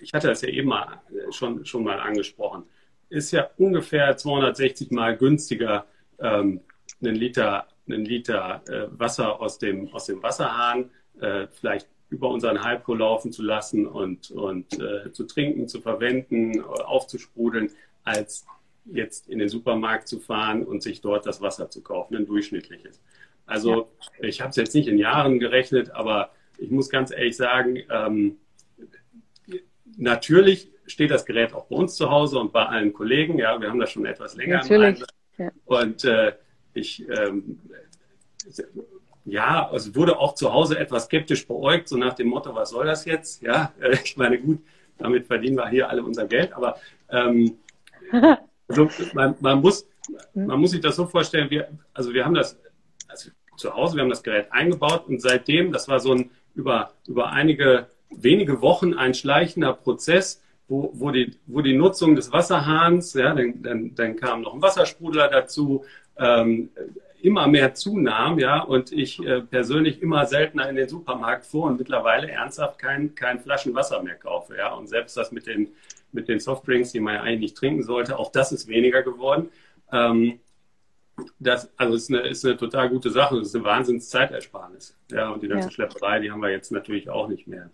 ich 0.00 0.14
hatte 0.14 0.28
das 0.28 0.40
ja 0.40 0.48
eben 0.48 0.68
mal 0.68 1.02
schon, 1.30 1.66
schon 1.66 1.84
mal 1.84 2.00
angesprochen 2.00 2.64
ist 3.08 3.30
ja 3.30 3.50
ungefähr 3.56 4.16
260 4.16 4.90
Mal 4.90 5.16
günstiger, 5.16 5.86
ähm, 6.18 6.60
einen 7.02 7.14
Liter, 7.14 7.66
einen 7.86 8.04
Liter 8.04 8.62
äh, 8.68 8.86
Wasser 8.98 9.40
aus 9.40 9.58
dem, 9.58 9.92
aus 9.92 10.06
dem 10.06 10.22
Wasserhahn 10.22 10.90
äh, 11.20 11.46
vielleicht 11.48 11.88
über 12.10 12.28
unseren 12.28 12.64
Hypro 12.64 12.94
laufen 12.94 13.32
zu 13.32 13.42
lassen 13.42 13.86
und, 13.86 14.30
und 14.30 14.78
äh, 14.80 15.10
zu 15.12 15.24
trinken, 15.24 15.68
zu 15.68 15.80
verwenden, 15.80 16.62
aufzusprudeln, 16.62 17.70
als 18.04 18.46
jetzt 18.86 19.28
in 19.28 19.38
den 19.38 19.48
Supermarkt 19.48 20.08
zu 20.08 20.20
fahren 20.20 20.64
und 20.64 20.82
sich 20.82 21.00
dort 21.00 21.26
das 21.26 21.40
Wasser 21.40 21.70
zu 21.70 21.82
kaufen, 21.82 22.16
ein 22.16 22.26
durchschnittliches. 22.26 23.00
Also 23.46 23.88
ja. 24.20 24.28
ich 24.28 24.40
habe 24.40 24.50
es 24.50 24.56
jetzt 24.56 24.74
nicht 24.74 24.88
in 24.88 24.98
Jahren 24.98 25.38
gerechnet, 25.38 25.90
aber 25.90 26.30
ich 26.58 26.70
muss 26.70 26.88
ganz 26.88 27.10
ehrlich 27.10 27.36
sagen, 27.36 27.78
ähm, 27.90 28.36
natürlich 29.96 30.70
steht 30.86 31.10
das 31.10 31.24
Gerät 31.24 31.52
auch 31.54 31.66
bei 31.66 31.76
uns 31.76 31.94
zu 31.96 32.10
Hause 32.10 32.38
und 32.38 32.52
bei 32.52 32.66
allen 32.66 32.92
Kollegen. 32.92 33.38
Ja, 33.38 33.60
wir 33.60 33.70
haben 33.70 33.80
das 33.80 33.90
schon 33.90 34.06
etwas 34.06 34.36
länger 34.36 34.58
Natürlich. 34.58 35.02
Ja. 35.38 35.50
Und 35.64 36.04
äh, 36.04 36.32
ich, 36.74 37.08
ähm, 37.08 37.60
ja, 39.24 39.68
also 39.68 39.94
wurde 39.94 40.18
auch 40.18 40.34
zu 40.34 40.52
Hause 40.52 40.78
etwas 40.78 41.04
skeptisch 41.04 41.46
beäugt, 41.46 41.88
so 41.88 41.96
nach 41.96 42.14
dem 42.14 42.28
Motto, 42.28 42.54
was 42.54 42.70
soll 42.70 42.86
das 42.86 43.04
jetzt? 43.04 43.42
Ja, 43.42 43.72
ich 44.04 44.16
meine, 44.16 44.38
gut, 44.38 44.60
damit 44.98 45.26
verdienen 45.26 45.56
wir 45.56 45.68
hier 45.68 45.88
alle 45.88 46.02
unser 46.02 46.26
Geld, 46.26 46.52
aber 46.52 46.76
ähm, 47.08 47.58
also 48.68 48.88
man, 49.14 49.34
man, 49.40 49.60
muss, 49.60 49.86
man 50.34 50.60
muss 50.60 50.72
sich 50.72 50.80
das 50.80 50.96
so 50.96 51.06
vorstellen, 51.06 51.50
wir, 51.50 51.68
also 51.94 52.12
wir 52.12 52.24
haben 52.24 52.34
das 52.34 52.58
also 53.08 53.30
zu 53.56 53.74
Hause, 53.74 53.96
wir 53.96 54.02
haben 54.02 54.10
das 54.10 54.22
Gerät 54.22 54.46
eingebaut 54.50 55.06
und 55.08 55.20
seitdem, 55.20 55.72
das 55.72 55.88
war 55.88 56.00
so 56.00 56.12
ein 56.12 56.30
über, 56.54 56.92
über 57.06 57.30
einige 57.30 57.88
wenige 58.10 58.60
Wochen 58.60 58.94
ein 58.94 59.14
schleichender 59.14 59.72
Prozess, 59.72 60.42
wo, 60.68 60.90
wo, 60.94 61.10
die, 61.10 61.36
wo 61.46 61.60
die 61.60 61.76
Nutzung 61.76 62.16
des 62.16 62.32
Wasserhahns, 62.32 63.14
ja, 63.14 63.34
dann, 63.34 63.62
dann, 63.62 63.94
dann 63.94 64.16
kam 64.16 64.42
noch 64.42 64.54
ein 64.54 64.62
Wassersprudler 64.62 65.28
dazu, 65.28 65.84
ähm, 66.18 66.70
immer 67.24 67.46
mehr 67.46 67.74
zunahm, 67.74 68.38
ja, 68.38 68.60
und 68.60 68.92
ich 68.92 69.18
äh, 69.24 69.40
persönlich 69.40 70.02
immer 70.02 70.26
seltener 70.26 70.68
in 70.68 70.76
den 70.76 70.88
Supermarkt 70.88 71.46
fuhr 71.46 71.64
und 71.64 71.78
mittlerweile 71.78 72.30
ernsthaft 72.30 72.78
kein, 72.78 73.14
kein 73.14 73.40
Flaschen 73.40 73.74
Wasser 73.74 74.02
mehr 74.02 74.16
kaufe, 74.16 74.56
ja, 74.56 74.74
und 74.74 74.88
selbst 74.88 75.16
das 75.16 75.32
mit 75.32 75.46
den, 75.46 75.68
mit 76.12 76.28
den 76.28 76.38
Softdrinks, 76.38 76.92
die 76.92 77.00
man 77.00 77.14
ja 77.14 77.22
eigentlich 77.22 77.40
nicht 77.40 77.56
trinken 77.56 77.82
sollte, 77.82 78.18
auch 78.18 78.30
das 78.30 78.52
ist 78.52 78.68
weniger 78.68 79.02
geworden. 79.02 79.48
Ähm, 79.90 80.40
das, 81.38 81.70
also 81.78 81.94
ist 81.94 82.10
eine, 82.10 82.20
ist 82.20 82.44
eine 82.44 82.56
total 82.56 82.90
gute 82.90 83.10
Sache, 83.10 83.38
das 83.38 83.48
ist 83.48 83.54
eine 83.54 83.64
Wahnsinnszeitersparnis, 83.64 84.96
ja, 85.10 85.30
und 85.30 85.42
die 85.42 85.48
ganze 85.48 85.68
ja. 85.68 85.72
Schlepperei, 85.72 86.20
die 86.20 86.30
haben 86.30 86.42
wir 86.42 86.50
jetzt 86.50 86.72
natürlich 86.72 87.08
auch 87.08 87.28
nicht 87.28 87.46
mehr. 87.46 87.70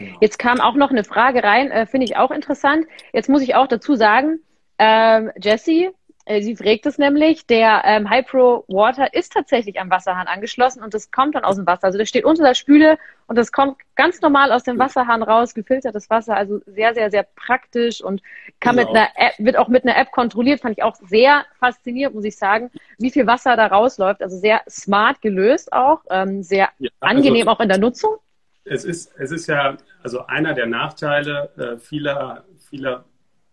Genau. 0.00 0.16
Jetzt 0.20 0.38
kam 0.38 0.60
auch 0.60 0.74
noch 0.74 0.90
eine 0.90 1.04
Frage 1.04 1.44
rein, 1.44 1.70
äh, 1.70 1.86
finde 1.86 2.06
ich 2.06 2.16
auch 2.16 2.30
interessant. 2.30 2.86
Jetzt 3.12 3.28
muss 3.28 3.42
ich 3.42 3.54
auch 3.54 3.66
dazu 3.66 3.96
sagen, 3.96 4.40
ähm, 4.78 5.30
Jessie, 5.38 5.90
äh, 6.24 6.40
sie 6.40 6.56
fragt 6.56 6.86
es 6.86 6.96
nämlich, 6.96 7.46
der 7.46 7.82
ähm, 7.84 8.10
Hypro 8.10 8.64
Water 8.68 9.12
ist 9.12 9.34
tatsächlich 9.34 9.78
am 9.78 9.90
Wasserhahn 9.90 10.26
angeschlossen 10.26 10.82
und 10.82 10.94
das 10.94 11.10
kommt 11.10 11.34
dann 11.34 11.44
aus 11.44 11.56
dem 11.56 11.66
Wasser. 11.66 11.84
Also 11.84 11.98
das 11.98 12.08
steht 12.08 12.24
unter 12.24 12.42
der 12.42 12.54
Spüle 12.54 12.98
und 13.26 13.36
das 13.36 13.52
kommt 13.52 13.76
ganz 13.94 14.22
normal 14.22 14.52
aus 14.52 14.62
dem 14.62 14.78
Wasserhahn 14.78 15.22
raus, 15.22 15.52
gefiltertes 15.52 16.08
Wasser, 16.08 16.34
also 16.34 16.60
sehr, 16.64 16.94
sehr, 16.94 17.10
sehr 17.10 17.26
praktisch 17.36 18.02
und 18.02 18.22
kann 18.58 18.76
genau. 18.76 18.88
mit 18.88 18.96
einer 18.96 19.08
App, 19.16 19.34
wird 19.36 19.56
auch 19.58 19.68
mit 19.68 19.84
einer 19.84 19.98
App 19.98 20.12
kontrolliert, 20.12 20.60
fand 20.60 20.78
ich 20.78 20.82
auch 20.82 20.94
sehr 20.94 21.44
faszinierend, 21.58 22.14
muss 22.14 22.24
ich 22.24 22.38
sagen, 22.38 22.70
wie 22.96 23.10
viel 23.10 23.26
Wasser 23.26 23.54
da 23.56 23.66
rausläuft. 23.66 24.22
Also 24.22 24.38
sehr 24.38 24.62
smart 24.66 25.20
gelöst 25.20 25.74
auch, 25.74 26.00
ähm, 26.08 26.42
sehr 26.42 26.70
ja, 26.78 26.88
also 27.00 27.18
angenehm 27.18 27.48
auch 27.48 27.60
in 27.60 27.68
der 27.68 27.78
Nutzung 27.78 28.16
es 28.70 28.84
ist, 28.84 29.12
es 29.18 29.32
ist 29.32 29.48
ja, 29.48 29.76
also 30.00 30.26
einer 30.26 30.54
der 30.54 30.66
Nachteile 30.66 31.50
äh, 31.56 31.78
vieler, 31.78 32.44
vieler 32.68 33.04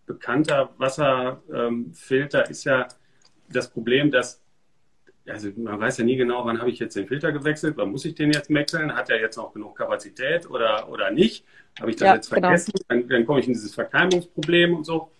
bekannter 0.06 0.70
Wasserfilter 0.78 2.44
ähm, 2.44 2.50
ist 2.50 2.64
ja 2.64 2.86
das 3.48 3.68
Problem, 3.68 4.12
dass, 4.12 4.40
also 5.26 5.50
man 5.56 5.80
weiß 5.80 5.98
ja 5.98 6.04
nie 6.04 6.16
genau, 6.16 6.46
wann 6.46 6.60
habe 6.60 6.70
ich 6.70 6.78
jetzt 6.78 6.94
den 6.94 7.08
Filter 7.08 7.32
gewechselt, 7.32 7.76
wann 7.76 7.90
muss 7.90 8.04
ich 8.04 8.14
den 8.14 8.32
jetzt 8.32 8.48
wechseln, 8.48 8.94
hat 8.94 9.10
er 9.10 9.20
jetzt 9.20 9.36
noch 9.36 9.52
genug 9.52 9.76
Kapazität 9.76 10.48
oder, 10.48 10.88
oder 10.88 11.10
nicht, 11.10 11.44
habe 11.80 11.90
ich 11.90 11.96
das 11.96 12.06
ja, 12.06 12.14
jetzt 12.14 12.30
genau. 12.30 12.46
vergessen, 12.46 12.72
genau. 12.74 12.84
dann, 12.88 13.08
dann 13.08 13.26
komme 13.26 13.40
ich 13.40 13.48
in 13.48 13.54
dieses 13.54 13.74
Verkeimungsproblem 13.74 14.76
und 14.76 14.84
so. 14.84 15.10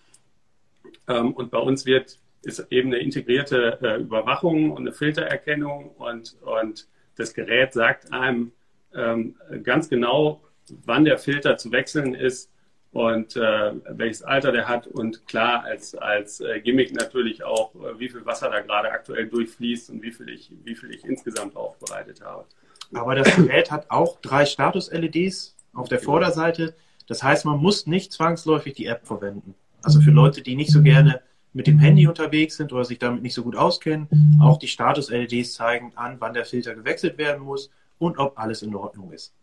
Ähm, 1.09 1.33
und 1.33 1.51
bei 1.51 1.59
uns 1.59 1.85
wird, 1.85 2.17
ist 2.43 2.65
eben 2.69 2.93
eine 2.93 2.99
integrierte 2.99 3.77
äh, 3.81 3.99
Überwachung 3.99 4.71
und 4.71 4.83
eine 4.83 4.93
Filtererkennung 4.93 5.89
und, 5.97 6.37
und 6.41 6.87
das 7.17 7.33
Gerät 7.33 7.73
sagt 7.73 8.13
einem, 8.13 8.53
ähm, 8.93 9.35
ganz 9.63 9.89
genau, 9.89 10.41
wann 10.85 11.05
der 11.05 11.17
Filter 11.17 11.57
zu 11.57 11.71
wechseln 11.71 12.13
ist 12.13 12.51
und 12.91 13.35
äh, 13.35 13.73
welches 13.89 14.23
Alter 14.23 14.51
der 14.51 14.67
hat 14.67 14.87
und 14.87 15.27
klar 15.27 15.63
als, 15.63 15.93
als 15.95 16.41
äh, 16.41 16.59
Gimmick 16.59 16.93
natürlich 16.93 17.43
auch, 17.43 17.73
äh, 17.75 17.99
wie 17.99 18.09
viel 18.09 18.25
Wasser 18.25 18.49
da 18.49 18.61
gerade 18.61 18.91
aktuell 18.91 19.27
durchfließt 19.27 19.91
und 19.91 20.01
wie 20.01 20.11
viel 20.11 20.29
ich, 20.29 20.51
wie 20.63 20.75
viel 20.75 20.91
ich 20.91 21.05
insgesamt 21.05 21.55
aufbereitet 21.55 22.21
habe. 22.21 22.45
Aber 22.93 23.13
das 23.13 23.35
Gerät 23.35 23.69
hat 23.69 23.91
auch 23.91 24.19
drei 24.21 24.45
Status-LEDs 24.45 25.55
auf 25.73 25.87
der 25.87 25.99
genau. 25.99 26.11
Vorderseite. 26.11 26.73
Das 27.07 27.21
heißt, 27.21 27.45
man 27.45 27.59
muss 27.59 27.85
nicht 27.85 28.11
zwangsläufig 28.11 28.73
die 28.73 28.87
App 28.87 29.05
verwenden. 29.05 29.53
Also 29.83 30.01
für 30.01 30.11
Leute, 30.11 30.41
die 30.41 30.55
nicht 30.55 30.71
so 30.71 30.81
gerne 30.81 31.21
mit 31.53 31.67
dem 31.67 31.79
Handy 31.79 32.07
unterwegs 32.07 32.57
sind 32.57 32.73
oder 32.73 32.85
sich 32.85 32.99
damit 32.99 33.21
nicht 33.21 33.33
so 33.33 33.43
gut 33.43 33.55
auskennen, 33.55 34.07
auch 34.41 34.57
die 34.57 34.67
Status-LEDs 34.67 35.53
zeigen 35.53 35.93
an, 35.95 36.17
wann 36.19 36.33
der 36.33 36.45
Filter 36.45 36.75
gewechselt 36.75 37.17
werden 37.17 37.43
muss 37.43 37.69
und 37.99 38.17
ob 38.17 38.39
alles 38.39 38.61
in 38.61 38.75
Ordnung 38.75 39.11
ist. 39.11 39.33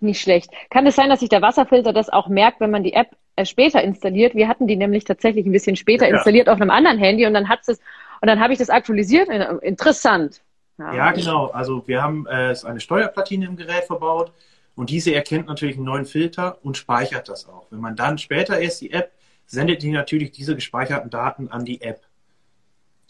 Nicht 0.00 0.20
schlecht. 0.20 0.50
Kann 0.70 0.86
es 0.86 0.96
sein, 0.96 1.10
dass 1.10 1.20
sich 1.20 1.28
der 1.28 1.42
Wasserfilter 1.42 1.92
das 1.92 2.08
auch 2.08 2.28
merkt, 2.28 2.60
wenn 2.60 2.70
man 2.70 2.82
die 2.82 2.92
App 2.92 3.16
äh, 3.36 3.44
später 3.44 3.82
installiert? 3.82 4.34
Wir 4.34 4.48
hatten 4.48 4.66
die 4.66 4.76
nämlich 4.76 5.04
tatsächlich 5.04 5.46
ein 5.46 5.52
bisschen 5.52 5.76
später 5.76 6.08
ja. 6.08 6.14
installiert 6.14 6.48
auf 6.48 6.60
einem 6.60 6.70
anderen 6.70 6.98
Handy 6.98 7.26
und 7.26 7.34
dann 7.34 7.48
hat 7.48 7.60
es 7.66 7.80
und 8.20 8.28
dann 8.28 8.38
habe 8.38 8.52
ich 8.52 8.58
das 8.58 8.70
aktualisiert. 8.70 9.28
Äh, 9.28 9.54
interessant. 9.62 10.42
Ja, 10.78 10.94
ja 10.94 11.12
genau. 11.12 11.46
Also 11.48 11.86
wir 11.86 12.02
haben 12.02 12.26
äh, 12.26 12.54
eine 12.64 12.80
Steuerplatine 12.80 13.46
im 13.46 13.56
Gerät 13.56 13.84
verbaut 13.84 14.32
und 14.74 14.90
diese 14.90 15.14
erkennt 15.14 15.46
natürlich 15.46 15.76
einen 15.76 15.84
neuen 15.84 16.04
Filter 16.04 16.58
und 16.62 16.76
speichert 16.76 17.28
das 17.28 17.48
auch. 17.48 17.66
Wenn 17.70 17.80
man 17.80 17.96
dann 17.96 18.18
später 18.18 18.58
erst 18.58 18.80
die 18.80 18.92
App 18.92 19.12
sendet 19.46 19.82
die 19.82 19.90
natürlich 19.90 20.32
diese 20.32 20.54
gespeicherten 20.54 21.10
Daten 21.10 21.48
an 21.48 21.64
die 21.64 21.80
App 21.80 22.02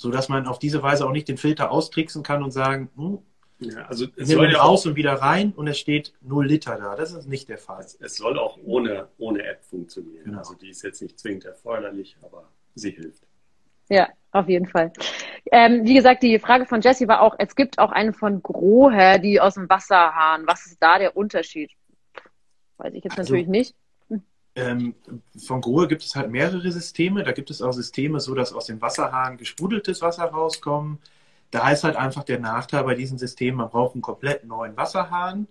sodass 0.03 0.29
man 0.29 0.47
auf 0.47 0.59
diese 0.59 0.83
Weise 0.83 1.07
auch 1.07 1.13
nicht 1.13 1.29
den 1.29 1.39
Filter 1.39 1.71
austricksen 1.71 2.25
kann 2.25 2.43
und 2.43 2.51
sagen, 2.51 2.91
hm, 2.97 3.19
Ja, 3.65 3.87
also 3.87 4.07
es 4.17 4.29
soll 4.29 4.51
ja 4.51 4.59
raus 4.61 4.83
auch, 4.83 4.91
und 4.91 4.97
wieder 4.97 5.15
rein 5.15 5.53
und 5.55 5.67
es 5.69 5.79
steht 5.79 6.13
0 6.23 6.47
Liter 6.47 6.77
da. 6.77 6.97
Das 6.97 7.13
ist 7.13 7.29
nicht 7.29 7.49
der 7.49 7.59
Fall. 7.59 7.85
es 8.01 8.17
soll 8.17 8.39
auch 8.39 8.59
ohne, 8.65 9.09
ohne 9.19 9.43
App 9.45 9.65
funktionieren. 9.65 10.25
Genau. 10.25 10.39
Also 10.39 10.55
die 10.55 10.71
ist 10.71 10.83
jetzt 10.83 11.01
nicht 11.03 11.19
zwingend 11.19 11.45
erforderlich, 11.45 12.17
aber 12.23 12.49
sie 12.75 12.91
hilft. 12.91 13.23
Ja, 13.89 14.09
auf 14.31 14.49
jeden 14.49 14.67
Fall. 14.67 14.93
Ähm, 15.51 15.85
wie 15.85 15.95
gesagt, 15.95 16.23
die 16.23 16.39
Frage 16.39 16.67
von 16.67 16.81
Jessie 16.81 17.09
war 17.09 17.21
auch, 17.21 17.35
es 17.39 17.55
gibt 17.57 17.79
auch 17.79 17.93
eine 17.93 18.13
von 18.13 18.43
Grohe, 18.43 19.21
die 19.21 19.41
aus 19.41 19.55
dem 19.55 19.69
Wasserhahn. 19.69 20.47
Was 20.47 20.67
ist 20.67 20.79
da 20.81 20.99
der 20.99 21.17
Unterschied? 21.17 21.73
Weiß 22.79 22.95
ich 22.95 23.05
jetzt 23.05 23.19
Also- 23.19 23.33
natürlich 23.35 23.49
nicht. 23.49 23.75
Ähm, 24.55 24.95
von 25.47 25.63
Grohe 25.63 25.89
gibt 25.89 26.03
es 26.03 26.15
halt 26.15 26.31
mehrere 26.31 26.71
Systeme. 26.71 27.25
Da 27.25 27.33
gibt 27.33 27.51
es 27.51 27.63
auch 27.63 27.73
Systeme, 27.73 28.21
so 28.21 28.35
dass 28.35 28.53
aus 28.53 28.67
dem 28.67 28.83
Wasserhahn 28.83 29.39
gesprudeltes 29.39 30.03
Wasser 30.03 30.25
rauskommt. 30.25 31.01
Da 31.53 31.71
ist 31.71 31.85
halt 31.85 31.97
einfach 31.97 32.25
der 32.25 32.41
Nachteil 32.41 32.83
bei 32.83 32.95
diesen 32.95 33.19
Systemen, 33.19 33.59
man 33.59 33.71
braucht 33.71 33.95
einen 33.95 34.03
komplett 34.03 34.45
neuen 34.45 34.77
Wasserhahn. 34.77 35.47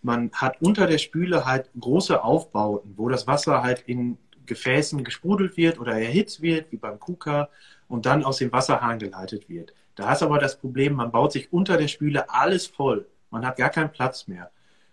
Man 0.00 0.30
hat 0.32 0.62
unter 0.62 0.86
der 0.86 0.98
Spüle 0.98 1.44
halt 1.44 1.68
große 1.78 2.24
Aufbauten, 2.24 2.94
wo 2.96 3.08
das 3.10 3.26
Wasser 3.26 3.62
halt 3.62 3.80
in 3.80 4.16
Gefäßen 4.46 5.04
gesprudelt 5.04 5.58
wird 5.58 5.78
oder 5.78 5.92
erhitzt 5.92 6.40
wird, 6.40 6.72
wie 6.72 6.76
beim 6.78 6.98
KUKA, 6.98 7.50
und 7.88 8.06
dann 8.06 8.24
aus 8.24 8.38
dem 8.38 8.52
Wasserhahn 8.52 8.98
geleitet 8.98 9.48
wird. 9.48 9.74
Da 9.96 10.12
ist 10.12 10.22
aber 10.22 10.38
das 10.38 10.58
Problem, 10.58 10.94
man 10.94 11.10
baut 11.10 11.32
sich 11.32 11.52
unter 11.52 11.76
der 11.76 11.88
Spüle 11.88 12.30
alles 12.30 12.66
voll. 12.66 13.06
Man 13.30 13.44
hat 13.44 13.56
gar 13.56 13.70
keinen 13.70 13.90
Platz 13.92 14.28
mehr. 14.28 14.50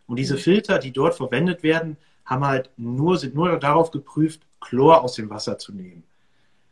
Und 0.08 0.18
diese 0.18 0.38
Filter, 0.38 0.80
die 0.80 0.92
dort 0.92 1.16
verwendet 1.16 1.64
werden, 1.64 1.98
haben 2.26 2.46
halt 2.46 2.72
nur, 2.78 3.18
sind 3.18 3.36
nur 3.36 3.58
darauf 3.60 3.92
geprüft, 3.92 4.42
Chlor 4.60 5.04
aus 5.04 5.14
dem 5.14 5.30
Wasser 5.30 5.58
zu 5.60 5.72
nehmen. 5.72 6.04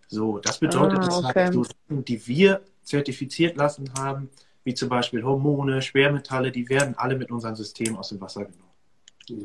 So, 0.08 0.40
das 0.40 0.60
bedeutet, 0.60 1.00
Ah, 1.00 1.06
dass 1.06 1.18
okay. 1.24 1.44
halt 1.44 1.54
so 1.54 1.64
Sachen, 1.64 2.04
die 2.06 2.28
wir 2.28 2.62
zertifiziert 2.86 3.58
lassen 3.58 3.92
haben, 3.98 4.30
wie 4.64 4.74
zum 4.74 4.90
Beispiel 4.90 5.24
Hormone, 5.24 5.82
Schwermetalle, 5.82 6.52
die 6.52 6.68
werden 6.70 6.96
alle 6.98 7.16
mit 7.18 7.32
unserem 7.32 7.56
System 7.56 7.96
aus 7.98 8.10
dem 8.10 8.22
Wasser 8.22 8.46
genommen. 8.46 8.72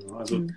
Ja, 0.09 0.17
also 0.17 0.39
Mhm. 0.39 0.55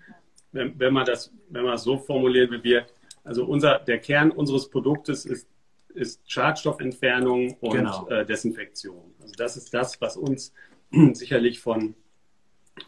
wenn, 0.51 0.79
wenn 0.79 0.93
man 0.93 1.05
das, 1.05 1.31
wenn 1.49 1.63
man 1.65 1.73
es 1.75 1.83
so 1.83 1.97
formuliert 1.97 2.51
wie 2.51 2.63
wir, 2.63 2.85
also 3.23 3.45
unser, 3.45 3.79
der 3.79 3.99
Kern 3.99 4.31
unseres 4.31 4.69
Produktes 4.69 5.25
ist, 5.25 5.47
ist 5.93 6.21
Schadstoffentfernung 6.29 7.53
und 7.61 7.71
Genau. 7.71 8.07
äh, 8.07 8.25
Desinfektion. 8.25 9.13
Also 9.21 9.33
das 9.35 9.57
ist 9.57 9.73
das, 9.73 9.99
was 10.01 10.17
uns 10.17 10.53
sicherlich 11.13 11.59
von, 11.59 11.95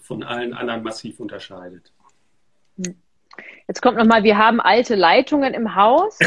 von 0.02 0.24
allen 0.24 0.54
anderen 0.54 0.84
massiv 0.84 1.20
unterscheidet. 1.20 1.91
Jetzt 3.67 3.82
kommt 3.82 3.97
nochmal, 3.97 4.23
wir 4.23 4.38
haben 4.38 4.61
alte 4.61 4.93
Leitungen 4.93 5.55
im 5.55 5.76
Haus. 5.76 6.19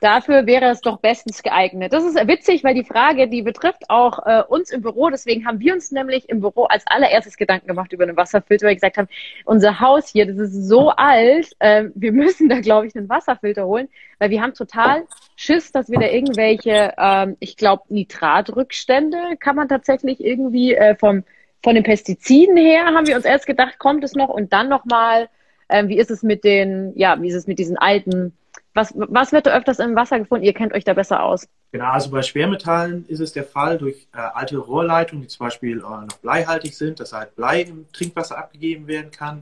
Dafür 0.00 0.46
wäre 0.46 0.66
es 0.66 0.80
doch 0.80 1.00
bestens 1.00 1.42
geeignet. 1.42 1.92
Das 1.92 2.04
ist 2.04 2.14
witzig, 2.28 2.62
weil 2.62 2.74
die 2.74 2.84
Frage, 2.84 3.28
die 3.28 3.42
betrifft 3.42 3.90
auch 3.90 4.24
äh, 4.24 4.44
uns 4.46 4.70
im 4.70 4.80
Büro. 4.80 5.10
Deswegen 5.10 5.46
haben 5.46 5.58
wir 5.58 5.74
uns 5.74 5.90
nämlich 5.90 6.28
im 6.28 6.40
Büro 6.40 6.64
als 6.64 6.86
allererstes 6.86 7.36
Gedanken 7.36 7.66
gemacht 7.66 7.92
über 7.92 8.04
einen 8.04 8.16
Wasserfilter, 8.16 8.66
weil 8.66 8.70
wir 8.70 8.76
gesagt 8.76 8.98
haben, 8.98 9.08
unser 9.44 9.80
Haus 9.80 10.08
hier, 10.08 10.26
das 10.26 10.36
ist 10.36 10.68
so 10.68 10.90
alt, 10.90 11.50
äh, 11.58 11.86
wir 11.96 12.12
müssen 12.12 12.48
da, 12.48 12.60
glaube 12.60 12.86
ich, 12.86 12.94
einen 12.94 13.08
Wasserfilter 13.08 13.66
holen, 13.66 13.88
weil 14.20 14.30
wir 14.30 14.40
haben 14.40 14.54
total 14.54 15.06
Schiss, 15.34 15.72
dass 15.72 15.90
wir 15.90 15.98
da 15.98 16.06
irgendwelche, 16.06 16.94
ähm, 16.96 17.36
ich 17.40 17.56
glaube, 17.56 17.82
Nitratrückstände 17.88 19.36
kann 19.40 19.56
man 19.56 19.68
tatsächlich 19.68 20.22
irgendwie 20.22 20.74
äh, 20.74 20.94
vom, 20.94 21.24
von 21.64 21.74
den 21.74 21.82
Pestiziden 21.82 22.56
her, 22.56 22.86
haben 22.86 23.08
wir 23.08 23.16
uns 23.16 23.24
erst 23.24 23.46
gedacht, 23.46 23.80
kommt 23.80 24.04
es 24.04 24.14
noch 24.14 24.28
und 24.28 24.52
dann 24.52 24.68
nochmal 24.68 25.28
ähm, 25.70 25.88
wie 25.88 25.98
ist 25.98 26.10
es 26.10 26.22
mit 26.22 26.44
den, 26.44 26.92
ja, 26.96 27.20
wie 27.20 27.28
ist 27.28 27.34
es 27.34 27.46
mit 27.46 27.58
diesen 27.58 27.78
alten, 27.78 28.36
was, 28.74 28.92
was 28.96 29.32
wird 29.32 29.46
da 29.46 29.56
öfters 29.56 29.78
im 29.78 29.96
Wasser 29.96 30.18
gefunden? 30.18 30.44
Ihr 30.44 30.54
kennt 30.54 30.72
euch 30.72 30.84
da 30.84 30.94
besser 30.94 31.22
aus. 31.22 31.46
Genau, 31.72 31.90
also 31.90 32.10
bei 32.10 32.22
Schwermetallen 32.22 33.06
ist 33.06 33.20
es 33.20 33.32
der 33.32 33.44
Fall 33.44 33.78
durch 33.78 34.08
äh, 34.12 34.18
alte 34.18 34.58
Rohrleitungen, 34.58 35.22
die 35.22 35.28
zum 35.28 35.46
Beispiel 35.46 35.78
äh, 35.78 35.80
noch 35.80 36.18
bleihaltig 36.20 36.76
sind, 36.76 36.98
dass 37.00 37.12
halt 37.12 37.36
Blei 37.36 37.62
im 37.62 37.86
Trinkwasser 37.92 38.36
abgegeben 38.36 38.86
werden 38.88 39.10
kann. 39.10 39.40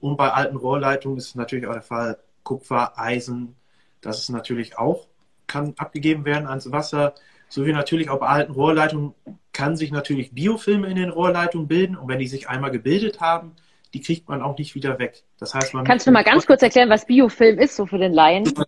Und 0.00 0.16
bei 0.16 0.30
alten 0.30 0.56
Rohrleitungen 0.56 1.18
ist 1.18 1.28
es 1.28 1.34
natürlich 1.34 1.66
auch 1.66 1.72
der 1.72 1.82
Fall 1.82 2.18
Kupfer, 2.44 2.98
Eisen, 2.98 3.56
das 4.00 4.20
ist 4.20 4.28
natürlich 4.28 4.78
auch, 4.78 5.06
kann 5.46 5.74
abgegeben 5.78 6.24
werden 6.24 6.46
ans 6.46 6.70
Wasser. 6.70 7.14
So 7.48 7.64
wie 7.64 7.72
natürlich 7.72 8.10
auch 8.10 8.20
bei 8.20 8.26
alten 8.26 8.52
Rohrleitungen 8.52 9.14
kann 9.52 9.76
sich 9.76 9.90
natürlich 9.90 10.32
Biofilme 10.32 10.88
in 10.88 10.96
den 10.96 11.10
Rohrleitungen 11.10 11.68
bilden. 11.68 11.96
Und 11.96 12.08
wenn 12.08 12.18
die 12.18 12.28
sich 12.28 12.48
einmal 12.48 12.70
gebildet 12.70 13.20
haben, 13.20 13.52
die 13.94 14.02
kriegt 14.02 14.28
man 14.28 14.42
auch 14.42 14.58
nicht 14.58 14.74
wieder 14.74 14.98
weg. 14.98 15.22
Das 15.38 15.54
heißt, 15.54 15.72
man 15.72 15.84
Kannst 15.84 16.06
du 16.06 16.10
mal 16.10 16.24
ganz 16.24 16.46
kurz 16.46 16.62
erklären, 16.62 16.90
was 16.90 17.06
Biofilm 17.06 17.58
ist, 17.58 17.76
so 17.76 17.86
für 17.86 17.98
den 17.98 18.12
Laien? 18.12 18.44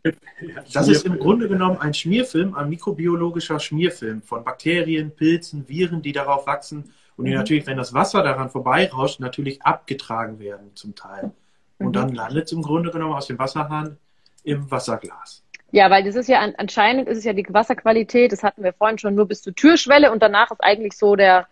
Das 0.72 0.86
ist 0.88 1.04
im 1.04 1.18
Grunde 1.18 1.48
genommen 1.48 1.78
ein 1.78 1.94
Schmierfilm, 1.94 2.54
ein 2.54 2.68
mikrobiologischer 2.68 3.58
Schmierfilm 3.58 4.22
von 4.22 4.44
Bakterien, 4.44 5.14
Pilzen, 5.14 5.68
Viren, 5.68 6.02
die 6.02 6.12
darauf 6.12 6.46
wachsen 6.46 6.92
und 7.16 7.24
die 7.24 7.32
Mhm. 7.32 7.38
natürlich, 7.38 7.66
wenn 7.66 7.76
das 7.76 7.92
Wasser 7.94 8.22
daran 8.22 8.50
vorbeirauscht, 8.50 9.18
natürlich 9.18 9.62
abgetragen 9.62 10.38
werden 10.38 10.70
zum 10.74 10.94
Teil. 10.94 11.32
Und 11.78 11.88
Mhm. 11.88 11.92
dann 11.92 12.14
landet 12.14 12.44
es 12.46 12.52
im 12.52 12.62
Grunde 12.62 12.90
genommen 12.90 13.14
aus 13.14 13.26
dem 13.26 13.38
Wasserhahn 13.38 13.96
im 14.44 14.70
Wasserglas. 14.70 15.42
Ja, 15.72 15.90
weil 15.90 16.04
das 16.04 16.14
ist 16.14 16.28
ja 16.28 16.38
an, 16.40 16.54
anscheinend 16.58 17.08
ist 17.08 17.18
es 17.18 17.24
ja 17.24 17.32
die 17.32 17.46
Wasserqualität, 17.48 18.30
das 18.30 18.42
hatten 18.42 18.62
wir 18.62 18.72
vorhin 18.72 18.98
schon 18.98 19.14
nur 19.14 19.26
bis 19.26 19.42
zur 19.42 19.54
Türschwelle 19.54 20.12
und 20.12 20.22
danach 20.22 20.50
ist 20.50 20.62
eigentlich 20.62 20.96
so 20.96 21.16
der, 21.16 21.48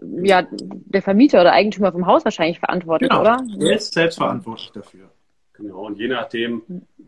ja, 0.00 0.46
der 0.50 1.02
Vermieter 1.02 1.40
oder 1.40 1.52
Eigentümer 1.52 1.92
vom 1.92 2.06
Haus 2.06 2.24
wahrscheinlich 2.24 2.58
verantwortlich, 2.58 3.10
Genau, 3.10 3.20
oder? 3.22 3.44
er 3.60 3.76
ist 3.76 3.92
selbst 3.92 4.18
verantwortlich 4.18 4.70
dafür. 4.70 5.10
Genau, 5.54 5.86
und 5.86 5.98
je 5.98 6.08
nachdem, 6.08 6.62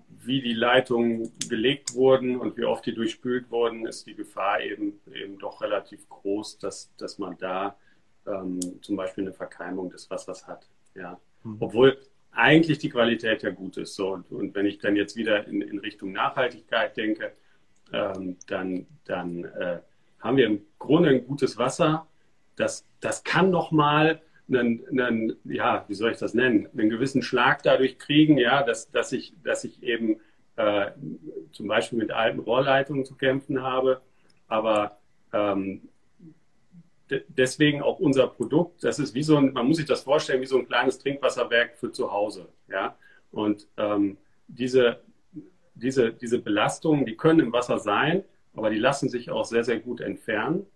wie 0.09 0.43
die 0.43 0.55
Leitungen 0.55 1.31
gelegt 1.49 1.95
wurden 1.95 2.37
und 2.37 2.57
wie 2.57 2.65
oft 2.65 2.85
die 2.85 2.95
durchspült 2.95 3.51
wurden, 3.51 3.87
ist 3.87 4.07
die 4.07 4.15
Gefahr 4.15 4.61
eben, 4.61 5.01
eben 5.15 5.39
doch 5.39 5.63
relativ 5.63 6.09
groß, 6.09 6.59
dass, 6.59 6.95
dass 6.97 7.19
man 7.19 7.37
da 7.39 7.77
ähm, 8.27 8.61
zum 8.83 8.97
Beispiel 8.97 9.25
eine 9.25 9.33
Verkeimung 9.33 9.91
des 9.91 10.11
Wassers 10.11 10.47
hat. 10.47 10.67
Ja. 10.95 11.19
Mhm. 11.45 11.57
Obwohl 11.61 11.97
eigentlich 12.33 12.79
die 12.79 12.91
Qualität 12.91 13.43
ja 13.43 13.51
gut 13.51 13.77
ist. 13.77 13.95
So. 13.95 14.13
Und, 14.13 14.31
und 14.31 14.55
wenn 14.55 14.67
ich 14.67 14.79
dann 14.79 14.97
jetzt 14.97 15.17
wieder 15.17 15.47
in, 15.47 15.63
in 15.63 15.79
Richtung 15.79 16.13
Nachhaltigkeit 16.13 16.97
denke, 16.97 17.33
ähm, 17.93 18.37
dann, 18.47 18.87
dann 19.05 19.45
äh, 19.45 19.79
haben 20.21 20.37
wir 20.37 20.47
im 20.47 20.63
Grunde 20.79 21.11
ein 21.11 21.27
gutes 21.27 21.59
Wasser. 21.59 22.07
Das, 22.61 22.87
das 23.01 23.25
kann 23.25 23.51
nochmal 23.51 24.21
einen, 24.49 24.87
einen, 24.89 25.37
ja, 25.45 25.85
wie 25.89 25.95
soll 25.95 26.11
ich 26.13 26.19
das 26.19 26.35
nennen, 26.35 26.69
einen 26.77 26.91
gewissen 26.91 27.23
Schlag 27.23 27.63
dadurch 27.63 27.99
kriegen, 27.99 28.37
ja, 28.37 28.63
dass, 28.63 28.91
dass, 28.91 29.13
ich, 29.13 29.35
dass 29.43 29.65
ich 29.65 29.83
eben 29.83 30.21
äh, 30.57 30.91
zum 31.53 31.69
Beispiel 31.69 31.99
mit 31.99 32.11
alten 32.11 32.41
Rohrleitungen 32.41 33.05
zu 33.05 33.15
kämpfen 33.15 33.63
habe. 33.63 34.03
Aber 34.49 34.99
ähm, 35.33 35.89
de 37.11 37.25
deswegen 37.29 37.83
auch 37.83 37.99
unser 37.99 38.27
Produkt, 38.27 38.85
das 38.85 38.99
ist 38.99 39.15
wie 39.15 39.23
so 39.23 39.37
ein, 39.37 39.53
man 39.53 39.67
muss 39.67 39.79
sich 39.79 39.87
das 39.87 40.03
vorstellen, 40.03 40.43
wie 40.43 40.47
so 40.47 40.59
ein 40.59 40.67
kleines 40.67 40.99
Trinkwasserwerk 40.99 41.79
für 41.79 41.93
zu 41.93 42.13
Hause. 42.13 42.49
Ja? 42.69 42.97
Und 43.31 43.69
ähm, 43.77 44.19
diese, 44.49 45.01
diese, 45.75 46.13
diese 46.13 46.41
Belastungen, 46.41 47.07
die 47.07 47.17
können 47.17 47.41
im 47.41 47.53
Wasser 47.53 47.79
sein, 47.79 48.25
aber 48.55 48.71
die 48.71 48.79
lassen 48.79 49.09
sich 49.09 49.31
auch 49.31 49.45
sehr, 49.45 49.65
sehr 49.65 49.79
gut 49.79 50.01
entfernen, 50.01 50.67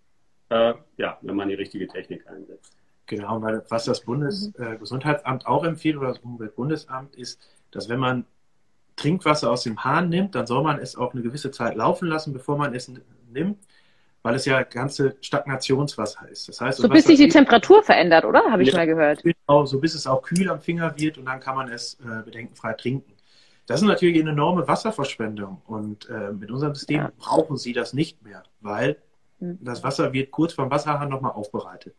äh, 0.54 0.74
ja, 0.96 1.18
wenn 1.22 1.36
man 1.36 1.48
die 1.48 1.54
richtige 1.54 1.86
Technik 1.88 2.26
einsetzt. 2.28 2.76
Genau, 3.06 3.42
weil 3.42 3.62
was 3.68 3.84
das 3.84 4.00
Bundesgesundheitsamt 4.00 5.46
auch 5.46 5.64
empfiehlt 5.64 5.96
oder 5.96 6.08
das 6.08 6.18
Umweltbundesamt 6.20 7.16
ist, 7.16 7.40
dass 7.70 7.88
wenn 7.88 7.98
man 7.98 8.24
Trinkwasser 8.96 9.50
aus 9.50 9.64
dem 9.64 9.82
Hahn 9.82 10.08
nimmt, 10.08 10.34
dann 10.34 10.46
soll 10.46 10.62
man 10.62 10.78
es 10.78 10.96
auch 10.96 11.12
eine 11.12 11.22
gewisse 11.22 11.50
Zeit 11.50 11.74
laufen 11.74 12.08
lassen, 12.08 12.32
bevor 12.32 12.56
man 12.56 12.74
es 12.74 12.90
nimmt, 13.30 13.58
weil 14.22 14.36
es 14.36 14.44
ja 14.46 14.62
ganze 14.62 15.16
Stagnationswasser 15.20 16.28
ist. 16.30 16.48
Das 16.48 16.60
heißt, 16.60 16.78
So 16.78 16.88
bis 16.88 17.04
sich 17.04 17.18
die 17.18 17.28
Temperatur 17.28 17.82
verändert, 17.82 18.24
oder? 18.24 18.44
Habe 18.50 18.62
ich 18.62 18.70
Ja. 18.70 18.76
mal 18.78 18.86
gehört. 18.86 19.22
Genau, 19.22 19.66
so 19.66 19.80
bis 19.80 19.94
es 19.94 20.06
auch 20.06 20.22
kühl 20.22 20.48
am 20.48 20.60
Finger 20.60 20.96
wird 20.96 21.18
und 21.18 21.26
dann 21.26 21.40
kann 21.40 21.56
man 21.56 21.68
es 21.68 21.94
äh, 21.94 22.22
bedenkenfrei 22.24 22.72
trinken. 22.74 23.12
Das 23.66 23.80
ist 23.80 23.86
natürlich 23.86 24.20
eine 24.20 24.30
enorme 24.30 24.66
Wasserverschwendung 24.68 25.60
und 25.66 26.08
äh, 26.08 26.32
mit 26.32 26.50
unserem 26.50 26.74
System 26.74 26.98
Ja. 26.98 27.12
brauchen 27.18 27.56
Sie 27.56 27.72
das 27.72 27.92
nicht 27.92 28.22
mehr, 28.22 28.44
weil 28.60 28.92
Mhm. 28.92 28.96
Das 29.62 29.82
Wasser 29.82 30.12
wird 30.12 30.30
kurz 30.30 30.52
vom 30.52 30.70
Wasserhahn 30.70 31.08
nochmal 31.08 31.32
aufbereitet. 31.32 31.94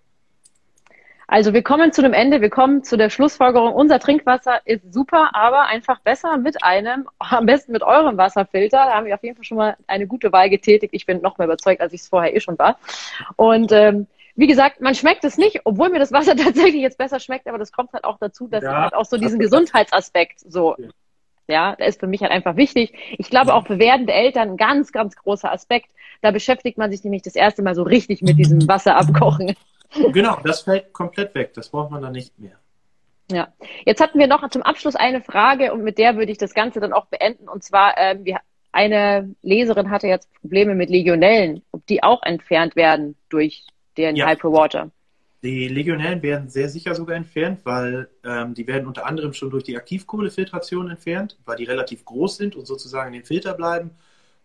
Also 1.27 1.53
wir 1.53 1.63
kommen 1.63 1.91
zu 1.91 2.03
dem 2.03 2.13
Ende, 2.13 2.41
wir 2.41 2.51
kommen 2.51 2.83
zu 2.83 2.97
der 2.97 3.09
Schlussfolgerung. 3.09 3.73
Unser 3.73 3.99
Trinkwasser 3.99 4.59
ist 4.65 4.93
super, 4.93 5.31
aber 5.33 5.63
einfach 5.65 5.99
besser 6.01 6.37
mit 6.37 6.63
einem, 6.63 7.09
am 7.17 7.47
besten 7.47 7.71
mit 7.71 7.81
eurem 7.81 8.15
Wasserfilter. 8.17 8.77
Da 8.85 8.93
haben 8.93 9.07
wir 9.07 9.15
auf 9.15 9.23
jeden 9.23 9.35
Fall 9.35 9.43
schon 9.43 9.57
mal 9.57 9.75
eine 9.87 10.05
gute 10.05 10.31
Wahl 10.31 10.51
getätigt. 10.51 10.93
Ich 10.93 11.07
bin 11.07 11.21
noch 11.21 11.39
mehr 11.39 11.45
überzeugt, 11.47 11.81
als 11.81 11.93
ich 11.93 12.01
es 12.01 12.09
vorher 12.09 12.35
eh 12.35 12.39
schon 12.39 12.59
war. 12.59 12.77
Und 13.37 13.71
ähm, 13.71 14.05
wie 14.35 14.45
gesagt, 14.47 14.81
man 14.81 14.93
schmeckt 14.93 15.23
es 15.23 15.37
nicht, 15.37 15.61
obwohl 15.63 15.89
mir 15.89 15.97
das 15.99 16.11
Wasser 16.11 16.35
tatsächlich 16.35 16.81
jetzt 16.81 16.99
besser 16.99 17.19
schmeckt, 17.19 17.47
aber 17.47 17.57
das 17.57 17.71
kommt 17.71 17.93
halt 17.93 18.03
auch 18.03 18.19
dazu, 18.19 18.47
dass 18.47 18.63
Ja. 18.63 18.69
es 18.71 18.75
halt 18.83 18.93
auch 18.93 19.05
so 19.05 19.17
diesen 19.17 19.39
Gesundheitsaspekt 19.39 20.41
so, 20.41 20.75
Ja. 20.77 20.89
ja, 21.47 21.75
der 21.75 21.87
ist 21.87 21.99
für 21.99 22.07
mich 22.07 22.21
halt 22.21 22.31
einfach 22.31 22.55
wichtig. 22.55 22.93
Ich 23.17 23.31
glaube 23.31 23.55
auch 23.55 23.65
für 23.65 23.79
werdende 23.79 24.13
Eltern 24.13 24.51
ein 24.51 24.57
ganz, 24.57 24.91
ganz 24.91 25.15
großer 25.15 25.51
Aspekt. 25.51 25.89
Da 26.25 26.31
beschäftigt 26.31 26.79
man 26.79 26.89
sich 26.89 27.03
nämlich 27.03 27.21
das 27.21 27.35
erste 27.35 27.61
Mal 27.61 27.75
so 27.75 27.83
richtig 27.83 28.23
mit 28.23 28.39
diesem 28.39 28.67
Wasser 28.67 28.97
abkochen. 28.97 29.55
Genau, 30.11 30.39
das 30.43 30.61
fällt 30.61 30.91
komplett 30.91 31.35
weg. 31.35 31.53
Das 31.53 31.69
braucht 31.69 31.91
man 31.91 32.01
dann 32.01 32.13
nicht 32.13 32.37
mehr. 32.39 32.57
Ja, 33.31 33.49
jetzt 33.85 34.01
hatten 34.01 34.17
wir 34.17 34.25
noch 34.25 34.49
zum 34.49 34.63
Abschluss 34.63 34.95
eine 34.95 35.21
Frage 35.21 35.71
und 35.71 35.83
mit 35.83 35.99
der 35.99 36.17
würde 36.17 36.31
ich 36.31 36.39
das 36.39 36.55
Ganze 36.55 36.79
dann 36.79 36.93
auch 36.93 37.05
beenden. 37.05 37.47
Und 37.47 37.63
zwar, 37.63 37.95
ähm, 37.99 38.25
wir 38.25 38.39
eine 38.71 39.35
Leserin 39.43 39.91
hatte 39.91 40.07
jetzt 40.07 40.33
Probleme 40.41 40.73
mit 40.73 40.89
Legionellen, 40.89 41.61
ob 41.71 41.85
die 41.85 42.01
auch 42.01 42.23
entfernt 42.23 42.75
werden 42.75 43.15
durch 43.29 43.63
den 43.95 44.15
ja. 44.15 44.27
Hyperwater. 44.27 44.89
Die 45.43 45.67
Legionellen 45.67 46.23
werden 46.23 46.49
sehr 46.49 46.69
sicher 46.69 46.95
sogar 46.95 47.17
entfernt, 47.17 47.59
weil 47.65 48.09
ähm, 48.23 48.55
die 48.55 48.65
werden 48.65 48.87
unter 48.87 49.05
anderem 49.05 49.33
schon 49.33 49.51
durch 49.51 49.63
die 49.63 49.77
Aktivkohlefiltration 49.77 50.89
entfernt, 50.89 51.37
weil 51.45 51.57
die 51.57 51.65
relativ 51.65 52.03
groß 52.03 52.37
sind 52.37 52.55
und 52.55 52.65
sozusagen 52.65 53.13
in 53.13 53.21
den 53.21 53.25
Filter 53.25 53.53
bleiben. 53.53 53.91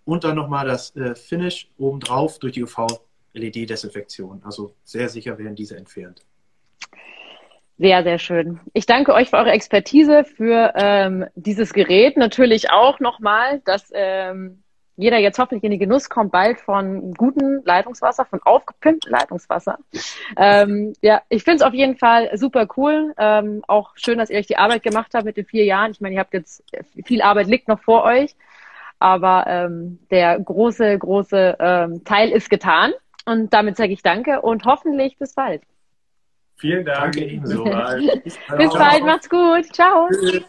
Und 0.04 0.24
dann 0.24 0.36
nochmal 0.36 0.66
das 0.66 0.94
äh, 0.96 1.14
Finish 1.14 1.70
obendrauf 1.78 2.38
durch 2.38 2.54
die 2.54 2.64
UV-LED-Desinfektion. 2.64 4.42
Also 4.44 4.74
sehr 4.84 5.08
sicher 5.08 5.38
werden 5.38 5.54
diese 5.54 5.76
entfernt. 5.76 6.24
Sehr, 7.78 8.02
sehr 8.02 8.18
schön. 8.18 8.60
Ich 8.74 8.84
danke 8.84 9.14
euch 9.14 9.30
für 9.30 9.38
eure 9.38 9.52
Expertise, 9.52 10.24
für 10.24 10.74
ähm, 10.76 11.24
dieses 11.34 11.72
Gerät. 11.72 12.18
Natürlich 12.18 12.70
auch 12.70 13.00
nochmal, 13.00 13.62
dass 13.64 13.90
ähm, 13.94 14.62
jeder 15.00 15.16
jetzt 15.16 15.38
hoffentlich 15.38 15.64
in 15.64 15.70
den 15.70 15.80
Genuss 15.80 16.10
kommt, 16.10 16.30
bald 16.30 16.60
von 16.60 17.14
gutem 17.14 17.62
Leitungswasser, 17.64 18.26
von 18.26 18.40
aufgepimptem 18.42 19.10
Leitungswasser. 19.10 19.78
Ähm, 20.36 20.92
ja, 21.00 21.22
ich 21.30 21.42
finde 21.42 21.56
es 21.56 21.62
auf 21.62 21.72
jeden 21.72 21.96
Fall 21.96 22.36
super 22.36 22.68
cool. 22.76 23.14
Ähm, 23.16 23.62
auch 23.66 23.92
schön, 23.94 24.18
dass 24.18 24.28
ihr 24.28 24.38
euch 24.38 24.46
die 24.46 24.58
Arbeit 24.58 24.82
gemacht 24.82 25.12
habt 25.14 25.24
mit 25.24 25.38
den 25.38 25.46
vier 25.46 25.64
Jahren. 25.64 25.92
Ich 25.92 26.02
meine, 26.02 26.16
ihr 26.16 26.20
habt 26.20 26.34
jetzt 26.34 26.62
viel 27.06 27.22
Arbeit 27.22 27.46
liegt 27.46 27.66
noch 27.66 27.80
vor 27.80 28.04
euch, 28.04 28.36
aber 29.00 29.44
ähm, 29.48 29.98
der 30.10 30.38
große, 30.38 30.98
große 30.98 31.56
ähm, 31.58 32.04
Teil 32.04 32.30
ist 32.30 32.48
getan. 32.50 32.92
Und 33.26 33.52
damit 33.52 33.76
sage 33.76 33.92
ich 33.92 34.02
Danke 34.02 34.40
und 34.40 34.64
hoffentlich 34.64 35.18
bis 35.18 35.34
bald. 35.34 35.62
Vielen 36.56 36.84
Dank. 36.84 37.14
Danke 37.14 37.24
ebenso. 37.24 37.64
Bis 37.64 38.38
bald, 38.72 39.04
macht's 39.04 39.28
gut. 39.28 39.64
Ciao. 39.72 40.08
Tschüss. 40.10 40.44